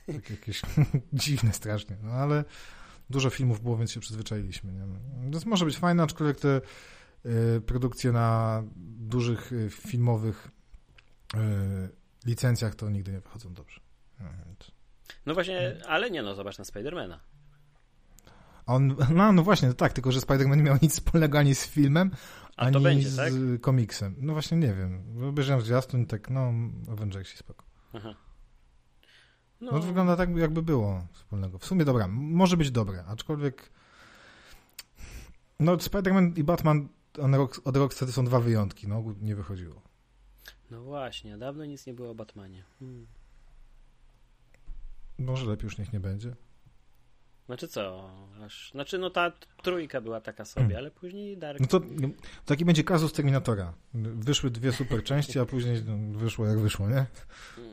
Tak 0.07 0.31
jakieś 0.31 0.63
dziwne 1.13 1.53
strasznie, 1.53 1.97
no 2.03 2.13
ale 2.13 2.45
dużo 3.11 3.31
filmów 3.31 3.63
było, 3.63 3.77
więc 3.77 3.93
się 3.93 4.01
przyzwyczailiśmy. 4.01 4.73
Nie? 4.73 4.87
Więc 5.31 5.47
może 5.47 5.65
być 5.65 5.79
fajne, 5.79 6.03
aczkolwiek 6.03 6.41
te 6.41 6.61
y, 7.27 7.61
produkcje 7.61 8.13
na 8.13 8.63
dużych 8.99 9.53
y, 9.53 9.71
filmowych 9.71 10.49
y, 11.35 11.39
licencjach 12.27 12.75
to 12.75 12.91
nigdy 12.91 13.13
nie 13.13 13.21
wychodzą 13.21 13.55
dobrze. 13.55 13.81
No, 14.21 14.27
no 15.27 15.35
właśnie, 15.35 15.77
ale 15.89 16.11
nie 16.11 16.23
no, 16.23 16.35
zobacz 16.35 16.59
na 16.59 16.65
Spidermana. 16.65 17.21
On, 18.67 18.97
no, 19.15 19.33
no 19.33 19.43
właśnie, 19.43 19.75
tak, 19.75 19.93
tylko 19.93 20.13
że 20.13 20.21
Spider-Man 20.21 20.57
nie 20.57 20.63
miał 20.63 20.77
nic 20.83 20.93
wspólnego 20.93 21.39
ani 21.39 21.55
z 21.55 21.67
filmem, 21.67 22.11
a 22.57 22.63
ani 22.63 22.81
będzie, 22.81 23.11
z 23.11 23.17
tak? 23.17 23.33
komiksem. 23.61 24.15
No 24.19 24.33
właśnie 24.33 24.57
nie 24.57 24.75
wiem. 24.75 25.03
Obejrzałem 25.29 25.63
zwiastun 25.63 26.03
i 26.03 26.07
tak, 26.07 26.31
no, 26.31 26.53
Avengersi 26.93 27.37
spoko. 27.37 27.65
Aha. 27.93 28.15
No. 29.61 29.73
no 29.73 29.81
to 29.81 29.87
wygląda 29.87 30.17
tak, 30.17 30.37
jakby 30.37 30.63
było 30.63 31.07
wspólnego. 31.13 31.59
W 31.59 31.67
sumie 31.67 31.85
dobra, 31.85 32.09
może 32.09 32.57
być 32.57 32.71
dobre, 32.71 33.05
aczkolwiek 33.05 33.71
no 35.61 35.77
Spider-Man 35.77 36.39
i 36.39 36.45
Batman 36.45 36.89
od 37.65 37.77
Rocksteady 37.77 38.13
są 38.13 38.25
dwa 38.25 38.41
wyjątki, 38.41 38.89
no 38.89 39.05
nie 39.21 39.37
wychodziło. 39.37 39.83
No 40.71 40.83
właśnie, 40.83 41.39
dawno 41.39 41.65
nic 41.65 41.87
nie 41.87 41.95
było 41.95 42.11
o 42.11 42.15
Batmanie. 42.15 42.65
Hmm. 42.79 43.07
Może 45.19 45.47
lepiej 45.47 45.65
już 45.65 45.79
niech 45.79 45.93
nie 45.93 46.01
będzie. 46.01 46.37
Znaczy 47.47 47.69
co? 47.69 48.11
Aż, 48.45 48.71
znaczy 48.71 48.99
no 48.99 49.11
ta 49.11 49.33
trójka 49.63 50.01
była 50.01 50.21
taka 50.21 50.45
sobie, 50.45 50.67
hmm. 50.67 50.79
ale 50.79 50.91
później 50.91 51.39
Dark... 51.39 51.61
No 51.61 51.67
to 51.67 51.81
taki 52.45 52.65
będzie 52.65 52.85
kazus 52.85 53.13
Terminatora. 53.13 53.73
Wyszły 53.95 54.51
dwie 54.51 54.73
super 54.73 55.05
części, 55.05 55.39
a 55.39 55.45
później 55.45 55.83
no, 55.87 56.19
wyszło 56.19 56.47
jak 56.47 56.59
wyszło, 56.59 56.89
nie? 56.89 57.07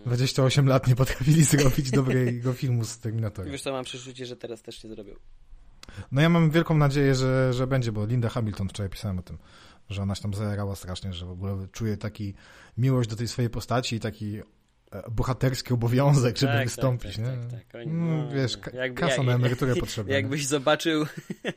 28 0.05 0.55
hmm. 0.55 0.69
lat 0.69 0.87
nie 0.87 0.95
potrafili 0.95 1.43
zrobić 1.53 1.91
dobrego 1.91 2.53
filmu 2.53 2.85
z 2.85 2.99
Terminatora. 2.99 3.51
Wiesz 3.51 3.61
to 3.61 3.71
mam 3.71 3.83
przeczucie, 3.83 4.25
że 4.25 4.35
teraz 4.35 4.61
też 4.61 4.83
nie 4.83 4.89
zrobił. 4.89 5.15
No 6.11 6.21
ja 6.21 6.29
mam 6.29 6.51
wielką 6.51 6.77
nadzieję, 6.77 7.15
że, 7.15 7.53
że 7.53 7.67
będzie, 7.67 7.91
bo 7.91 8.05
Linda 8.05 8.29
Hamilton, 8.29 8.69
wczoraj 8.69 8.89
pisałem 8.89 9.19
o 9.19 9.21
tym, 9.21 9.37
że 9.89 10.01
ona 10.01 10.15
się 10.15 10.21
tam 10.21 10.33
zajarała 10.33 10.75
strasznie, 10.75 11.13
że 11.13 11.25
w 11.25 11.31
ogóle 11.31 11.67
czuje 11.71 11.97
taki 11.97 12.33
miłość 12.77 13.09
do 13.09 13.15
tej 13.15 13.27
swojej 13.27 13.49
postaci 13.49 13.95
i 13.95 13.99
taki 13.99 14.41
bohaterski 15.11 15.73
obowiązek, 15.73 16.37
żeby 16.37 16.51
tak, 16.51 16.59
tak 16.59 16.67
wystąpić, 16.67 17.15
tak, 17.15 17.25
nie? 17.25 17.31
Tak, 17.51 17.65
tak, 17.65 17.81
Oni, 17.81 17.87
no, 17.87 18.17
no, 18.17 18.31
wiesz, 18.31 18.57
jakby, 18.73 19.01
kasa 19.01 19.15
jak, 19.15 19.25
na 19.25 19.33
emeryturę 19.33 19.75
potrzebna. 19.85 20.13
Jakbyś 20.13 20.47
zobaczył 20.47 21.05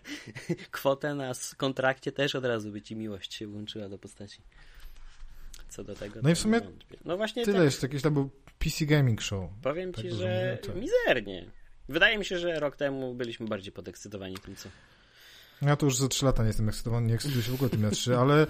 kwotę 0.70 1.14
na 1.14 1.33
kontrakcie, 1.57 2.12
też 2.12 2.35
od 2.35 2.44
razu 2.44 2.72
by 2.72 2.83
ci 2.83 2.96
miłość 2.96 3.35
się 3.35 3.46
włączyła 3.46 3.88
do 3.88 3.99
postaci. 3.99 4.42
Co 5.68 5.85
do 5.85 5.94
tego. 5.94 6.20
No 6.22 6.31
i 6.31 6.35
w 6.35 6.38
sumie 6.38 6.61
no 7.05 7.16
właśnie 7.16 7.44
tyle 7.44 7.57
tak, 7.57 7.64
jeszcze, 7.64 7.87
jakiś 7.87 8.03
tam 8.03 8.14
był 8.14 8.31
PC 8.59 8.87
Gaming 8.87 9.22
Show. 9.22 9.51
Powiem 9.62 9.92
tak 9.92 10.05
ci, 10.05 10.11
że 10.11 10.59
mizernie. 10.75 11.51
Wydaje 11.88 12.18
mi 12.18 12.25
się, 12.25 12.38
że 12.38 12.61
rok 12.61 12.77
temu 12.77 13.14
byliśmy 13.14 13.46
bardziej 13.46 13.72
podekscytowani 13.72 14.37
tym, 14.38 14.57
co 14.57 14.68
Ja 15.62 15.77
to 15.77 15.87
już 15.87 15.96
za 15.96 16.09
3 16.09 16.25
lata 16.25 16.42
nie 16.42 16.46
jestem 16.46 16.68
ekscytowany, 16.68 17.07
nie 17.07 17.14
ekscytuję 17.14 17.42
się 17.42 17.51
w 17.51 17.55
ogóle 17.55 17.70
tym 17.70 17.83
E3, 17.83 18.14
ale 18.14 18.46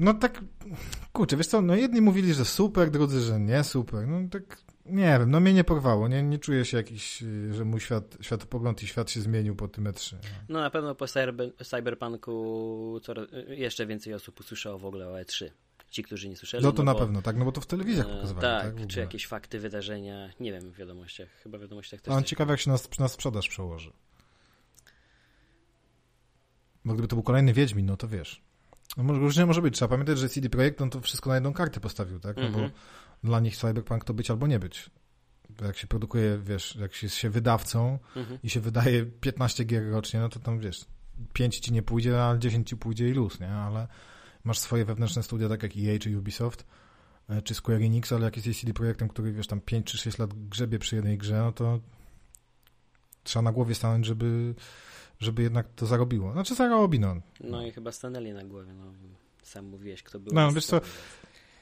no 0.00 0.14
tak, 0.14 0.44
kurczę, 1.12 1.36
wiesz 1.36 1.46
co, 1.46 1.62
no 1.62 1.74
jedni 1.74 2.00
mówili, 2.00 2.34
że 2.34 2.44
super, 2.44 2.90
drudzy, 2.90 3.20
że 3.20 3.40
nie 3.40 3.64
super, 3.64 4.06
no 4.08 4.28
tak, 4.28 4.62
nie 4.86 5.18
wiem, 5.18 5.30
no 5.30 5.40
mnie 5.40 5.52
nie 5.52 5.64
porwało, 5.64 6.08
nie, 6.08 6.22
nie 6.22 6.38
czuję 6.38 6.64
się 6.64 6.76
jakiś, 6.76 7.24
że 7.50 7.64
mój 7.64 7.80
świat, 7.80 8.16
światopogląd 8.20 8.82
i 8.82 8.86
świat 8.86 9.10
się 9.10 9.20
zmienił 9.20 9.56
po 9.56 9.68
tym 9.68 9.84
E3. 9.84 10.14
No, 10.14 10.20
no 10.48 10.60
na 10.60 10.70
pewno 10.70 10.94
po 10.94 11.06
cyber, 11.06 11.52
Cyberpunku 11.64 13.00
coraz, 13.02 13.26
jeszcze 13.48 13.86
więcej 13.86 14.14
osób 14.14 14.40
usłyszało 14.40 14.78
w 14.78 14.84
ogóle 14.84 15.08
o 15.08 15.12
E3 15.12 15.50
ci, 15.90 16.02
którzy 16.02 16.28
nie 16.28 16.36
słyszeli. 16.36 16.64
No 16.64 16.72
to 16.72 16.82
no 16.82 16.84
na 16.84 16.92
bo, 16.92 16.98
pewno, 17.00 17.22
tak, 17.22 17.36
no 17.36 17.44
bo 17.44 17.52
to 17.52 17.60
w 17.60 17.66
telewizjach 17.66 18.06
pokazywali, 18.06 18.40
tak, 18.40 18.74
tak? 18.74 18.86
czy 18.86 19.00
jakieś 19.00 19.26
fakty, 19.26 19.58
wydarzenia, 19.58 20.30
nie 20.40 20.52
wiem, 20.52 20.70
w 20.72 20.76
wiadomościach, 20.76 21.28
chyba 21.42 21.58
w 21.58 21.60
wiadomościach 21.60 22.00
też. 22.00 22.14
A 22.14 22.16
on 22.16 22.24
ciekawe, 22.24 22.52
jak 22.52 22.60
się 22.60 22.70
na, 22.70 22.78
na 22.98 23.08
sprzedaż 23.08 23.48
przełoży. 23.48 23.92
Bo 26.84 26.92
gdyby 26.92 27.08
to 27.08 27.16
był 27.16 27.22
kolejny 27.22 27.52
Wiedźmin, 27.52 27.86
no 27.86 27.96
to 27.96 28.08
wiesz. 28.08 28.49
No 28.96 29.02
może, 29.04 29.20
różnie 29.20 29.46
może 29.46 29.62
być. 29.62 29.74
Trzeba 29.74 29.88
pamiętać, 29.88 30.18
że 30.18 30.28
CD 30.28 30.48
Projekt 30.50 30.80
on 30.80 30.90
to 30.90 31.00
wszystko 31.00 31.30
na 31.30 31.34
jedną 31.36 31.52
kartę 31.52 31.80
postawił, 31.80 32.20
tak? 32.20 32.36
No 32.36 32.42
Mhm. 32.42 32.70
bo 33.22 33.28
dla 33.28 33.40
nich 33.40 33.56
Cyberpunk 33.56 34.04
to 34.04 34.14
być 34.14 34.30
albo 34.30 34.46
nie 34.46 34.58
być. 34.58 34.90
Jak 35.62 35.76
się 35.78 35.86
produkuje, 35.86 36.38
wiesz, 36.38 36.76
jak 36.76 36.94
się 36.94 37.06
jest 37.06 37.16
się 37.16 37.30
wydawcą 37.30 37.98
Mhm. 38.16 38.38
i 38.42 38.50
się 38.50 38.60
wydaje 38.60 39.06
15 39.06 39.64
gier 39.64 39.90
rocznie, 39.90 40.20
no 40.20 40.28
to 40.28 40.38
tam, 40.40 40.58
wiesz, 40.58 40.84
5 41.32 41.58
ci 41.58 41.72
nie 41.72 41.82
pójdzie, 41.82 42.24
a 42.24 42.36
10 42.38 42.68
ci 42.68 42.76
pójdzie 42.76 43.08
i 43.08 43.12
luz, 43.12 43.40
nie? 43.40 43.48
Ale 43.52 43.88
masz 44.44 44.58
swoje 44.58 44.84
wewnętrzne 44.84 45.22
studia, 45.22 45.48
tak 45.48 45.62
jak 45.62 45.72
EA 45.76 45.98
czy 45.98 46.18
Ubisoft, 46.18 46.66
e, 47.28 47.42
czy 47.42 47.54
Square 47.54 47.82
Enix, 47.82 48.12
ale 48.12 48.24
jak 48.24 48.36
jesteś 48.36 48.60
CD 48.60 48.72
Projektem, 48.72 49.08
który, 49.08 49.32
wiesz, 49.32 49.46
tam 49.46 49.60
5 49.60 49.86
czy 49.86 49.98
6 49.98 50.18
lat 50.18 50.34
grzebie 50.48 50.78
przy 50.78 50.96
jednej 50.96 51.18
grze, 51.18 51.38
no 51.38 51.52
to 51.52 51.80
trzeba 53.22 53.42
na 53.42 53.52
głowie 53.52 53.74
stanąć, 53.74 54.06
żeby, 54.06 54.54
żeby 55.20 55.42
jednak 55.42 55.66
to 55.76 55.86
zarobiło. 55.86 56.32
Znaczy 56.32 56.54
zarobi, 56.54 57.00
no. 57.00 57.16
No 57.40 57.66
i 57.66 57.72
chyba 57.72 57.92
stanęli 57.92 58.32
na 58.32 58.44
głowie, 58.44 58.72
no. 58.74 58.84
Sam 59.42 59.66
mówiłeś, 59.66 60.02
kto 60.02 60.20
był. 60.20 60.34
No, 60.34 60.52
wiesz 60.52 60.66
co, 60.66 60.80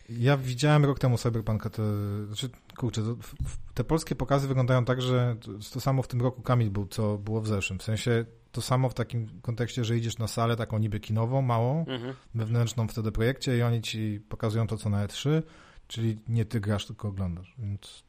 Ja 0.08 0.36
widziałem 0.36 0.84
rok 0.84 0.98
temu 0.98 1.18
Cyberpunka, 1.18 1.70
te, 1.70 1.82
znaczy, 2.26 2.50
kurczę, 2.76 3.02
to, 3.02 3.14
w- 3.16 3.34
w- 3.34 3.72
te 3.74 3.84
polskie 3.84 4.14
pokazy 4.14 4.48
wyglądają 4.48 4.84
tak, 4.84 5.02
że 5.02 5.36
to, 5.40 5.50
to 5.72 5.80
samo 5.80 6.02
w 6.02 6.08
tym 6.08 6.20
roku 6.22 6.42
Kamil 6.42 6.70
był, 6.70 6.86
co 6.86 7.18
było 7.18 7.40
w 7.40 7.46
zeszłym. 7.48 7.78
W 7.78 7.82
sensie 7.82 8.24
to 8.52 8.60
samo 8.60 8.88
w 8.88 8.94
takim 8.94 9.40
kontekście, 9.42 9.84
że 9.84 9.96
idziesz 9.96 10.18
na 10.18 10.28
salę 10.28 10.56
taką 10.56 10.78
niby 10.78 11.00
kinową, 11.00 11.42
małą, 11.42 11.78
Mhm. 11.88 12.14
wewnętrzną 12.34 12.88
wtedy 12.88 13.12
projekcie 13.12 13.58
i 13.58 13.62
oni 13.62 13.82
ci 13.82 14.20
pokazują 14.28 14.66
to, 14.66 14.76
co 14.76 14.88
na 14.90 15.06
E3, 15.06 15.42
czyli 15.88 16.18
nie 16.28 16.44
ty 16.44 16.60
grasz, 16.60 16.86
tylko 16.86 17.08
oglądasz, 17.08 17.54
więc 17.58 18.04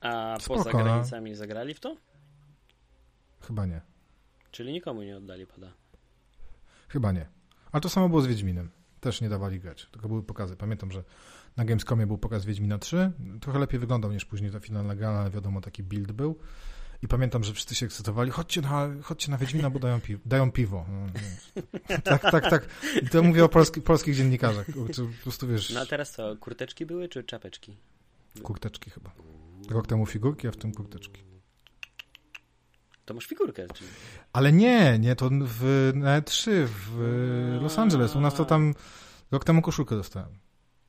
A 0.00 0.36
Spoko, 0.40 0.64
poza 0.64 0.78
no. 0.78 0.84
granicami 0.84 1.34
zagrali 1.34 1.74
w 1.74 1.80
to? 1.80 1.96
chyba 3.40 3.66
nie. 3.66 3.80
Czyli 4.50 4.72
nikomu 4.72 5.02
nie 5.02 5.16
oddali 5.16 5.46
pada. 5.46 5.72
Chyba 6.88 7.12
nie. 7.12 7.26
Ale 7.72 7.80
to 7.80 7.88
samo 7.88 8.08
było 8.08 8.22
z 8.22 8.26
Wiedźminem. 8.26 8.70
Też 9.00 9.20
nie 9.20 9.28
dawali 9.28 9.60
grać, 9.60 9.86
tylko 9.92 10.08
były 10.08 10.22
pokazy. 10.22 10.56
Pamiętam, 10.56 10.92
że 10.92 11.04
na 11.56 11.64
Gamescomie 11.64 12.06
był 12.06 12.18
pokaz 12.18 12.44
Wiedźmina 12.44 12.78
3. 12.78 13.12
Trochę 13.40 13.58
lepiej 13.58 13.80
wyglądał 13.80 14.12
niż 14.12 14.24
później 14.24 14.50
ta 14.50 14.60
finalna 14.60 14.96
gra, 14.96 15.10
ale 15.10 15.30
wiadomo, 15.30 15.60
taki 15.60 15.82
build 15.82 16.12
był. 16.12 16.38
I 17.02 17.08
pamiętam, 17.08 17.44
że 17.44 17.52
wszyscy 17.52 17.74
się 17.74 17.86
ekscytowali, 17.86 18.30
chodźcie 18.30 18.60
na, 18.60 18.88
chodźcie 19.02 19.30
na 19.30 19.38
Wiedźmina, 19.38 19.70
bo 19.70 19.78
dają, 19.78 20.00
pi 20.00 20.18
dają 20.26 20.52
piwo. 20.52 20.86
No, 20.88 21.06
nie. 21.06 21.98
tak, 21.98 22.22
tak, 22.22 22.50
tak. 22.50 22.68
I 23.02 23.08
to 23.08 23.22
mówię 23.22 23.44
o 23.44 23.48
polski, 23.48 23.82
polskich 23.82 24.16
dziennikarzach. 24.16 24.66
Po 24.66 25.22
prostu 25.22 25.48
wiesz, 25.48 25.70
No 25.70 25.80
a 25.80 25.86
teraz 25.86 26.12
co, 26.12 26.36
kurteczki 26.36 26.86
były 26.86 27.08
czy 27.08 27.24
czapeczki? 27.24 27.76
kurteczki 28.42 28.90
chyba. 28.90 29.10
Rok 29.70 29.86
temu 29.86 30.06
figurki, 30.06 30.48
a 30.48 30.50
w 30.50 30.56
tym 30.56 30.74
kurteczki. 30.74 31.22
To 33.10 33.14
masz 33.14 33.26
figurkę, 33.26 33.66
czyli... 33.74 33.90
Ale 34.32 34.52
nie, 34.52 34.98
nie, 34.98 35.16
to 35.16 35.30
w, 35.32 35.90
na 35.94 36.20
E3 36.20 36.50
w 36.66 36.98
Los 37.62 37.78
Angeles. 37.78 38.16
U 38.16 38.20
nas 38.20 38.34
to 38.34 38.44
tam 38.44 38.74
rok 39.30 39.44
temu 39.44 39.62
koszulkę 39.62 39.96
dostałem. 39.96 40.38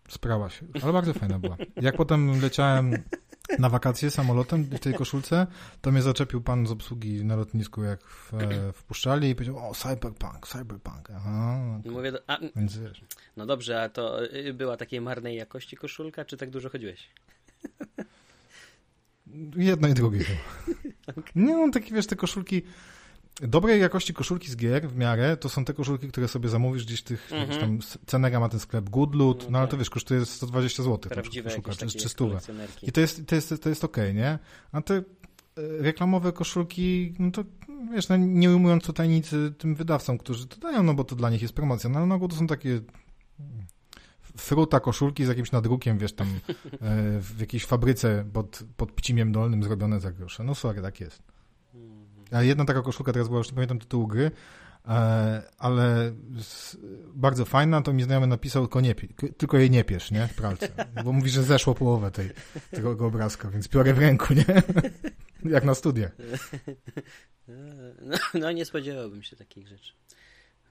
Sprała 0.10 0.50
się, 0.50 0.66
ale 0.84 0.94
bardzo 0.94 1.14
fajna 1.14 1.40
była. 1.40 1.58
Jak 1.82 1.96
potem 1.98 2.42
leciałem 2.42 3.04
na 3.60 3.70
wakacje 3.70 4.12
samolotem 4.12 4.64
w 4.64 4.80
tej 4.80 4.94
koszulce, 4.94 5.48
to 5.82 5.92
mnie 5.92 6.02
zaczepił 6.02 6.42
pan 6.42 6.68
z 6.68 6.72
obsługi 6.72 7.26
na 7.26 7.36
lotnisku, 7.36 7.84
jak 7.84 8.04
w, 8.08 8.34
e, 8.34 8.74
wpuszczali 8.74 9.30
i 9.30 9.36
powiedział, 9.36 9.70
o, 9.70 9.74
cyberpunk, 9.76 10.48
cyberpunk. 10.48 11.12
Aha, 11.16 11.60
No 11.86 11.92
Mówię, 11.92 12.12
do... 12.12 12.20
a, 12.28 12.38
więc 12.56 12.78
wiesz. 12.78 13.02
no 13.38 13.46
dobrze, 13.46 13.84
a 13.84 13.90
to 13.90 14.26
y, 14.36 14.54
była 14.54 14.78
takiej 14.78 15.02
marnej 15.02 15.36
jakości 15.38 15.78
koszulka, 15.78 16.26
czy 16.26 16.38
tak 16.38 16.50
dużo 16.50 16.70
chodziłeś? 16.70 17.10
Jedno 19.56 19.88
i 19.88 19.94
drugie 19.94 20.20
chyba. 20.24 20.40
Nie, 21.36 21.54
no 21.56 21.72
takie, 21.74 21.96
wiesz, 21.96 22.08
te 22.08 22.16
koszulki, 22.16 22.62
dobrej 23.42 23.82
jakości 23.82 24.14
koszulki 24.14 24.52
z 24.52 24.56
gier 24.56 24.90
w 24.90 24.98
miarę, 24.98 25.38
to 25.38 25.50
są 25.50 25.66
te 25.66 25.74
koszulki, 25.74 26.08
które 26.08 26.28
sobie 26.28 26.50
zamówisz 26.50 26.86
gdzieś 26.86 27.02
tych, 27.02 27.32
Mhm. 27.32 27.50
gdzieś 27.50 27.60
tam 27.62 27.80
Cenega 28.06 28.40
ma 28.40 28.50
ten 28.50 28.60
sklep 28.60 28.90
Goodloot, 28.90 29.50
No 29.50 29.60
ale 29.60 29.68
to 29.68 29.78
wiesz, 29.78 29.90
kosztuje 29.90 30.26
120 30.26 30.84
zł 30.84 30.98
Prawdziwe 31.12 31.50
koszulka, 31.50 31.72
czy, 31.72 31.78
takie 31.86 32.00
czy 32.00 32.10
stówę. 32.10 32.30
kolekcjonerki. 32.30 32.90
I 32.90 32.92
to 32.92 33.02
jest, 33.02 33.26
to 33.26 33.36
jest, 33.36 33.54
to 33.64 33.70
jest 33.70 33.84
okej, 33.84 34.14
nie? 34.14 34.40
A 34.72 34.82
te 34.82 34.96
e, 34.96 35.02
reklamowe 35.80 36.32
koszulki, 36.32 37.14
no 37.20 37.32
to 37.32 37.44
wiesz, 37.94 38.10
no, 38.10 38.18
nie 38.18 38.50
ujmując 38.50 38.84
tutaj 38.84 39.10
nic 39.10 39.34
e, 39.34 39.52
tym 39.58 39.76
wydawcom, 39.76 40.18
którzy 40.18 40.48
to 40.48 40.58
dają, 40.58 40.84
no 40.84 40.94
bo 40.94 41.04
to 41.04 41.16
dla 41.16 41.30
nich 41.30 41.42
jest 41.42 41.54
promocja, 41.54 41.90
no 41.90 41.98
ale 42.00 42.08
na 42.08 42.16
ogół 42.16 42.28
to 42.28 42.36
są 42.36 42.48
takie 42.48 42.70
mm, 42.70 42.86
fruta 44.42 44.80
koszulki 44.80 45.26
z 45.26 45.28
jakimś 45.28 45.52
nadrukiem, 45.52 45.98
wiesz, 45.98 46.14
tam 46.14 46.28
e, 46.28 46.78
w 47.20 47.40
jakiejś 47.40 47.66
fabryce 47.66 48.26
pod, 48.34 48.64
pod 48.78 48.92
Pcimiem 48.92 49.32
Dolnym 49.32 49.64
zrobione 49.64 50.00
za 50.00 50.12
grosze. 50.12 50.44
No 50.44 50.56
sorry, 50.56 50.82
tak 50.82 51.00
jest. 51.00 51.24
A 52.32 52.44
jedna 52.44 52.66
taka 52.66 52.82
koszulka, 52.82 53.14
teraz 53.14 53.28
była, 53.28 53.38
już 53.38 53.48
nie 53.48 53.54
pamiętam 53.54 53.80
tytułu 53.80 54.08
gry, 54.08 54.32
e, 54.88 55.44
ale 55.58 56.12
bardzo 57.14 57.46
fajna, 57.46 57.82
to 57.82 57.94
mi 57.94 58.04
znajomy 58.04 58.28
napisał, 58.28 58.64
tylko, 58.64 58.82
nie, 58.82 58.96
tylko 59.38 59.58
jej 59.58 59.72
nie 59.72 59.84
piesz, 59.84 60.12
nie, 60.12 60.28
w 60.28 60.36
pralce. 60.36 60.68
Bo 61.04 61.14
mówi, 61.14 61.30
że 61.30 61.44
zeszło 61.44 61.76
połowę 61.76 62.12
tej, 62.12 62.30
tego, 62.72 62.92
tego 62.92 63.06
obrazka, 63.06 63.50
więc 63.50 63.68
biorę 63.68 63.94
w 63.94 64.00
ręku, 64.00 64.34
nie? 64.34 64.46
Jak 65.56 65.64
na 65.64 65.76
studiach. 65.76 66.12
No, 68.02 68.18
no 68.34 68.52
nie 68.52 68.66
spodziewałbym 68.66 69.24
się 69.24 69.36
takich 69.36 69.68
rzeczy. 69.68 69.94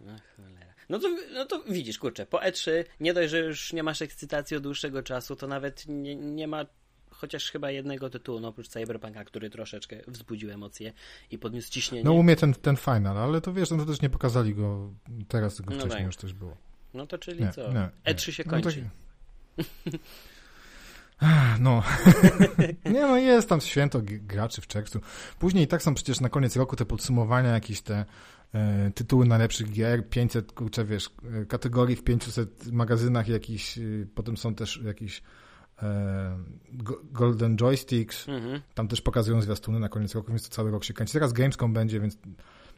Ach, 0.09 0.37
cholera. 0.37 0.67
No 0.89 0.99
to, 0.99 1.09
no 1.35 1.45
to 1.45 1.63
widzisz, 1.69 1.99
kurczę, 1.99 2.27
po 2.27 2.39
E3 2.39 2.71
nie 3.01 3.15
dość, 3.15 3.31
że 3.31 3.39
już 3.39 3.73
nie 3.73 3.83
masz 3.83 4.03
ekscytacji 4.03 4.57
od 4.57 4.63
dłuższego 4.63 5.03
czasu, 5.03 5.37
to 5.37 5.47
nawet 5.47 5.85
nie, 5.89 6.17
nie 6.17 6.49
ma 6.49 6.67
chociaż 7.11 7.51
chyba 7.51 7.71
jednego 7.71 8.11
tytułu, 8.11 8.41
no 8.41 8.49
oprócz 8.49 8.69
Cyberpunka, 8.69 9.25
który 9.25 9.51
troszeczkę 9.51 9.97
wzbudził 10.09 10.51
emocje 10.51 10.93
i 11.31 11.39
podniósł 11.39 11.71
ciśnienie. 11.71 12.05
No 12.05 12.13
u 12.13 12.23
mnie 12.23 12.37
ten, 12.37 12.55
ten 12.55 12.77
final, 12.77 13.19
ale 13.19 13.41
to 13.41 13.53
wiesz, 13.53 13.71
no 13.71 13.77
to 13.77 13.85
też 13.87 14.03
nie 14.03 14.11
pokazali 14.11 14.55
go 14.55 14.91
teraz, 15.29 15.57
tylko 15.57 15.71
No 15.71 15.77
wcześniej 15.81 15.99
tak. 15.99 16.07
już 16.07 16.17
coś 16.17 16.33
było. 16.33 16.57
No 16.95 17.07
to 17.07 17.19
czyli 17.19 17.41
Nie, 17.45 17.53
co? 17.53 17.69
nie, 17.73 17.89
nie. 18.07 18.15
E3 18.15 18.31
się 18.31 18.43
No 18.47 18.51
kończy. 18.51 18.85
tak- 19.57 19.97
No. 21.61 21.83
nie 22.95 23.01
no, 23.01 23.17
jest 23.17 23.49
tam 23.49 23.61
święto 23.61 24.01
graczy 24.05 24.61
w 24.61 24.67
czerwcu. 24.67 25.01
Później 25.39 25.65
i 25.65 25.67
tak 25.67 25.83
są 25.83 25.95
przecież 25.95 26.21
na 26.21 26.29
koniec 26.29 26.57
roku 26.57 26.77
te 26.77 26.85
podsumowania, 26.85 27.51
jakieś 27.51 27.81
te 27.81 28.05
tytuły 28.95 29.27
najlepszych 29.27 29.71
gier, 29.73 30.09
500, 30.09 30.53
kurczę, 30.53 30.85
wiesz, 30.85 31.11
e, 31.43 31.47
kategorii 31.47 31.97
w 31.97 32.05
500 32.05 32.73
magazynach 32.73 33.29
jakiś, 33.29 33.79
e, 33.79 33.83
potem 34.15 34.37
są 34.37 34.55
też 34.55 34.81
jakieś 34.85 35.23
e, 35.83 36.39
go- 36.73 37.01
Golden 37.05 37.57
Joysticks, 37.57 38.29
Mhm. 38.29 38.61
tam 38.75 38.89
też 38.89 39.01
pokazują 39.01 39.43
zwiastuny 39.43 39.81
na 39.81 39.89
koniec 39.89 40.15
roku, 40.15 40.29
więc 40.29 40.49
to 40.49 40.55
cały 40.55 40.71
rok 40.71 40.85
się 40.85 40.95
kręci. 40.95 41.13
Teraz 41.13 41.33
Gamescom 41.33 41.73
będzie, 41.73 42.01
więc 42.01 42.19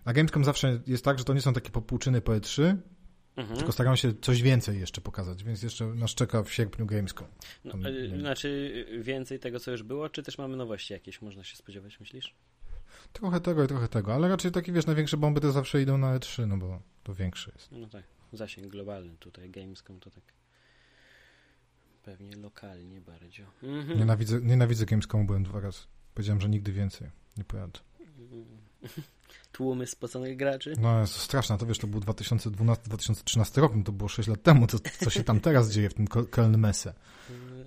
a 0.04 0.12
Gamescom 0.12 0.44
zawsze 0.44 0.80
jest 0.86 1.04
tak, 1.04 1.18
że 1.18 1.24
to 1.24 1.34
nie 1.34 1.40
są 1.40 1.52
takie 1.52 1.70
popłuczyny 1.70 2.20
po 2.20 2.32
E3, 2.32 2.76
Mhm. 3.36 3.56
tylko 3.58 3.72
starają 3.72 3.96
się 3.96 4.12
coś 4.20 4.42
więcej 4.42 4.80
jeszcze 4.80 5.00
pokazać, 5.00 5.44
więc 5.44 5.62
jeszcze 5.62 5.86
nas 5.86 6.10
czeka 6.14 6.42
w 6.42 6.52
sierpniu 6.52 6.86
Gamescom. 6.86 7.26
No, 7.64 7.70
Tam, 7.72 7.86
e, 7.86 8.18
znaczy 8.20 8.72
więcej 9.02 9.38
tego, 9.38 9.60
co 9.60 9.70
już 9.70 9.82
było, 9.82 10.08
czy 10.08 10.22
też 10.22 10.38
mamy 10.38 10.56
nowości 10.56 10.92
jakieś, 10.92 11.22
można 11.22 11.44
się 11.44 11.56
spodziewać, 11.56 12.00
myślisz? 12.00 12.34
Trochę 13.12 13.40
tego 13.40 13.64
i 13.64 13.68
trochę 13.68 13.88
tego, 13.88 14.14
ale 14.14 14.28
raczej 14.28 14.52
takie, 14.52 14.72
wiesz, 14.72 14.86
największe 14.86 15.16
bomby 15.16 15.40
to 15.40 15.52
zawsze 15.52 15.82
idą 15.82 15.98
na 15.98 16.18
E3, 16.18 16.46
no 16.48 16.56
bo 16.56 16.80
to 17.02 17.14
większe 17.14 17.52
jest. 17.54 17.72
No 17.72 17.86
tak, 17.86 18.04
zasięg 18.32 18.68
globalny 18.68 19.16
tutaj, 19.18 19.50
Gamescom 19.50 20.00
to 20.00 20.10
tak 20.10 20.24
pewnie 22.02 22.36
lokalnie 22.36 23.00
bardziej. 23.00 23.46
Mhm. 23.62 23.98
Nienawidzę, 23.98 24.40
nienawidzę 24.40 24.86
Gamescomu, 24.86 25.24
byłem 25.24 25.42
dwa 25.42 25.60
razy. 25.60 25.80
Powiedziałem, 26.14 26.40
że 26.40 26.48
nigdy 26.48 26.72
więcej. 26.72 27.10
Nie 27.36 27.44
pojadę. 27.44 27.80
Tłumy 29.52 29.86
spoconych 29.86 30.36
graczy. 30.36 30.74
No 30.80 31.00
jest 31.00 31.14
straszne, 31.14 31.58
to 31.58 31.66
wiesz, 31.66 31.78
to 31.78 31.86
był 31.86 32.00
2012-2013 32.00 33.60
rok, 33.60 33.72
no 33.76 33.82
to 33.82 33.92
było 33.92 34.08
6 34.08 34.28
lat 34.28 34.42
temu, 34.42 34.66
to 34.66 34.78
co 35.04 35.10
się 35.10 35.24
tam 35.24 35.40
teraz 35.40 35.70
dzieje 35.70 35.90
w 35.90 35.94
tym 35.94 36.06
Köln 36.06 36.56
Messe. 36.56 36.94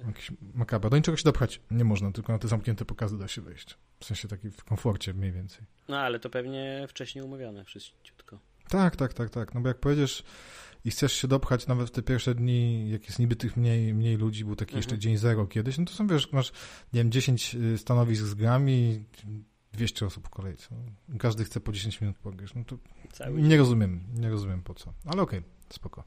Jakiś 0.08 0.32
makabra. 0.54 0.90
Do 0.90 0.98
niczego 0.98 1.18
się 1.18 1.24
dopchać 1.24 1.62
nie 1.72 1.84
można, 1.84 2.12
tylko 2.12 2.34
na 2.34 2.40
te 2.40 2.48
zamknięte 2.48 2.86
pokazy 2.86 3.18
da 3.18 3.28
się 3.28 3.42
wejść. 3.42 3.78
W 4.00 4.06
sensie 4.06 4.28
taki 4.28 4.52
w 4.52 4.64
komforcie 4.64 5.14
mniej 5.14 5.32
więcej. 5.32 5.66
No 5.90 6.00
ale 6.00 6.20
to 6.20 6.30
pewnie 6.30 6.86
wcześniej 6.90 7.24
umówione 7.26 7.66
wszystko. 7.66 8.40
Tak, 8.70 8.96
tak, 8.96 9.14
tak, 9.14 9.30
tak. 9.30 9.54
No 9.54 9.62
bo 9.62 9.68
jak 9.68 9.80
pojedziesz 9.80 10.24
i 10.86 10.92
chcesz 10.92 11.14
się 11.14 11.28
dopchać 11.28 11.68
nawet 11.68 11.88
w 11.88 11.92
te 11.92 12.02
pierwsze 12.02 12.36
dni, 12.36 12.90
jak 12.90 13.06
jest 13.06 13.20
niby 13.20 13.36
tych 13.36 13.58
mniej, 13.58 13.94
mniej 13.94 14.18
ludzi, 14.18 14.46
był 14.46 14.56
taki 14.56 14.70
Mhm. 14.70 14.78
jeszcze 14.80 14.98
dzień 15.00 15.18
zero 15.18 15.48
kiedyś, 15.48 15.78
no 15.78 15.86
to 15.86 15.94
są, 15.94 16.08
wiesz, 16.08 16.32
masz, 16.32 16.52
nie 16.94 17.00
wiem, 17.00 17.12
10 17.12 17.56
y, 17.56 17.78
stanowisk 17.78 18.24
z 18.24 18.34
grami, 18.34 19.04
200 19.76 20.06
osób 20.06 20.28
w 20.28 20.30
kolejce. 20.30 20.70
Każdy 21.20 21.44
chce 21.44 21.60
po 21.60 21.72
10 21.72 22.02
minut 22.02 22.18
pograć. 22.18 22.56
No 22.56 22.64
to 22.64 22.78
Cały 23.12 23.42
nie 23.42 23.58
rozumiem, 23.58 24.04
nie 24.14 24.30
rozumiem 24.30 24.62
po 24.62 24.74
co. 24.74 24.94
Ale 25.06 25.22
okej, 25.22 25.40
okay, 25.40 25.52
spoko. 25.70 26.04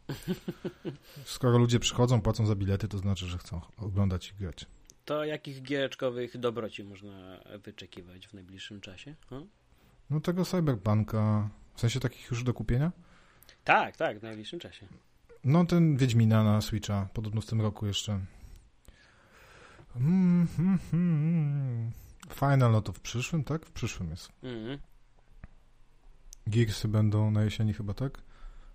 Skoro 1.24 1.58
ludzie 1.58 1.78
przychodzą, 1.80 2.20
płacą 2.20 2.46
za 2.46 2.54
bilety, 2.54 2.88
to 2.88 2.98
znaczy, 2.98 3.26
że 3.26 3.38
chcą 3.38 3.60
oglądać 3.76 4.30
i 4.30 4.34
grać. 4.34 4.66
To 5.04 5.24
jakich 5.24 5.62
giereczkowych 5.62 6.38
dobroci 6.38 6.84
można 6.84 7.40
wyczekiwać 7.64 8.26
w 8.26 8.34
najbliższym 8.34 8.80
czasie? 8.80 9.14
Hmm? 9.30 9.48
No 10.10 10.20
tego 10.20 10.44
Cyberpunka, 10.44 11.50
w 11.74 11.80
sensie 11.80 12.00
takich 12.00 12.30
już 12.30 12.44
do 12.44 12.54
kupienia? 12.54 12.92
Tak, 13.64 13.96
tak, 13.96 14.18
w 14.18 14.22
najbliższym 14.22 14.60
czasie. 14.60 14.86
No 15.44 15.64
ten 15.64 15.96
Wiedźmina 15.96 16.44
na 16.44 16.60
Switcha, 16.60 17.08
podobno 17.14 17.40
w 17.40 17.46
tym 17.46 17.60
roku 17.60 17.86
jeszcze. 17.86 18.20
Mm, 19.96 20.46
mm, 20.58 20.78
mm. 20.92 21.90
Final, 22.34 22.72
no 22.72 22.82
to 22.82 22.92
w 22.92 23.00
przyszłym, 23.00 23.44
tak? 23.44 23.66
W 23.66 23.70
przyszłym 23.70 24.10
jest. 24.10 24.28
Mm. 24.42 24.78
Gearsy 26.46 26.88
będą 26.88 27.30
na 27.30 27.44
jesieni 27.44 27.74
chyba, 27.74 27.94
tak? 27.94 28.22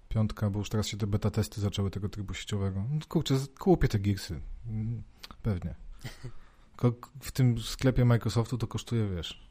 Piątka, 0.09 0.49
bo 0.49 0.59
już 0.59 0.69
teraz 0.69 0.87
się 0.87 0.97
te 0.97 1.07
beta 1.07 1.31
testy 1.31 1.61
zaczęły 1.61 1.91
tego 1.91 2.09
trybu 2.09 2.33
sieciowego. 2.33 2.83
No 2.91 2.99
kurczę, 3.09 3.35
kupię 3.59 3.87
te 3.87 3.99
Gearsy. 3.99 4.41
Mm, 4.67 5.03
pewnie. 5.43 5.75
W 7.21 7.31
tym 7.31 7.59
sklepie 7.59 8.05
Microsoftu 8.05 8.57
to 8.57 8.67
kosztuje, 8.67 9.07
wiesz, 9.07 9.47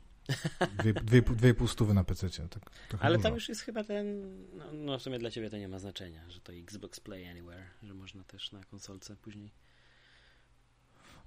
dwie, 0.79 0.93
dwie, 0.93 1.23
dwie 1.23 1.55
pół 1.55 1.69
stówy 1.69 1.95
na 1.95 2.05
PC. 2.05 2.31
Tak, 2.31 2.71
Ale 3.01 3.19
tam 3.19 3.35
już 3.35 3.49
jest 3.49 3.61
chyba 3.61 3.85
ten, 3.85 4.37
no, 4.57 4.73
no, 4.73 4.99
w 4.99 5.03
sumie 5.03 5.19
dla 5.19 5.31
ciebie 5.31 5.51
to 5.51 5.59
nie 5.59 5.69
ma 5.69 5.79
znaczenia, 5.79 6.31
że 6.31 6.41
to 6.41 6.53
Xbox 6.53 7.01
Play 7.01 7.29
Anywhere, 7.29 7.65
że 7.83 7.95
można 7.95 8.25
też 8.25 8.53
na 8.53 8.65
konsolce 8.65 9.17
później. 9.17 9.51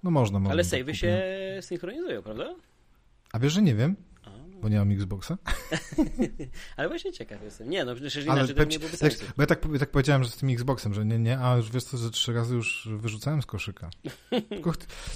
No 0.05 0.11
można, 0.11 0.39
można. 0.39 0.53
Ale 0.53 0.63
savey 0.63 0.95
się 0.95 1.23
synchronizują, 1.61 2.21
prawda? 2.21 2.55
A 3.33 3.39
wiesz, 3.39 3.53
że 3.53 3.61
nie 3.61 3.75
wiem? 3.75 3.95
Bo 4.61 4.69
nie 4.69 4.77
mam 4.77 4.91
Xboxa. 4.91 5.37
Ale 6.77 6.87
właśnie 6.87 7.13
ciekaw 7.13 7.43
jestem. 7.43 7.69
Nie, 7.69 7.85
no 7.85 7.95
przecież 7.95 8.25
inaczej 8.25 8.43
Ale 8.43 8.53
to 8.53 8.63
nie 8.63 8.79
byłoby 8.79 8.97
sensu. 8.97 9.25
Bo 9.37 9.43
ja 9.43 9.47
tak, 9.47 9.65
ja 9.73 9.79
tak 9.79 9.91
powiedziałem, 9.91 10.23
że 10.23 10.29
z 10.29 10.35
tym 10.35 10.49
Xboxem, 10.49 10.93
że 10.93 11.05
nie, 11.05 11.19
nie, 11.19 11.39
a 11.39 11.57
już 11.57 11.71
wiesz 11.71 11.83
co, 11.83 11.97
że 11.97 12.11
trzy 12.11 12.33
razy 12.33 12.55
już 12.55 12.89
wyrzucałem 12.91 13.41
z 13.41 13.45
koszyka. 13.45 13.89
tylko, 14.49 14.73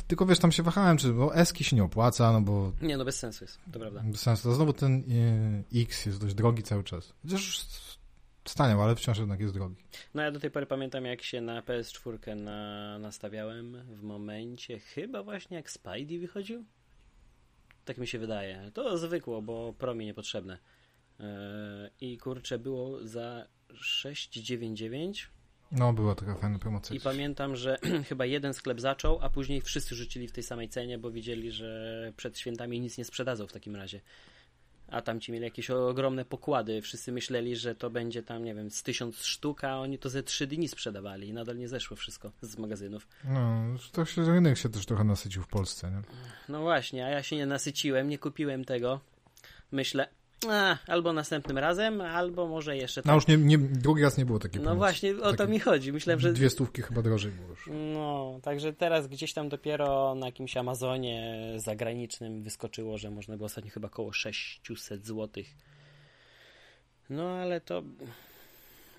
tylko 0.08 0.26
wiesz, 0.26 0.40
tam 0.40 0.52
się 0.52 0.64
wahałem, 0.64 0.98
czy 0.98 1.14
bo 1.14 1.36
Eski 1.36 1.64
się 1.64 1.76
nie 1.76 1.84
opłaca, 1.84 2.32
no 2.32 2.42
bo... 2.42 2.72
Nie, 2.82 2.98
no 2.98 3.06
bez 3.06 3.20
sensu 3.20 3.44
jest, 3.44 3.60
to 3.72 3.80
prawda. 3.80 4.02
Bez 4.06 4.22
sensu. 4.22 4.44
To 4.44 4.56
znowu 4.56 4.74
ten 4.74 5.04
e, 5.74 5.80
X 5.82 6.06
jest 6.06 6.22
dość 6.22 6.36
drogi 6.36 6.64
cały 6.64 6.84
czas. 6.84 7.14
Chociaż 7.22 7.66
staniał, 8.50 8.82
ale 8.82 8.96
wciąż 8.96 9.18
jednak 9.18 9.40
jest 9.40 9.54
drogi. 9.54 9.76
No 10.14 10.22
ja 10.22 10.32
do 10.32 10.40
tej 10.40 10.52
pory 10.52 10.66
pamiętam, 10.66 11.06
jak 11.06 11.22
się 11.22 11.42
na 11.42 11.62
PS4 11.62 12.36
na, 12.36 13.00
nastawiałem 13.00 13.84
w 13.84 14.02
momencie, 14.02 14.80
chyba 14.80 15.24
właśnie 15.24 15.58
jak 15.58 15.72
Spidey 15.72 16.20
wychodził. 16.20 16.66
Tak 17.86 17.98
mi 17.98 18.08
się 18.08 18.20
wydaje. 18.20 18.72
To 18.74 18.98
zwykło, 18.98 19.42
bo 19.42 19.74
promi 19.74 20.06
niepotrzebne. 20.06 20.58
Yy, 21.20 21.26
I 22.02 22.18
kurczę, 22.18 22.60
było 22.60 23.08
za 23.08 23.48
6,99. 23.74 25.26
No, 25.72 25.94
była 25.94 26.16
taka 26.16 26.36
fajna 26.36 26.60
promocja. 26.60 26.96
I 26.96 27.00
pamiętam, 27.00 27.56
że 27.56 27.78
chyba 28.10 28.26
jeden 28.26 28.54
sklep 28.54 28.82
zaczął, 28.82 29.20
a 29.22 29.30
później 29.30 29.62
wszyscy 29.62 29.96
rzucili 29.96 30.28
w 30.28 30.32
tej 30.32 30.44
samej 30.44 30.70
cenie, 30.70 30.98
bo 30.98 31.12
widzieli, 31.12 31.52
że 31.52 32.14
przed 32.18 32.38
świętami 32.38 32.80
nic 32.80 32.98
nie 32.98 33.06
sprzedadzą 33.06 33.48
w 33.48 33.54
takim 33.54 33.76
razie 33.76 34.02
a 34.92 35.02
tam 35.02 35.20
ci 35.20 35.32
mieli 35.32 35.46
jakieś 35.46 35.70
ogromne 35.70 36.26
pokłady. 36.26 36.82
Wszyscy 36.82 37.12
myśleli, 37.12 37.56
że 37.56 37.76
to 37.76 37.90
będzie 37.90 38.24
tam, 38.24 38.44
nie 38.44 38.56
wiem, 38.56 38.72
z 38.72 38.84
tysiąc 38.84 39.24
sztuk, 39.24 39.64
a 39.64 39.80
oni 39.80 40.00
to 40.00 40.10
ze 40.10 40.24
trzy 40.24 40.48
dni 40.48 40.68
sprzedawali 40.68 41.28
i 41.28 41.34
nadal 41.34 41.58
nie 41.58 41.68
zeszło 41.68 41.98
wszystko 41.98 42.32
z 42.42 42.58
magazynów. 42.58 43.08
No, 43.24 43.64
to 43.92 44.06
się 44.06 44.26
rynek 44.26 44.58
się 44.58 44.70
też 44.70 44.86
trochę 44.86 45.04
nasycił 45.04 45.44
w 45.44 45.48
Polsce, 45.48 45.92
nie? 45.92 46.02
No 46.50 46.62
właśnie, 46.62 47.06
a 47.06 47.10
ja 47.10 47.24
się 47.24 47.36
nie 47.36 47.46
nasyciłem, 47.46 48.10
nie 48.10 48.18
kupiłem 48.18 48.66
tego. 48.66 49.00
Myślę, 49.72 50.08
a, 50.48 50.78
albo 50.88 51.14
następnym 51.14 51.58
razem, 51.58 52.02
albo 52.02 52.48
może 52.48 52.78
jeszcze 52.78 53.02
tak. 53.02 53.06
No 53.08 53.16
już 53.16 53.28
nie, 53.28 53.38
nie, 53.38 53.58
drugi 53.58 54.04
raz 54.04 54.18
nie 54.18 54.26
było 54.26 54.40
takiej 54.40 54.62
No 54.62 54.76
właśnie, 54.76 55.18
o 55.18 55.34
to 55.34 55.48
mi 55.48 55.60
chodzi. 55.60 55.94
Myślałem, 55.94 56.20
że... 56.20 56.34
Dwie 56.34 56.50
stówki 56.50 56.82
chyba 56.82 57.02
drożej 57.02 57.32
było 57.32 57.50
już. 57.50 57.70
No, 57.94 58.40
także 58.44 58.74
teraz 58.74 59.08
gdzieś 59.08 59.34
tam 59.34 59.50
dopiero 59.50 60.16
na 60.16 60.26
jakimś 60.26 60.58
Amazonie 60.58 61.38
zagranicznym 61.58 62.44
wyskoczyło, 62.44 62.98
że 62.98 63.12
można 63.12 63.38
było 63.38 63.46
ostatnio 63.46 63.72
chyba 63.72 63.88
około 63.88 64.14
600 64.14 65.06
zł. 65.06 65.44
No, 67.10 67.30
ale 67.30 67.62
to... 67.62 67.84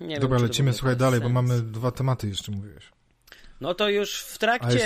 Nie 0.01 0.19
Dobra, 0.19 0.37
wiem, 0.37 0.47
lecimy, 0.47 0.73
słuchaj, 0.73 0.97
dalej, 0.97 1.19
sens. 1.19 1.33
bo 1.33 1.41
mamy 1.41 1.61
dwa 1.61 1.91
tematy 1.91 2.27
jeszcze, 2.27 2.51
mówiłeś. 2.51 2.83
No 3.61 3.73
to 3.73 3.89
już 3.89 4.21
w 4.21 4.37
trakcie, 4.37 4.79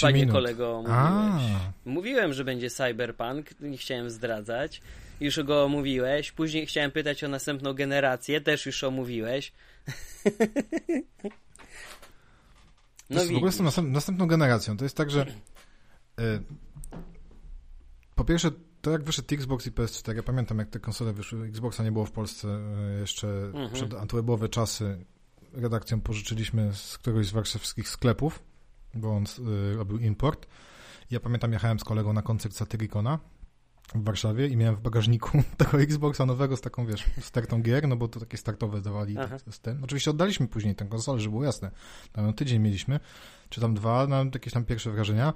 panie 0.00 0.20
minut. 0.20 0.32
kolego, 0.32 0.76
mówiłeś. 0.76 0.98
A. 0.98 1.38
Mówiłem, 1.84 2.32
że 2.32 2.44
będzie 2.44 2.70
cyberpunk, 2.70 3.60
nie 3.60 3.76
chciałem 3.76 4.10
zdradzać 4.10 4.82
już 5.20 5.42
go 5.42 5.64
omówiłeś. 5.64 6.32
Później 6.32 6.66
chciałem 6.66 6.90
pytać 6.90 7.24
o 7.24 7.28
następną 7.28 7.74
generację, 7.74 8.40
też 8.40 8.66
już 8.66 8.84
omówiłeś. 8.84 9.52
no 13.10 13.24
w 13.24 13.36
ogóle 13.36 13.52
z 13.52 13.56
tą 13.56 13.82
następną 13.82 14.26
generacją, 14.26 14.76
to 14.76 14.84
jest 14.84 14.96
tak, 14.96 15.10
że 15.10 15.26
y, 16.20 16.42
po 18.14 18.24
pierwsze, 18.24 18.50
to 18.82 18.90
jak 18.90 19.04
wyszedł 19.04 19.34
Xbox 19.34 19.66
i 19.66 19.72
PS4, 19.72 20.16
ja 20.16 20.22
pamiętam 20.22 20.58
jak 20.58 20.70
te 20.70 20.80
konsole 20.80 21.12
wyszły, 21.12 21.46
Xboxa 21.46 21.84
nie 21.84 21.92
było 21.92 22.04
w 22.04 22.12
Polsce 22.12 22.48
y, 22.96 23.00
jeszcze 23.00 23.28
mhm. 23.28 23.70
przed 23.70 23.94
antywebowe 23.94 24.48
czasy. 24.48 25.04
Redakcją 25.52 26.00
pożyczyliśmy 26.00 26.74
z 26.74 26.98
któregoś 26.98 27.26
z 27.26 27.32
warszawskich 27.32 27.88
sklepów, 27.88 28.42
bo 28.94 29.16
on 29.16 29.24
y, 29.72 29.76
robił 29.76 29.98
import. 29.98 30.46
Ja 31.10 31.20
pamiętam, 31.20 31.52
jechałem 31.52 31.78
z 31.78 31.84
kolegą 31.84 32.12
na 32.12 32.22
koncert 32.22 32.54
Satyricona 32.54 33.18
w 33.94 34.04
Warszawie 34.04 34.46
i 34.46 34.56
miałem 34.56 34.76
w 34.76 34.80
bagażniku 34.80 35.42
tego 35.56 35.80
Xboxa 35.80 36.26
nowego 36.26 36.56
z 36.56 36.60
taką, 36.60 36.86
wiesz, 36.86 37.04
stertą 37.20 37.62
gier, 37.62 37.88
no 37.88 37.96
bo 37.96 38.08
to 38.08 38.20
takie 38.20 38.36
startowe 38.36 38.80
dawali. 38.80 39.14
Tak, 39.14 39.42
ten. 39.62 39.84
Oczywiście 39.84 40.10
oddaliśmy 40.10 40.48
później 40.48 40.74
tę 40.74 40.84
konsolę, 40.84 41.20
żeby 41.20 41.30
było 41.30 41.44
jasne. 41.44 41.70
Tam 42.12 42.34
tydzień 42.34 42.62
mieliśmy, 42.62 43.00
czy 43.48 43.60
tam 43.60 43.74
dwa, 43.74 44.06
no 44.06 44.24
jakieś 44.34 44.52
tam 44.52 44.64
pierwsze 44.64 44.90
wrażenia. 44.90 45.32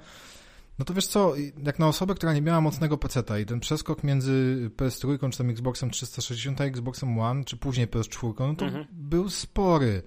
No 0.79 0.85
to 0.85 0.95
wiesz 0.95 1.07
co, 1.07 1.35
jak 1.65 1.79
na 1.79 1.89
osobę, 1.89 2.15
która 2.15 2.33
nie 2.33 2.43
miała 2.43 2.61
mocnego 2.61 2.99
peceta 2.99 3.39
i 3.39 3.47
ten 3.47 3.61
przeskok 3.61 4.05
między 4.05 4.71
PS3 4.77 5.31
czy 5.31 5.39
tam 5.39 5.51
Xboxem 5.51 5.91
360 5.91 6.61
a 6.61 6.65
Xboxem 6.65 7.19
One, 7.19 7.45
czy 7.45 7.57
później 7.57 7.89
PS4, 7.89 8.35
no 8.39 8.55
to 8.55 8.65
mhm. 8.65 8.87
był 8.93 9.31
spory. 9.31 10.03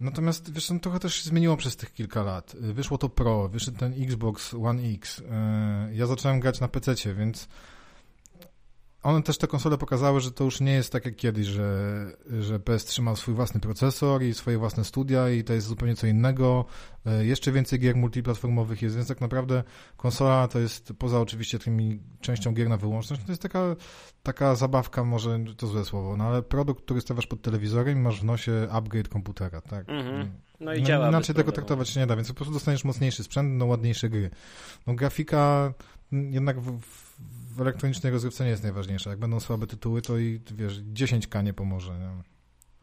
Natomiast 0.00 0.52
wiesz, 0.52 0.70
no, 0.70 0.78
trochę 0.78 0.98
też 1.00 1.14
się 1.14 1.30
zmieniło 1.30 1.56
przez 1.56 1.76
tych 1.76 1.92
kilka 1.92 2.22
lat. 2.22 2.56
Wyszło 2.60 2.98
to 2.98 3.08
Pro, 3.08 3.48
wyszedł 3.48 3.78
ten 3.78 4.02
Xbox 4.02 4.54
One 4.54 4.82
X. 4.82 5.22
E, 5.30 5.90
ja 5.94 6.06
zacząłem 6.06 6.40
grać 6.40 6.60
na 6.60 6.68
PC, 6.68 7.14
więc 7.14 7.48
one 9.02 9.22
też 9.22 9.38
te 9.38 9.46
konsole 9.46 9.78
pokazały, 9.78 10.20
że 10.20 10.30
to 10.32 10.44
już 10.44 10.60
nie 10.60 10.72
jest 10.72 10.92
tak 10.92 11.04
jak 11.04 11.16
kiedyś, 11.16 11.46
że, 11.46 12.06
że 12.40 12.58
PS3 12.58 13.02
ma 13.02 13.16
swój 13.16 13.34
własny 13.34 13.60
procesor 13.60 14.22
i 14.22 14.34
swoje 14.34 14.58
własne 14.58 14.84
studia 14.84 15.30
i 15.30 15.44
to 15.44 15.52
jest 15.52 15.66
zupełnie 15.66 15.96
co 15.96 16.06
innego. 16.06 16.64
E, 17.06 17.24
jeszcze 17.24 17.52
więcej 17.52 17.78
gier 17.78 17.96
multiplatformowych 17.96 18.82
jest, 18.82 18.96
więc 18.96 19.08
tak 19.08 19.20
naprawdę 19.20 19.62
konsola 19.96 20.48
to 20.48 20.58
jest, 20.58 20.92
poza 20.98 21.20
oczywiście 21.20 21.58
tymi 21.58 22.00
częścią 22.20 22.54
gier 22.54 22.68
na 22.68 22.76
wyłączność, 22.76 23.22
to 23.22 23.32
jest 23.32 23.42
taka, 23.42 23.76
taka 24.22 24.54
zabawka, 24.54 25.04
może 25.04 25.38
to 25.56 25.66
złe 25.66 25.84
słowo, 25.84 26.16
no 26.16 26.24
ale 26.24 26.42
produkt, 26.42 26.84
który 26.84 27.00
stawiasz 27.00 27.26
pod 27.26 27.42
telewizorem 27.42 27.98
i 27.98 28.00
masz 28.00 28.20
w 28.20 28.24
nosie 28.24 28.68
upgrade 28.70 29.08
komputera, 29.08 29.60
tak. 29.60 29.88
Mhm. 29.88 30.14
Mm. 30.14 30.32
No 30.60 30.74
i 30.74 30.80
no, 30.80 30.86
działa. 30.86 31.08
Inaczej 31.08 31.34
tego 31.34 31.52
traktować 31.52 31.88
się 31.88 32.00
nie 32.00 32.06
da, 32.06 32.16
więc 32.16 32.28
po 32.28 32.34
prostu 32.34 32.54
dostaniesz 32.54 32.84
mocniejszy 32.84 33.24
sprzęt, 33.24 33.58
no 33.58 33.66
ładniejsze 33.66 34.08
gry. 34.08 34.30
No 34.86 34.94
grafika 34.94 35.72
jednak 36.12 36.60
w, 36.60 36.80
w 36.80 37.07
elektronicznej 37.60 38.12
rozgrywce 38.12 38.44
nie 38.44 38.50
jest 38.50 38.62
najważniejsza. 38.62 39.10
Jak 39.10 39.18
będą 39.18 39.40
słabe 39.40 39.66
tytuły, 39.66 40.02
to 40.02 40.18
i 40.18 40.40
wiesz, 40.54 40.82
10k 40.82 41.44
nie 41.44 41.54
pomoże. 41.54 41.98
Nie? 41.98 42.10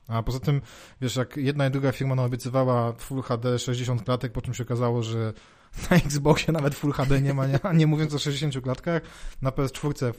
A 0.08 0.24
poza 0.24 0.40
tym, 0.40 0.62
wiesz, 1.02 1.16
jak 1.16 1.38
jedna 1.38 1.68
i 1.68 1.72
druga 1.72 1.92
firma 1.92 2.24
obiecywała 2.24 2.94
Full 2.94 3.22
HD 3.22 3.60
60 3.60 4.04
klatek, 4.04 4.32
po 4.32 4.42
czym 4.42 4.54
się 4.54 4.64
okazało, 4.64 5.04
że 5.04 5.34
na 5.92 5.98
Xboxie 5.98 6.54
nawet 6.54 6.76
Full 6.76 6.92
HD 6.92 7.22
nie 7.22 7.34
ma, 7.34 7.48
nie, 7.48 7.60
nie 7.74 7.88
mówiąc 7.88 8.14
o 8.14 8.20
60 8.20 8.64
klatkach, 8.64 9.02
na 9.42 9.50
PS4 9.50 10.14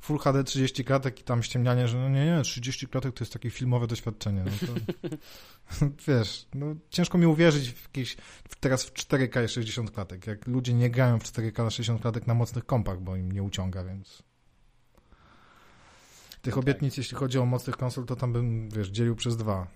Full 0.00 0.18
HD 0.18 0.44
30 0.44 0.84
klatek 0.84 1.20
i 1.20 1.24
tam 1.24 1.42
ściemnianie, 1.42 1.88
że 1.88 1.98
no 1.98 2.08
nie, 2.08 2.26
nie, 2.26 2.42
30 2.42 2.88
klatek 2.88 3.14
to 3.14 3.24
jest 3.24 3.32
takie 3.32 3.50
filmowe 3.50 3.86
doświadczenie. 3.86 4.44
No 4.44 4.50
to, 4.66 4.74
wiesz, 6.08 6.46
no 6.54 6.66
ciężko 6.90 7.18
mi 7.18 7.26
uwierzyć 7.26 7.72
w 7.72 7.82
jakieś, 7.82 8.16
teraz 8.60 8.84
w 8.84 8.92
4K 8.92 9.44
i 9.44 9.48
60 9.48 9.90
klatek, 9.90 10.26
jak 10.26 10.46
ludzie 10.46 10.74
nie 10.74 10.90
grają 10.90 11.18
w 11.18 11.22
4K 11.22 11.64
na 11.64 11.70
60 11.70 12.02
klatek 12.02 12.26
na 12.26 12.34
mocnych 12.34 12.66
kompach, 12.66 13.00
bo 13.00 13.16
im 13.16 13.32
nie 13.32 13.42
uciąga, 13.42 13.84
więc... 13.84 14.22
Tych 16.42 16.56
no 16.56 16.62
obietnic, 16.62 16.92
tak. 16.92 16.98
jeśli 16.98 17.16
chodzi 17.16 17.38
o 17.38 17.46
mocnych 17.46 17.76
konsol, 17.76 18.04
to 18.04 18.16
tam 18.16 18.32
bym, 18.32 18.70
wiesz, 18.70 18.88
dzielił 18.88 19.16
przez 19.16 19.36
dwa. 19.36 19.66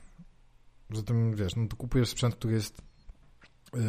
Zatem, 0.91 1.35
wiesz, 1.35 1.57
no 1.57 1.69
to 1.69 1.77
kupujesz 1.77 2.09
sprzęt, 2.09 2.35
który 2.35 2.55
jest 2.55 2.83
yy, 3.75 3.81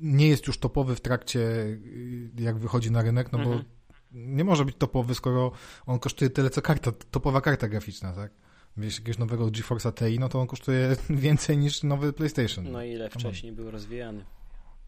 nie 0.00 0.28
jest 0.28 0.46
już 0.46 0.58
topowy 0.58 0.96
w 0.96 1.00
trakcie, 1.00 1.38
yy, 1.38 2.44
jak 2.44 2.58
wychodzi 2.58 2.90
na 2.90 3.02
rynek, 3.02 3.32
no 3.32 3.38
bo 3.38 3.44
mhm. 3.44 3.64
nie 4.12 4.44
może 4.44 4.64
być 4.64 4.76
topowy, 4.76 5.14
skoro 5.14 5.52
on 5.86 5.98
kosztuje 5.98 6.30
tyle, 6.30 6.50
co 6.50 6.62
karta, 6.62 6.92
topowa 7.10 7.40
karta 7.40 7.68
graficzna, 7.68 8.12
tak? 8.12 8.32
Wiesz, 8.76 8.98
jakiegoś 8.98 9.18
nowego 9.18 9.46
GeForce'a 9.46 9.92
TI, 9.92 10.18
no 10.18 10.28
to 10.28 10.40
on 10.40 10.46
kosztuje 10.46 10.96
więcej 11.10 11.58
niż 11.58 11.82
nowy 11.82 12.12
PlayStation. 12.12 12.72
No 12.72 12.84
i 12.84 12.90
ile 12.90 13.10
wcześniej 13.10 13.52
był 13.52 13.70
rozwijany. 13.70 14.24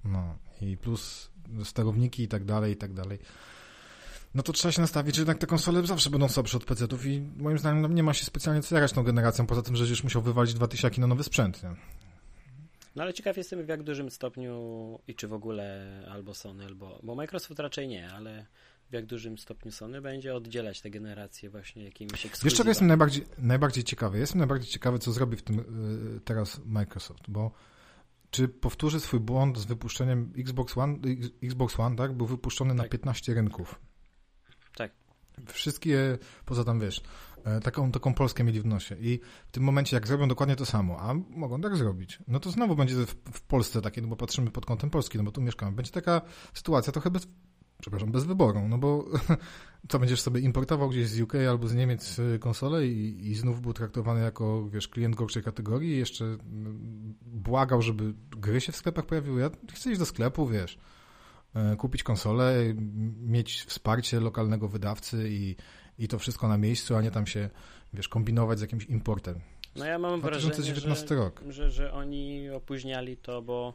No 0.05 0.39
i 0.61 0.77
plus 0.77 1.31
sterowniki 1.65 2.23
i 2.23 2.29
tak 2.29 2.45
dalej, 2.45 2.73
i 2.73 2.77
tak 2.77 2.93
dalej. 2.93 3.19
no 4.35 4.43
to 4.43 4.53
trzeba 4.53 4.73
się 4.73 4.81
nastawić, 4.81 5.15
że 5.15 5.21
jednak 5.21 5.39
te 5.39 5.47
konsole 5.47 5.87
zawsze 5.87 6.11
będą 6.11 6.29
słabsze 6.29 6.57
od 6.57 6.65
PC-ów 6.65 7.07
i 7.07 7.21
moim 7.37 7.59
zdaniem 7.59 7.83
no, 7.83 7.89
nie 7.89 8.03
ma 8.03 8.15
się 8.15 8.25
specjalnie 8.25 8.63
co 8.63 8.75
jarać 8.75 8.93
tą 8.93 9.03
generacją, 9.03 9.47
poza 9.47 9.63
tym, 9.63 9.77
że 9.77 9.85
już 9.85 10.05
musiał 10.05 10.23
wywalić 10.23 10.55
dwa 10.55 10.69
tysiaki 10.69 11.01
na 11.01 11.07
nowy 11.07 11.25
sprzęt. 11.25 11.63
Nie? 11.63 11.71
No 12.99 13.05
ale 13.05 13.13
ciekaw 13.13 13.37
jestem 13.37 13.65
w 13.67 13.69
jak 13.69 13.83
dużym 13.83 14.11
stopniu 14.11 14.99
i 15.09 15.15
czy 15.15 15.29
w 15.29 15.33
ogóle 15.33 15.89
albo 16.11 16.35
Sony, 16.35 16.65
albo, 16.65 17.01
bo 17.03 17.15
Microsoft 17.15 17.61
raczej 17.61 17.89
nie, 17.89 18.11
ale 18.11 18.47
w 18.91 18.93
jak 18.93 19.07
dużym 19.07 19.39
stopniu 19.39 19.73
Sony 19.73 20.01
będzie 20.01 20.35
oddzielać 20.35 20.81
te 20.81 20.91
generacje 20.91 21.51
właśnie 21.51 21.85
jakimiś 21.85 22.13
ekskluzywami. 22.13 22.51
Wiesz 22.51 22.55
czego 22.55 22.69
jestem 22.69 22.89
najbardziej, 22.89 23.25
najbardziej 23.39 23.85
ciekawy? 23.85 24.19
Jestem 24.19 24.39
najbardziej 24.39 24.71
ciekawy, 24.71 24.99
co 24.99 25.13
zrobi 25.13 25.37
w 25.37 25.43
tym 25.43 25.59
y, 26.17 26.21
teraz 26.21 26.61
Microsoft, 26.65 27.23
bo 27.29 27.51
czy 28.31 28.49
powtórzy 28.49 29.01
swój 29.01 29.21
błąd 29.21 29.59
z 29.59 29.65
wypuszczeniem 29.65 30.33
Xbox 30.39 30.79
One, 30.79 30.99
Xbox 31.43 31.81
One, 31.81 31.97
tak? 31.97 32.13
Był 32.13 32.27
wypuszczony 32.27 32.71
tak. 32.71 32.79
na 32.79 32.89
15 32.89 33.35
rynków. 33.35 33.81
Tak. 34.77 34.93
Wszystkie, 35.47 36.19
poza 36.45 36.65
tam 36.65 36.81
wiesz, 36.81 37.03
taką, 37.63 37.93
taką 37.93 38.15
Polskę 38.15 38.45
mieli 38.45 38.61
w 38.61 38.67
nosie. 38.67 38.97
I 39.01 39.21
w 39.49 39.51
tym 39.51 39.63
momencie, 39.63 39.97
jak 39.97 40.07
zrobią 40.07 40.29
dokładnie 40.29 40.57
to 40.57 40.67
samo, 40.67 41.01
a 41.01 41.15
mogą 41.15 41.61
tak 41.61 41.77
zrobić, 41.77 42.19
no 42.29 42.41
to 42.41 42.51
znowu 42.51 42.77
będzie 42.77 42.95
w, 42.95 43.15
w 43.33 43.43
Polsce 43.43 43.83
takie, 43.83 44.03
no 44.03 44.09
bo 44.09 44.17
patrzymy 44.17 44.51
pod 44.51 44.67
kątem 44.67 44.91
Polski, 44.91 45.19
no 45.19 45.25
bo 45.25 45.31
tu 45.31 45.41
mieszkamy. 45.41 45.77
Będzie 45.77 45.93
taka 45.93 46.21
sytuacja 46.55 46.93
trochę 46.93 47.11
bez, 47.11 47.29
przepraszam, 47.81 48.13
bez 48.13 48.25
wyboru, 48.25 48.69
no 48.69 48.79
bo 48.79 49.05
co 49.89 49.99
będziesz 49.99 50.21
sobie 50.21 50.41
importował 50.41 50.89
gdzieś 50.89 51.09
z 51.09 51.21
UK 51.21 51.35
albo 51.51 51.69
z 51.69 51.75
Niemiec 51.75 52.19
y, 52.19 52.39
konsolę 52.39 52.87
i, 52.87 53.31
i 53.31 53.35
znów 53.35 53.61
był 53.61 53.73
traktowany 53.73 54.21
jako, 54.21 54.69
wiesz, 54.69 54.89
klient 54.89 55.17
gorszej 55.17 55.43
kategorii 55.43 55.91
i 55.91 55.99
jeszcze 55.99 56.25
mm, 56.25 57.15
błagał, 57.23 57.83
żeby 57.83 58.15
gry 58.31 58.61
się 58.61 58.73
w 58.73 58.77
sklepach 58.77 59.07
pojawiły. 59.07 59.41
Ja 59.41 59.51
chcę 59.75 59.91
iść 59.91 59.99
do 59.99 60.07
sklepu, 60.07 60.47
wiesz, 60.47 60.79
e, 61.55 61.77
kupić 61.77 62.03
konsolę, 62.03 62.75
mieć 63.21 63.63
wsparcie 63.63 64.21
lokalnego 64.21 64.69
wydawcy 64.69 65.29
i, 65.31 65.57
i 65.99 66.09
to 66.09 66.19
wszystko 66.19 66.49
na 66.49 66.59
miejscu, 66.59 66.97
a 66.97 67.03
nie 67.03 67.11
tam 67.11 67.27
się, 67.27 67.51
wiesz, 67.93 68.09
kombinować 68.09 68.59
z 68.59 68.63
jakimś 68.63 68.85
importem. 68.85 69.41
No 69.77 69.85
ja 69.85 69.99
mam 69.99 70.21
2019 70.21 71.07
wrażenie, 71.07 71.09
że, 71.09 71.25
rok. 71.25 71.43
Że, 71.49 71.71
że 71.71 71.93
oni 71.93 72.51
opóźniali 72.51 73.17
to, 73.17 73.43
bo 73.43 73.75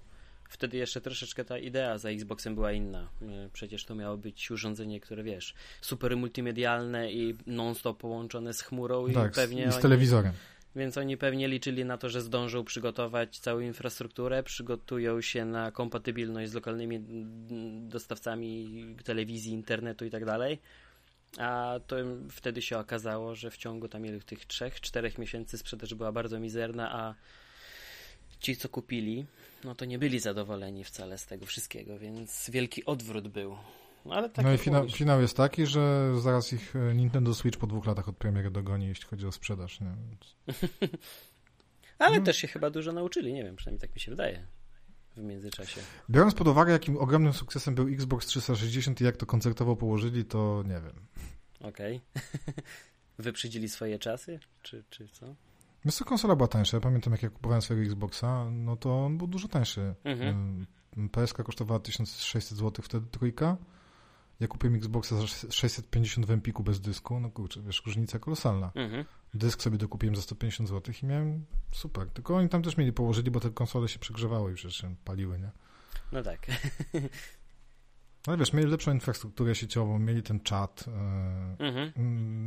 wtedy 0.50 0.78
jeszcze 0.78 1.02
troszeczkę 1.02 1.46
ta 1.46 1.58
idea 1.58 1.98
za 1.98 2.10
Xboxem 2.10 2.56
była 2.56 2.72
inna. 2.72 3.08
E, 3.22 3.50
przecież 3.54 3.86
to 3.86 3.96
miało 3.96 4.18
być 4.18 4.52
urządzenie, 4.52 5.00
które 5.00 5.24
wiesz, 5.24 5.54
super 5.82 6.18
multimedialne 6.18 7.12
i 7.12 7.36
non-stop 7.48 7.98
połączone 7.98 8.54
z 8.54 8.62
chmurą 8.62 9.14
tak, 9.14 9.32
i 9.32 9.36
pewnie. 9.36 9.64
I 9.64 9.72
z 9.72 9.74
oni, 9.74 9.82
telewizorem. 9.82 10.34
Więc 10.76 10.98
oni 10.98 11.18
pewnie 11.18 11.48
liczyli 11.48 11.86
na 11.86 11.98
to, 11.98 12.10
że 12.10 12.22
zdążą 12.22 12.64
przygotować 12.64 13.40
całą 13.40 13.60
infrastrukturę, 13.60 14.44
przygotują 14.44 15.22
się 15.22 15.46
na 15.46 15.72
kompatybilność 15.72 16.52
z 16.52 16.54
lokalnymi 16.54 17.00
dostawcami 17.82 18.70
telewizji, 19.04 19.54
internetu 19.54 20.06
i 20.06 20.10
tak 20.10 20.26
dalej. 20.26 20.60
A 21.38 21.80
to 21.88 21.96
wtedy 22.32 22.62
się 22.62 22.78
okazało, 22.78 23.36
że 23.36 23.52
w 23.52 23.58
ciągu 23.58 23.88
tam 23.88 24.04
tych 24.26 24.46
trzech, 24.46 24.82
czterech 24.82 25.18
miesięcy 25.18 25.58
sprzedaż 25.58 25.94
była 25.94 26.12
bardzo 26.12 26.40
mizerna, 26.40 26.92
a 26.94 27.16
ci, 28.40 28.56
co 28.56 28.70
kupili, 28.70 29.26
no 29.64 29.76
to 29.76 29.86
nie 29.86 30.00
byli 30.00 30.20
zadowoleni 30.20 30.84
wcale 30.84 31.18
z 31.18 31.26
tego 31.26 31.46
wszystkiego, 31.46 32.00
więc 32.00 32.50
wielki 32.50 32.86
odwrót 32.86 33.28
był. 33.28 33.58
No, 34.06 34.30
tak 34.30 34.46
no 34.46 34.54
i 34.54 34.58
finał, 34.58 34.90
finał, 34.90 35.22
jest 35.22 35.38
taki, 35.38 35.66
że 35.66 36.14
zaraz 36.22 36.54
ich 36.54 36.76
e, 36.76 36.94
Nintendo 36.94 37.34
Switch 37.34 37.60
po 37.60 37.68
dwóch 37.68 37.86
latach 37.86 38.10
od 38.10 38.18
premiery 38.18 38.52
dogoni, 38.52 38.88
jeśli 38.88 39.06
chodzi 39.06 39.28
o 39.28 39.32
sprzedaż. 39.32 39.80
Nie? 39.82 39.92
Więc... 40.10 40.36
ale 42.00 42.20
no. 42.20 42.26
też 42.26 42.38
się 42.38 42.48
chyba 42.48 42.70
dużo 42.70 42.92
nauczyli, 42.92 43.34
nie 43.34 43.44
wiem, 43.44 43.56
przynajmniej 43.56 43.82
tak 43.82 43.96
mi 43.96 44.02
się 44.02 44.12
wydaje 44.12 44.48
w 45.18 45.24
międzyczasie. 45.24 45.82
Biorąc 46.10 46.34
pod 46.34 46.48
uwagę, 46.48 46.72
jakim 46.72 46.98
ogromnym 46.98 47.34
sukcesem 47.34 47.76
był 47.76 47.88
Xbox 47.88 48.26
360 48.28 49.02
i 49.02 49.04
jak 49.04 49.18
to 49.18 49.26
koncertowo 49.26 49.76
położyli, 49.76 50.26
to 50.26 50.64
nie 50.66 50.82
wiem. 50.82 51.08
Okej. 51.60 52.02
Okay. 52.16 52.54
Wyprzedzili 53.20 53.70
swoje 53.70 54.00
czasy, 54.00 54.40
czy, 54.62 54.84
czy 54.90 55.08
co? 55.08 55.36
Wiesz 55.86 55.96
co, 55.96 56.06
konsola 56.06 56.36
była 56.36 56.48
tańsza. 56.48 56.78
Ja 56.78 56.82
pamiętam, 56.82 57.14
jak 57.14 57.24
ja 57.24 57.30
kupowałem 57.30 57.62
swojego 57.62 57.86
Xboxa, 57.86 58.46
no 58.52 58.76
to 58.76 59.06
on 59.06 59.18
był 59.18 59.28
dużo 59.28 59.48
tańszy. 59.48 59.96
Mhm. 60.04 60.66
PSK 61.12 61.44
kosztowała 61.44 61.80
1600 61.80 62.58
zł 62.58 62.84
wtedy 62.84 63.08
trójka. 63.12 63.58
Ja 64.40 64.48
kupiłem 64.48 64.76
Xboxa 64.76 65.16
za 65.16 65.28
650 65.28 66.28
w 66.28 66.32
Empiku 66.32 66.64
bez 66.64 66.82
dysku. 66.82 67.20
No 67.20 67.30
kurczę, 67.30 67.62
wiesz, 67.62 67.84
różnica 67.86 68.20
kolosalna. 68.20 68.72
Mhm. 68.76 69.06
Dysk 69.34 69.62
sobie 69.62 69.78
dokupiłem 69.78 70.16
za 70.16 70.22
150 70.22 70.70
zł 70.70 70.94
i 71.04 71.06
miałem 71.06 71.46
super. 71.72 72.10
Tylko 72.10 72.36
oni 72.36 72.50
tam 72.50 72.64
też 72.64 72.78
mieli 72.78 72.94
położyli, 72.94 73.32
bo 73.32 73.40
te 73.40 73.50
konsole 73.50 73.88
się 73.88 74.00
przegrzewały 74.00 74.52
i 74.52 74.56
przecież 74.56 74.86
paliły, 75.06 75.40
nie? 75.40 75.52
No 76.12 76.24
tak. 76.24 76.48
Ale 78.28 78.38
wiesz, 78.38 78.54
mieli 78.54 78.72
lepszą 78.72 78.94
infrastrukturę 78.94 79.56
sieciową, 79.56 80.00
mieli 80.00 80.24
ten 80.24 80.40
czat. 80.40 80.86
E, 80.88 81.66
mhm. 81.66 81.92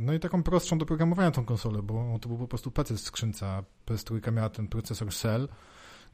No 0.05 0.13
i 0.13 0.19
taką 0.19 0.43
prostszą 0.43 0.77
do 0.77 0.85
programowania 0.85 1.31
tą 1.31 1.45
konsolę, 1.45 1.81
bo 1.83 2.19
to 2.21 2.29
był 2.29 2.37
po 2.37 2.47
prostu 2.47 2.71
PC 2.71 2.97
z 2.97 3.03
skrzynca. 3.03 3.63
PS3 3.85 4.33
miała 4.33 4.49
ten 4.49 4.67
procesor 4.67 5.13
Cell, 5.13 5.47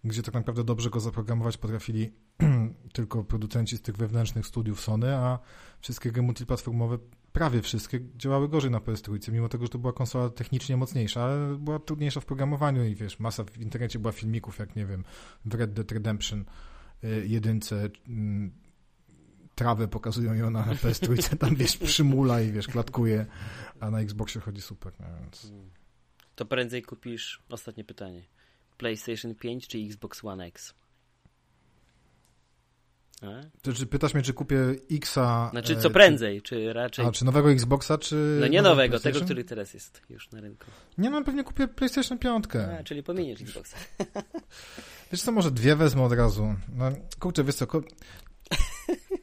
gdzie 0.04 0.24
tak 0.24 0.34
naprawdę 0.34 0.64
dobrze 0.64 0.90
go 0.90 1.00
zaprogramować 1.00 1.58
potrafili 1.58 2.12
tylko 2.94 3.24
producenci 3.24 3.78
z 3.78 3.82
tych 3.82 3.98
wewnętrznych 3.98 4.48
studiów 4.48 4.82
Sony, 4.82 5.16
a 5.16 5.40
wszystkie 5.80 6.12
gry 6.12 6.22
multiplatformowe, 6.22 6.98
prawie 7.34 7.62
wszystkie, 7.62 8.00
działały 8.18 8.50
gorzej 8.50 8.72
na 8.72 8.80
PS3, 8.80 9.32
mimo 9.32 9.50
tego, 9.50 9.66
że 9.66 9.70
to 9.70 9.78
była 9.78 9.94
konsola 9.94 10.30
technicznie 10.30 10.78
mocniejsza, 10.78 11.24
ale 11.24 11.58
była 11.58 11.80
trudniejsza 11.80 12.20
w 12.20 12.26
programowaniu 12.26 12.86
i 12.86 12.96
wiesz, 12.96 13.20
masa 13.20 13.44
w 13.44 13.58
internecie 13.58 14.00
była 14.00 14.12
filmików, 14.12 14.60
jak 14.60 14.76
nie 14.76 14.86
wiem, 14.86 15.04
w 15.46 15.54
Red 15.54 15.74
Dead 15.74 15.92
Redemption 15.92 16.46
y, 17.04 17.28
jedynce, 17.28 17.90
trawę 19.56 19.88
pokazują 19.88 20.34
ją 20.34 20.50
na 20.50 20.64
PS3, 20.84 21.38
tam 21.38 21.56
wiesz, 21.56 21.78
przymula 21.78 22.42
i 22.42 22.52
wiesz, 22.52 22.68
klatkuje, 22.68 23.26
a 23.80 23.92
na 23.92 24.00
Xboxie 24.00 24.42
chodzi 24.42 24.62
super, 24.62 24.94
no 25.00 25.08
więc... 25.22 25.52
To 26.36 26.46
prędzej 26.46 26.82
kupisz, 26.82 27.44
ostatnie 27.50 27.84
pytanie, 27.84 28.24
PlayStation 28.74 29.36
5 29.36 29.68
czy 29.68 29.78
Xbox 29.78 30.26
One 30.26 30.46
X? 30.46 30.74
To, 33.62 33.74
czy 33.74 33.86
pytasz 33.86 34.14
mnie, 34.14 34.24
czy 34.24 34.34
kupię 34.34 34.58
Xa... 34.92 35.50
Znaczy, 35.52 35.76
co 35.76 35.90
prędzej, 35.90 36.42
czy 36.42 36.74
raczej... 36.74 37.06
A, 37.06 37.12
czy 37.12 37.26
nowego 37.26 37.52
Xboxa, 37.52 37.98
czy... 37.98 38.38
No 38.42 38.48
nie 38.48 38.62
nowego, 38.62 39.00
tego, 39.00 39.22
który 39.22 39.44
teraz 39.44 39.74
jest 39.74 40.02
już 40.10 40.32
na 40.32 40.42
rynku. 40.42 40.66
Nie, 40.98 41.10
no 41.10 41.24
pewnie 41.24 41.44
kupię 41.44 41.68
PlayStation 41.68 42.18
5. 42.18 42.46
A, 42.80 42.84
czyli 42.84 43.04
pominiesz 43.04 43.42
Xboxa. 43.42 43.78
Wiesz 45.12 45.22
co, 45.22 45.32
może 45.32 45.52
dwie 45.52 45.76
wezmę 45.76 46.04
od 46.04 46.14
razu. 46.14 46.56
No, 46.76 46.92
kurczę, 47.20 47.44
wiesz 47.44 47.56
co, 47.56 47.68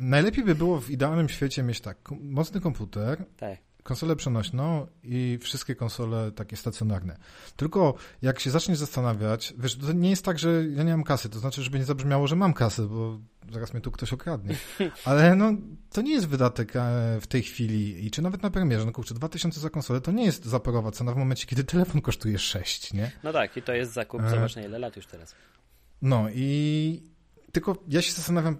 Najlepiej 0.01 0.45
by 0.45 0.55
było 0.55 0.81
w 0.81 0.91
idealnym 0.91 1.29
świecie 1.29 1.63
mieć 1.63 1.81
tak, 1.81 2.11
mocny 2.21 2.61
komputer, 2.61 3.25
tak. 3.37 3.59
Konsolę 3.91 4.17
przenośną 4.17 4.87
i 5.03 5.39
wszystkie 5.43 5.75
konsole 5.75 6.33
takie 6.33 6.57
stacjonarne. 6.57 7.17
Tylko 7.57 7.95
jak 8.23 8.41
się 8.41 8.51
zaczniesz 8.51 8.79
zastanawiać, 8.79 9.55
wiesz, 9.59 9.77
to 9.77 9.93
nie 9.93 10.11
jest 10.11 10.25
tak, 10.25 10.39
że 10.39 10.65
ja 10.69 10.83
nie 10.83 10.91
mam 10.91 11.05
kasy, 11.05 11.29
to 11.29 11.39
znaczy, 11.39 11.63
żeby 11.63 11.79
nie 11.79 11.85
zabrzmiało, 11.85 12.27
że 12.27 12.37
mam 12.37 12.53
kasę, 12.53 12.83
bo 12.83 13.19
zaraz 13.53 13.73
mnie 13.73 13.81
tu 13.81 13.91
ktoś 13.91 14.13
okradnie. 14.13 14.57
Ale 15.05 15.37
no, 15.37 15.53
to 15.93 16.03
nie 16.03 16.13
jest 16.13 16.29
wydatek 16.29 16.77
e, 16.77 16.81
w 17.21 17.27
tej 17.27 17.43
chwili 17.43 18.07
i 18.07 18.11
czy 18.11 18.23
nawet 18.23 18.43
na 18.43 18.51
premierze, 18.51 18.87
no 18.87 18.93
kurczę, 18.93 19.15
2000 19.15 19.61
za 19.61 19.71
konsolę 19.71 20.01
to 20.01 20.13
nie 20.13 20.25
jest 20.25 20.45
zaporowa 20.45 20.91
cena 20.91 21.13
w 21.13 21.17
momencie, 21.17 21.47
kiedy 21.47 21.65
telefon 21.65 22.01
kosztuje 22.01 22.39
6, 22.39 22.93
nie? 22.93 23.11
No 23.23 23.33
tak, 23.33 23.57
i 23.57 23.63
to 23.63 23.73
jest 23.73 23.93
zakup, 23.93 24.21
e... 24.21 24.31
zobacz 24.31 24.57
na 24.57 24.63
ile 24.63 24.79
lat 24.79 24.97
już 24.97 25.07
teraz. 25.07 25.35
No 26.03 26.27
i 26.35 27.03
tylko 27.53 27.77
ja 27.89 28.03
się 28.03 28.13
zastanawiam, 28.13 28.57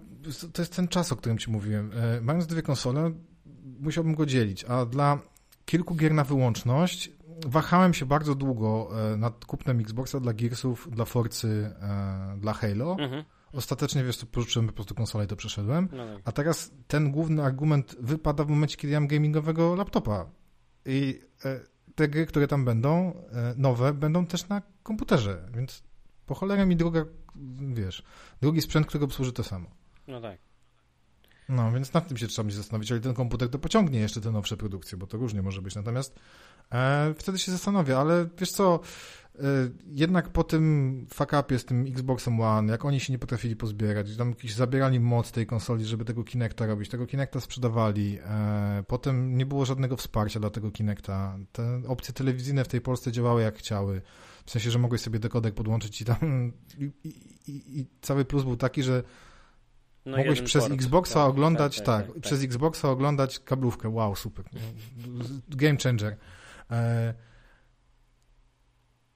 to 0.53 0.61
jest 0.61 0.75
ten 0.75 0.87
czas, 0.87 1.11
o 1.11 1.15
którym 1.15 1.37
ci 1.37 1.51
mówiłem. 1.51 1.91
E, 1.95 2.21
mając 2.21 2.47
dwie 2.47 2.61
konsole, 2.61 3.11
musiałbym 3.79 4.15
go 4.15 4.25
dzielić, 4.25 4.63
a 4.63 4.85
dla 4.85 5.19
kilku 5.65 5.95
gier 5.95 6.13
na 6.13 6.23
wyłączność 6.23 7.11
wahałem 7.45 7.93
się 7.93 8.05
bardzo 8.05 8.35
długo 8.35 8.89
e, 9.13 9.17
nad 9.17 9.45
kupnem 9.45 9.79
Xboxa 9.79 10.19
dla 10.19 10.33
Gearsów, 10.33 10.87
dla 10.91 11.05
Forcy, 11.05 11.71
e, 11.81 12.37
dla 12.39 12.53
Halo. 12.53 12.95
Mhm. 12.99 13.23
Ostatecznie, 13.53 14.03
wiesz, 14.03 14.17
to 14.17 14.25
porzuciłem 14.25 14.67
po 14.67 14.73
prostu 14.73 14.95
konsolę 14.95 15.25
i 15.25 15.27
to 15.27 15.35
przeszedłem. 15.35 15.89
No 15.91 16.15
tak. 16.15 16.21
A 16.25 16.31
teraz 16.31 16.71
ten 16.87 17.11
główny 17.11 17.43
argument 17.43 17.95
wypada 17.99 18.43
w 18.43 18.47
momencie, 18.47 18.77
kiedy 18.77 18.93
ja 18.93 18.99
mam 18.99 19.07
gamingowego 19.07 19.75
laptopa. 19.75 20.25
I 20.85 21.21
te 21.95 22.07
gry, 22.07 22.25
które 22.25 22.47
tam 22.47 22.65
będą, 22.65 23.23
nowe, 23.57 23.93
będą 23.93 24.25
też 24.25 24.49
na 24.49 24.61
komputerze, 24.83 25.49
więc 25.53 25.83
po 26.25 26.35
cholerę 26.35 26.65
mi 26.65 26.75
druga, 26.75 27.05
wiesz, 27.73 28.03
drugi 28.41 28.61
sprzęt, 28.61 28.87
który 28.87 29.05
obsłuży 29.05 29.33
to 29.33 29.43
samo. 29.43 29.69
No 30.07 30.21
tak. 30.21 30.39
No, 31.49 31.71
więc 31.71 31.93
nad 31.93 32.07
tym 32.07 32.17
się 32.17 32.27
trzeba 32.27 32.45
mi 32.45 32.53
zastanowić, 32.53 32.91
ale 32.91 33.01
ten 33.01 33.13
komputer 33.13 33.49
to 33.49 33.59
pociągnie 33.59 33.99
jeszcze 33.99 34.21
te 34.21 34.31
nowsze 34.31 34.57
produkcje, 34.57 34.97
bo 34.97 35.07
to 35.07 35.17
różnie 35.17 35.41
może 35.41 35.61
być. 35.61 35.75
Natomiast 35.75 36.19
e, 36.71 37.13
wtedy 37.17 37.39
się 37.39 37.51
zastanowię, 37.51 37.97
ale 37.97 38.29
wiesz 38.37 38.51
co, 38.51 38.79
e, 39.35 39.41
jednak 39.91 40.29
po 40.29 40.43
tym 40.43 41.05
fuck 41.13 41.31
upie 41.39 41.59
z 41.59 41.65
tym 41.65 41.85
Xboxem 41.87 42.41
One, 42.41 42.71
jak 42.71 42.85
oni 42.85 42.99
się 42.99 43.13
nie 43.13 43.19
potrafili 43.19 43.55
pozbierać, 43.55 44.17
tam 44.17 44.29
jakiś 44.29 44.53
zabierali 44.53 44.99
moc 44.99 45.31
tej 45.31 45.45
konsoli, 45.45 45.85
żeby 45.85 46.05
tego 46.05 46.23
Kinecta 46.23 46.65
robić, 46.65 46.89
tego 46.89 47.07
Kinecta 47.07 47.39
sprzedawali, 47.39 48.19
e, 48.25 48.83
potem 48.87 49.37
nie 49.37 49.45
było 49.45 49.65
żadnego 49.65 49.97
wsparcia 49.97 50.39
dla 50.39 50.49
tego 50.49 50.71
Kinecta, 50.71 51.37
te 51.51 51.81
opcje 51.87 52.13
telewizyjne 52.13 52.63
w 52.63 52.67
tej 52.67 52.81
Polsce 52.81 53.11
działały 53.11 53.41
jak 53.41 53.57
chciały, 53.57 54.01
w 54.45 54.51
sensie, 54.51 54.71
że 54.71 54.79
mogłeś 54.79 55.01
sobie 55.01 55.19
dekodek 55.19 55.53
podłączyć 55.53 56.01
i 56.01 56.05
tam 56.05 56.51
i, 56.77 56.91
i, 57.47 57.79
i 57.79 57.85
cały 58.01 58.25
plus 58.25 58.43
był 58.43 58.57
taki, 58.57 58.83
że 58.83 59.03
No 60.05 60.17
Mogłeś 60.17 60.41
przez 60.41 60.63
port, 60.63 60.73
Xboxa 60.73 61.13
tak, 61.13 61.29
oglądać, 61.29 61.77
tak, 61.77 61.85
tak, 61.85 62.05
tak, 62.05 62.13
tak, 62.13 62.23
przez 62.23 62.43
Xboxa 62.43 62.89
oglądać 62.89 63.39
kablówkę. 63.39 63.89
Wow, 63.89 64.15
super. 64.15 64.45
Game 65.49 65.77
changer. 65.83 66.15
E, 66.71 67.13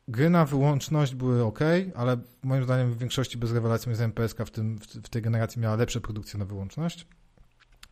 gry 0.07 0.29
na 0.29 0.45
wyłączność 0.45 1.15
były 1.15 1.43
ok, 1.43 1.59
ale 1.95 2.17
moim 2.43 2.63
zdaniem 2.63 2.91
w 2.91 2.97
większości 2.97 3.37
bez 3.37 3.51
rewelacji, 3.51 3.89
moim 3.89 3.95
zdaniem 3.95 4.11
PSK 4.11 4.45
w, 4.45 4.51
tym, 4.51 4.77
w, 4.79 4.85
w 4.85 5.09
tej 5.09 5.21
generacji 5.21 5.61
miała 5.61 5.75
lepsze 5.75 6.01
produkcje 6.01 6.39
na 6.39 6.45
wyłączność. 6.45 7.07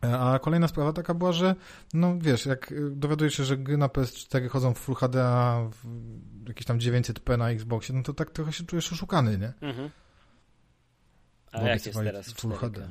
E, 0.04 0.18
a 0.18 0.38
kolejna 0.38 0.68
sprawa 0.68 0.92
taka 0.92 1.14
była, 1.14 1.32
że 1.32 1.54
no 1.94 2.18
wiesz, 2.18 2.46
jak 2.46 2.72
y, 2.72 2.90
dowiadujesz 2.90 3.34
się, 3.34 3.44
że 3.44 3.56
gry 3.56 3.76
na 3.76 3.88
PS4 3.88 4.48
chodzą 4.48 4.74
w 4.74 4.78
Full 4.78 4.94
HD, 4.94 5.24
a 5.24 5.70
jakieś 6.48 6.66
tam 6.66 6.78
900p 6.78 7.38
na 7.38 7.50
Xboxie, 7.50 7.94
no 7.94 8.02
to 8.02 8.14
tak 8.14 8.30
trochę 8.30 8.52
się 8.52 8.64
czujesz 8.64 8.92
oszukany, 8.92 9.38
nie? 9.38 9.68
Mhm. 9.68 9.90
A 11.54 11.62
jak 11.62 11.86
jest 11.86 11.98
teraz 11.98 12.32
Full 12.32 12.52
4K? 12.52 12.58
HD. 12.58 12.88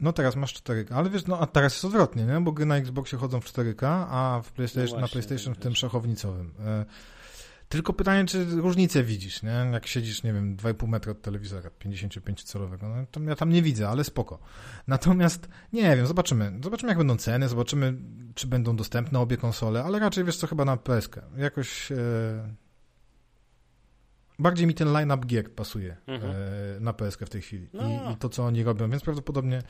No 0.00 0.12
teraz 0.12 0.36
masz 0.36 0.54
4K, 0.54 0.94
ale 0.94 1.10
wiesz, 1.10 1.26
no 1.26 1.40
a 1.40 1.46
teraz 1.46 1.72
jest 1.72 1.84
odwrotnie, 1.84 2.24
nie? 2.24 2.40
Bo 2.40 2.52
gry 2.52 2.66
na 2.66 2.76
Xboxie 2.76 3.18
chodzą 3.18 3.40
w 3.40 3.52
4K, 3.52 4.06
a 4.08 4.42
w 4.44 4.52
PlayStation, 4.52 4.84
no 4.84 4.90
właśnie, 4.90 5.00
na 5.00 5.08
PlayStation 5.08 5.54
w 5.54 5.58
tym 5.58 5.74
szachownicowym. 5.74 6.54
E, 6.66 6.84
tylko 7.68 7.92
pytanie, 7.92 8.24
czy 8.24 8.44
różnicę 8.44 9.02
widzisz, 9.02 9.42
nie? 9.42 9.70
Jak 9.72 9.86
siedzisz, 9.86 10.22
nie 10.22 10.32
wiem, 10.32 10.56
2,5 10.56 10.88
metra 10.88 11.12
od 11.12 11.22
telewizora 11.22 11.70
55-calowego, 11.84 12.82
no 12.82 13.06
to 13.10 13.20
ja 13.20 13.36
tam 13.36 13.50
nie 13.50 13.62
widzę, 13.62 13.88
ale 13.88 14.04
spoko. 14.04 14.38
Natomiast, 14.86 15.48
nie 15.72 15.96
wiem, 15.96 16.06
zobaczymy. 16.06 16.52
Zobaczymy, 16.64 16.90
jak 16.90 16.98
będą 16.98 17.16
ceny, 17.16 17.48
zobaczymy, 17.48 17.94
czy 18.34 18.46
będą 18.46 18.76
dostępne 18.76 19.20
obie 19.20 19.36
konsole, 19.36 19.84
ale 19.84 19.98
raczej, 19.98 20.24
wiesz 20.24 20.36
co, 20.36 20.46
chyba 20.46 20.64
na 20.64 20.76
PSK. 20.76 21.20
Jakoś... 21.36 21.92
E 21.92 22.63
bardziej 24.38 24.66
mi 24.66 24.74
ten 24.74 24.92
line-up 24.92 25.26
gier 25.26 25.52
pasuje 25.52 25.96
mhm. 26.06 26.32
e, 26.32 26.80
na 26.80 26.92
PSK 26.92 27.20
w 27.20 27.28
tej 27.28 27.42
chwili 27.42 27.68
no. 27.72 27.88
I, 27.88 28.12
I, 28.12 28.16
to, 28.16 28.28
co 28.28 28.44
oni 28.44 28.64
robią, 28.64 28.90
więc 28.90 29.02
prawdopodobnie, 29.02 29.62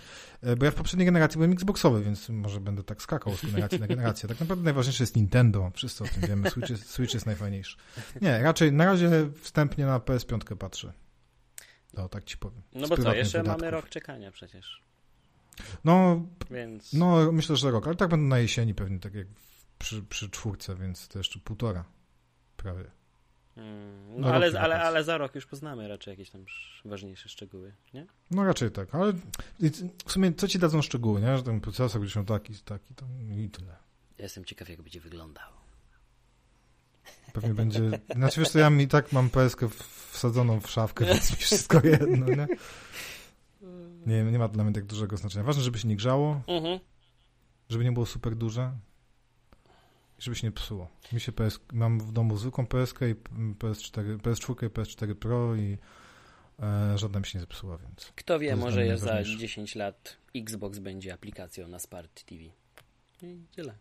e, 0.43 0.57
bo 0.57 0.65
ja 0.65 0.71
w 0.71 0.75
poprzedniej 0.75 1.07
generacji 1.07 1.39
byłem 1.39 1.53
Xboxowy, 1.53 2.05
więc 2.05 2.29
może 2.29 2.61
będę 2.61 2.83
tak 2.83 3.03
skakał 3.03 3.37
z 3.37 3.47
generacji 3.47 3.81
na 3.81 3.87
generację. 3.87 4.29
Tak 4.29 4.41
naprawdę 4.41 4.65
najważniejsze 4.65 5.03
jest 5.03 5.17
Nintendo, 5.17 5.71
wszyscy 5.75 6.05
o 6.05 6.07
tym 6.07 6.29
wiemy, 6.29 6.51
Switch 6.51 6.71
jest, 6.71 6.91
Switch 6.91 7.15
jest 7.15 7.27
najfajniejszy. 7.27 7.77
Nie, 8.21 8.43
raczej 8.43 8.73
na 8.73 8.85
razie 8.85 9.11
wstępnie 9.41 9.87
na 9.87 9.99
PS5 9.99 10.57
patrzę. 10.57 10.93
To 11.95 12.09
tak 12.09 12.25
ci 12.25 12.39
powiem. 12.39 12.63
No 12.73 12.89
bo 12.89 12.97
co, 12.97 13.15
jeszcze 13.15 13.39
wydatków. 13.39 13.63
mamy 13.63 13.71
rok 13.71 13.89
czekania 13.89 14.31
przecież. 14.31 14.83
No, 15.85 16.27
więc... 16.51 16.93
no 16.93 17.33
myślę, 17.33 17.57
że 17.57 17.71
rok, 17.71 17.87
ale 17.87 17.97
tak 17.97 18.11
będą 18.11 18.27
na 18.27 18.39
jesieni 18.39 18.75
pewnie, 18.75 18.99
tak 18.99 19.15
jak 19.15 19.27
przy, 19.79 20.03
przy 20.03 20.31
czwórce, 20.31 20.77
więc 20.77 21.09
to 21.09 21.19
jeszcze 21.19 21.39
półtora 21.39 21.85
prawie. 22.57 23.04
Hmm, 23.55 24.21
no, 24.21 24.29
ale, 24.29 24.61
ale, 24.61 24.83
ale 24.83 25.05
za 25.05 25.19
rok 25.19 25.35
już 25.35 25.47
poznamy 25.47 25.89
raczej 25.89 26.13
jakieś 26.13 26.31
tam 26.31 26.45
ważniejsze 26.85 27.29
szczegóły, 27.29 27.73
nie? 27.95 28.07
No 28.31 28.45
raczej 28.45 28.71
tak, 28.71 28.95
ale 28.95 29.13
w 30.07 30.13
sumie 30.13 30.33
co 30.33 30.49
ci 30.49 30.59
dadzą 30.59 30.83
szczegóły, 30.83 31.21
nie? 31.21 31.37
Że 31.37 31.43
ten 31.43 31.61
procesor 31.61 32.03
gdzieś 32.03 32.17
miał 32.17 32.25
taki, 32.25 32.55
taki, 32.55 32.95
to 32.95 33.07
i 33.31 33.51
tyle. 33.51 33.77
Ja 34.19 34.23
jestem 34.23 34.45
ciekaw, 34.45 34.69
jak 34.69 34.83
będzie 34.83 35.01
wyglądał. 35.01 35.51
Pewnie 37.33 37.55
będzie... 37.55 37.81
Znaczy 38.17 38.41
wiesz, 38.41 38.51
to 38.51 38.59
ja 38.59 38.71
i 38.71 38.89
tak 38.89 39.13
mam 39.13 39.31
PSK 39.31 39.61
wsadzoną 40.11 40.61
w 40.61 40.71
szafkę, 40.71 41.05
więc 41.05 41.31
mi 41.31 41.37
wszystko 41.37 41.81
jedno, 41.85 42.27
nie? 42.27 42.47
Nie, 44.07 44.25
nie 44.25 44.39
ma 44.39 44.49
dla 44.49 44.65
mnie 44.65 44.73
tak 44.73 44.85
dużego 44.85 45.17
znaczenia. 45.17 45.45
Ważne, 45.45 45.63
żeby 45.63 45.79
się 45.79 45.89
nie 45.89 45.97
grzało, 45.97 46.43
mhm. 46.47 46.79
żeby 47.69 47.85
nie 47.85 47.93
było 47.93 48.07
super 48.07 48.37
duże 48.37 48.73
żeby 50.25 50.37
się 50.37 50.47
nie 50.47 50.53
psuło. 50.53 50.89
Mi 51.13 51.21
się 51.21 51.33
PS, 51.33 51.61
mam 51.73 52.01
w 52.01 52.13
domu 52.13 52.37
zwykłą 52.37 52.67
PSK 52.67 53.01
i 53.03 53.15
PS4, 53.59 54.19
PS4 54.19 54.67
i 54.67 54.71
PS4 54.71 55.15
Pro 55.15 55.57
i 55.57 55.79
e, 56.63 56.99
żadna 56.99 57.21
mi 57.21 57.27
się 57.27 57.39
nie 57.39 57.41
zepsuła, 57.41 57.79
więc... 57.79 58.13
Kto 58.17 58.39
wie, 58.39 58.57
może 58.57 58.99
za 58.99 59.23
10 59.23 59.75
lat 59.75 60.17
Xbox 60.37 60.79
będzie 60.79 61.15
aplikacją 61.15 61.69
na 61.69 61.79
Smart 61.79 62.25
TV. 62.25 62.43
I 63.23 63.47
tyle. 63.57 63.75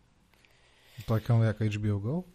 Taką 1.06 1.42
jak 1.42 1.58
HBO 1.58 1.98
Go? 1.98 2.22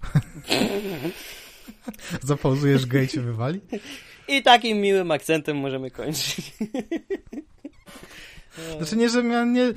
Zapauzujesz 2.22 2.86
gej 2.86 3.08
się 3.08 3.22
wywali? 3.22 3.62
I 4.28 4.44
takim 4.44 4.78
miłym 4.78 5.12
akcentem 5.12 5.58
możemy 5.58 5.92
kończyć. 5.92 6.54
Znaczy 8.78 8.98
nie, 8.98 9.10
że 9.10 9.24
ja 9.24 9.46
nie... 9.46 9.74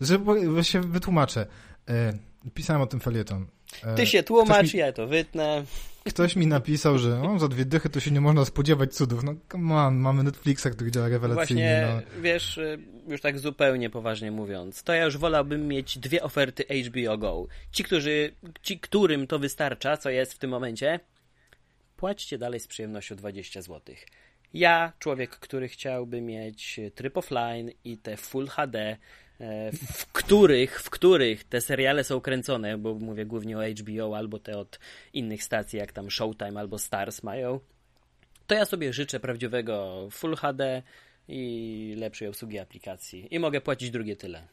Że, 0.00 0.18
że 0.56 0.64
się 0.64 0.80
wytłumaczę. 0.80 1.46
E, 1.88 2.18
Pisałem 2.54 2.82
o 2.82 2.86
tym 2.86 3.00
felieton. 3.00 3.46
E, 3.84 3.94
Ty 3.94 4.06
się 4.06 4.22
tłumacz, 4.22 4.74
mi, 4.74 4.80
ja 4.80 4.92
to 4.92 5.06
wytnę. 5.06 5.64
Ktoś 6.04 6.36
mi 6.36 6.46
napisał, 6.46 6.98
że 6.98 7.08
no, 7.08 7.38
za 7.38 7.48
dwie 7.48 7.64
dychy 7.64 7.90
to 7.90 8.00
się 8.00 8.10
nie 8.10 8.20
można 8.20 8.44
spodziewać 8.44 8.94
cudów. 8.94 9.24
No 9.24 9.34
on, 9.74 9.96
mamy 9.96 10.22
Netflixa, 10.22 10.66
który 10.72 10.90
działa 10.90 11.08
rewelacyjnie. 11.08 11.86
Właśnie, 11.90 12.14
no. 12.16 12.22
wiesz, 12.22 12.58
y, 12.58 12.78
już 13.08 13.20
tak 13.20 13.38
zupełnie 13.38 13.90
poważnie 13.90 14.30
mówiąc, 14.30 14.82
to 14.82 14.92
ja 14.92 15.04
już 15.04 15.16
wolałbym 15.16 15.68
mieć 15.68 15.98
dwie 15.98 16.22
oferty 16.22 16.64
HBO 16.84 17.18
Go. 17.18 17.46
Ci, 17.72 17.84
którzy, 17.84 18.32
ci, 18.62 18.80
którym 18.80 19.26
to 19.26 19.38
wystarcza, 19.38 19.96
co 19.96 20.10
jest 20.10 20.32
w 20.32 20.38
tym 20.38 20.50
momencie, 20.50 21.00
płaćcie 21.96 22.38
dalej 22.38 22.60
z 22.60 22.66
przyjemnością 22.66 23.16
20 23.16 23.62
zł. 23.62 23.94
Ja, 24.54 24.92
człowiek, 24.98 25.30
który 25.30 25.68
chciałby 25.68 26.20
mieć 26.20 26.80
tryb 26.94 27.16
offline 27.16 27.70
i 27.84 27.98
te 27.98 28.16
Full 28.16 28.46
HD, 28.46 28.96
w 29.92 30.06
których, 30.12 30.80
w 30.80 30.90
których 30.90 31.44
te 31.44 31.60
seriale 31.60 32.04
są 32.04 32.20
kręcone, 32.20 32.78
bo 32.78 32.94
mówię 32.94 33.26
głównie 33.26 33.58
o 33.58 33.62
HBO 33.80 34.16
albo 34.16 34.38
te 34.38 34.58
od 34.58 34.78
innych 35.12 35.44
stacji, 35.44 35.78
jak 35.78 35.92
tam 35.92 36.10
Showtime 36.10 36.60
albo 36.60 36.78
Stars 36.78 37.22
mają, 37.22 37.60
to 38.46 38.54
ja 38.54 38.64
sobie 38.64 38.92
życzę 38.92 39.20
prawdziwego 39.20 40.08
Full 40.10 40.36
HD 40.36 40.82
i 41.28 41.94
lepszej 41.98 42.28
obsługi 42.28 42.58
aplikacji. 42.58 43.34
I 43.34 43.38
mogę 43.38 43.60
płacić 43.60 43.90
drugie 43.90 44.16
tyle. 44.16 44.48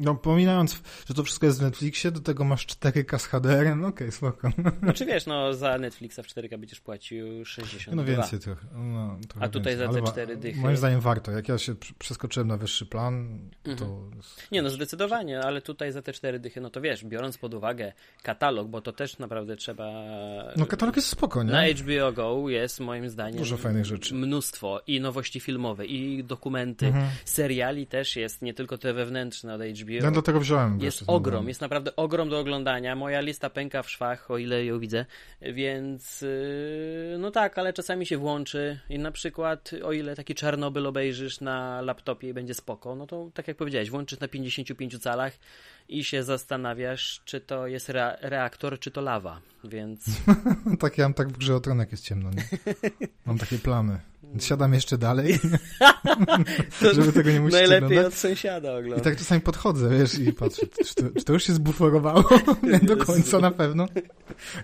No, 0.00 0.14
pominając, 0.14 0.82
że 1.08 1.14
to 1.14 1.24
wszystko 1.24 1.46
jest 1.46 1.58
w 1.58 1.62
Netflixie, 1.62 2.10
do 2.10 2.20
tego 2.20 2.44
masz 2.44 2.66
4K 2.66 3.18
z 3.18 3.26
HDR-em, 3.26 3.80
no 3.80 3.88
okej, 3.88 4.08
okay, 4.08 4.12
spoko. 4.16 4.50
Znaczy 4.82 5.06
wiesz, 5.06 5.26
no 5.26 5.54
za 5.54 5.78
Netflixa 5.78 6.20
w 6.22 6.26
4K 6.26 6.58
będziesz 6.58 6.80
płacił 6.80 7.44
60 7.44 7.96
No 7.96 8.04
więcej 8.04 8.38
trochę. 8.38 8.66
No, 8.74 9.18
trochę 9.28 9.46
A 9.46 9.48
tutaj 9.48 9.76
więcej. 9.76 9.94
za 9.94 10.06
te 10.06 10.12
4 10.12 10.36
dychy. 10.36 10.60
Moim 10.60 10.76
zdaniem 10.76 11.00
warto. 11.00 11.32
Jak 11.32 11.48
ja 11.48 11.58
się 11.58 11.74
przeskoczyłem 11.98 12.48
na 12.48 12.56
wyższy 12.56 12.86
plan, 12.86 13.38
to... 13.62 13.70
Mhm. 13.70 14.10
Nie, 14.52 14.62
no 14.62 14.70
zdecydowanie, 14.70 15.40
ale 15.40 15.62
tutaj 15.62 15.92
za 15.92 16.02
te 16.02 16.12
4 16.12 16.38
dychy, 16.38 16.60
no 16.60 16.70
to 16.70 16.80
wiesz, 16.80 17.04
biorąc 17.04 17.38
pod 17.38 17.54
uwagę 17.54 17.92
katalog, 18.22 18.68
bo 18.68 18.80
to 18.80 18.92
też 18.92 19.18
naprawdę 19.18 19.56
trzeba... 19.56 19.92
No 20.56 20.66
katalog 20.66 20.96
jest 20.96 21.08
spoko, 21.08 21.42
nie? 21.42 21.52
Na 21.52 21.68
HBO 21.68 22.12
Go 22.12 22.48
jest 22.48 22.80
moim 22.80 23.10
zdaniem 23.10 23.38
Dużo 23.38 23.56
fajnych 23.56 23.86
rzeczy. 23.86 24.14
Mnóstwo 24.14 24.80
i 24.86 25.00
nowości 25.00 25.40
filmowe, 25.40 25.86
i 25.86 26.24
dokumenty, 26.24 26.86
mhm. 26.86 27.10
seriali 27.24 27.86
też 27.86 28.16
jest, 28.16 28.42
nie 28.42 28.54
tylko 28.54 28.78
te 28.78 28.92
wewnętrzne 28.92 29.54
od 29.54 29.62
HBO 29.62 29.89
HBO. 29.90 30.04
Ja 30.04 30.10
do 30.10 30.22
tego 30.22 30.40
wziąłem. 30.40 30.80
Jest 30.80 31.02
ogrom, 31.06 31.48
jest 31.48 31.60
naprawdę 31.60 31.96
ogrom 31.96 32.28
do 32.28 32.38
oglądania. 32.38 32.96
Moja 32.96 33.20
lista 33.20 33.50
pęka 33.50 33.82
w 33.82 33.90
szwach, 33.90 34.30
o 34.30 34.38
ile 34.38 34.64
ją 34.64 34.78
widzę, 34.78 35.06
więc 35.42 36.20
yy, 36.20 37.16
no 37.18 37.30
tak, 37.30 37.58
ale 37.58 37.72
czasami 37.72 38.06
się 38.06 38.18
włączy 38.18 38.80
i 38.88 38.98
na 38.98 39.12
przykład 39.12 39.70
o 39.84 39.92
ile 39.92 40.16
taki 40.16 40.34
Czarnobyl 40.34 40.86
obejrzysz 40.86 41.40
na 41.40 41.80
laptopie 41.80 42.28
i 42.28 42.34
będzie 42.34 42.54
spoko, 42.54 42.94
no 42.94 43.06
to 43.06 43.30
tak 43.34 43.48
jak 43.48 43.56
powiedziałeś, 43.56 43.90
włączysz 43.90 44.20
na 44.20 44.28
55 44.28 44.98
calach 44.98 45.32
i 45.90 46.04
się 46.04 46.22
zastanawiasz, 46.22 47.22
czy 47.24 47.40
to 47.40 47.66
jest 47.66 47.90
re 47.90 48.18
reaktor, 48.20 48.78
czy 48.78 48.90
to 48.90 49.00
lawa, 49.00 49.40
więc... 49.64 50.04
tak, 50.80 50.98
ja 50.98 51.04
mam 51.04 51.14
tak 51.14 51.28
w 51.28 51.38
grze 51.38 51.56
o 51.56 51.60
jest 51.90 52.04
ciemno, 52.04 52.30
nie? 52.30 52.44
Mam 53.26 53.38
takie 53.38 53.58
plamy. 53.58 54.00
Siadam 54.38 54.74
jeszcze 54.74 54.98
dalej, 54.98 55.38
żeby 56.94 57.12
tego 57.12 57.30
nie 57.30 57.40
musieć 57.40 57.52
Najlepiej 57.52 57.86
oglądać. 57.86 58.06
od 58.06 58.14
sąsiada 58.14 58.72
oglądać. 58.72 58.98
I 58.98 59.02
tak 59.02 59.16
czasami 59.16 59.40
podchodzę, 59.40 59.98
wiesz, 59.98 60.18
i 60.18 60.32
patrzę, 60.32 60.66
czy 60.86 60.94
to, 60.94 61.02
czy 61.18 61.24
to 61.24 61.32
już 61.32 61.44
się 61.44 61.52
zbuforowało? 61.52 62.24
nie 62.72 62.78
do 62.78 62.96
końca 62.96 63.38
na 63.38 63.50
pewno. 63.50 63.86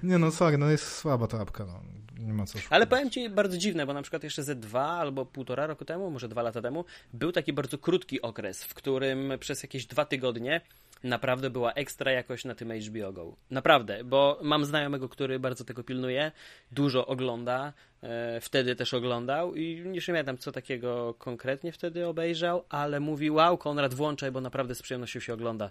Nie 0.03 0.19
no, 0.19 0.31
sorry, 0.31 0.59
no 0.59 0.71
jest 0.71 0.93
słaba 0.93 1.27
ta 1.27 1.41
apka, 1.41 1.65
no. 1.65 1.81
Nie 2.19 2.33
ma 2.33 2.47
co 2.47 2.59
Ale 2.71 2.87
powiem 2.87 3.11
ci 3.11 3.31
bardzo 3.31 3.57
dziwne, 3.59 3.87
bo 3.87 3.95
na 3.95 4.03
przykład 4.03 4.25
jeszcze 4.25 4.43
ze 4.43 4.55
dwa 4.55 4.87
albo 4.87 5.27
półtora 5.27 5.67
roku 5.67 5.85
temu, 5.85 6.11
może 6.11 6.29
dwa 6.29 6.43
lata 6.43 6.63
temu, 6.63 6.85
był 7.13 7.33
taki 7.33 7.53
bardzo 7.53 7.79
krótki 7.79 8.23
okres, 8.23 8.65
w 8.65 8.75
którym 8.75 9.33
przez 9.41 9.63
jakieś 9.63 9.87
dwa 9.87 10.05
tygodnie 10.05 10.61
naprawdę 11.05 11.51
była 11.51 11.73
ekstra 11.73 12.13
jakość 12.13 12.45
na 12.45 12.55
tym 12.55 12.73
HBO 12.73 13.13
Go. 13.13 13.37
Naprawdę, 13.51 14.05
bo 14.05 14.39
mam 14.43 14.65
znajomego, 14.65 15.09
który 15.09 15.39
bardzo 15.39 15.65
tego 15.65 15.85
pilnuje, 15.85 16.33
dużo 16.73 17.07
ogląda, 17.07 17.73
e, 18.03 18.41
wtedy 18.41 18.77
też 18.77 18.95
oglądał 18.95 19.55
i 19.55 19.83
nie 19.87 20.01
pamiętam, 20.07 20.39
co 20.39 20.53
takiego 20.53 21.15
konkretnie 21.19 21.73
wtedy 21.73 22.07
obejrzał, 22.07 22.65
ale 22.69 23.01
mówi, 23.01 23.31
wow, 23.31 23.59
Konrad, 23.59 23.95
włączaj, 23.95 24.31
bo 24.31 24.41
naprawdę 24.41 24.75
z 24.75 24.83
przyjemnością 24.83 25.21
się 25.21 25.35
ogląda. 25.35 25.71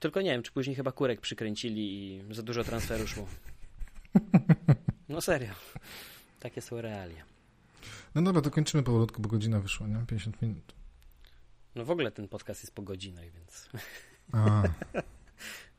Tylko 0.00 0.20
nie 0.20 0.30
wiem, 0.30 0.42
czy 0.42 0.52
później 0.52 0.76
chyba 0.76 0.92
kurek 0.92 1.20
przykręcili 1.20 2.06
i 2.06 2.34
za 2.34 2.42
dużo 2.42 2.64
transferu 2.64 3.06
szło. 3.06 3.26
No 5.08 5.20
serio. 5.20 5.54
Takie 6.40 6.60
są 6.60 6.80
realia. 6.80 7.24
No 8.14 8.22
dobra, 8.22 8.42
to 8.42 8.50
kończymy 8.50 8.82
powolutku, 8.82 9.22
bo 9.22 9.28
godzina 9.28 9.60
wyszła, 9.60 9.86
nie? 9.86 10.04
50 10.06 10.42
minut. 10.42 10.74
No 11.74 11.84
w 11.84 11.90
ogóle 11.90 12.10
ten 12.10 12.28
podcast 12.28 12.62
jest 12.62 12.74
po 12.74 12.82
godzinach, 12.82 13.24
więc... 13.30 13.68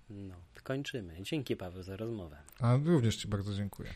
No, 0.10 0.36
kończymy. 0.64 1.22
Dzięki 1.22 1.56
Paweł 1.56 1.84
za 1.84 1.97
rozmowę. 1.97 2.38
A 2.60 2.78
również 2.86 3.16
Ci 3.16 3.28
bardzo 3.28 3.56
dziękuję. 3.56 3.89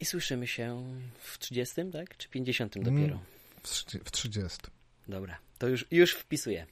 I 0.00 0.04
słyszymy 0.04 0.46
się 0.46 0.84
w 1.18 1.38
30, 1.38 1.74
tak? 1.92 2.16
Czy 2.16 2.28
50 2.28 2.78
dopiero? 2.78 3.20
W 4.04 4.10
30. 4.10 4.58
Dobra, 5.08 5.38
to 5.58 5.68
już, 5.68 5.86
już 5.90 6.12
wpisuję. 6.12 6.66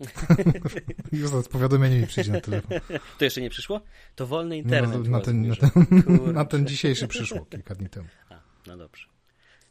Już 1.12 1.30
z 1.30 1.48
powiadomienie 1.48 1.98
mi 1.98 2.06
przyjdzie 2.06 2.32
na 2.32 2.40
telefon. 2.40 2.80
To 3.18 3.24
jeszcze 3.24 3.40
nie 3.40 3.50
przyszło? 3.50 3.80
To 4.14 4.26
wolny 4.26 4.58
internet. 4.58 5.04
No, 5.04 5.10
na, 5.10 5.20
ten, 5.20 5.48
na, 5.48 5.56
ten, 5.56 5.72
na 6.32 6.44
ten 6.44 6.66
dzisiejszy 6.66 7.08
przyszło 7.08 7.44
kilka 7.44 7.74
dni 7.74 7.88
temu. 7.88 8.08
A, 8.28 8.40
no 8.66 8.76
dobrze. 8.76 9.06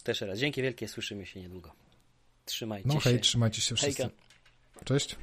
To 0.03 0.11
jeszcze 0.11 0.25
raz. 0.25 0.39
Dzięki 0.39 0.61
wielkie, 0.61 0.88
słyszymy 0.88 1.25
się 1.25 1.39
niedługo. 1.39 1.71
Trzymajcie 2.45 2.88
no, 2.88 2.93
się. 2.93 2.97
No 2.97 3.01
hej, 3.01 3.19
trzymajcie 3.19 3.61
się 3.61 3.75
wszyscy. 3.75 4.03
Hejka. 4.03 4.15
Cześć. 4.86 5.15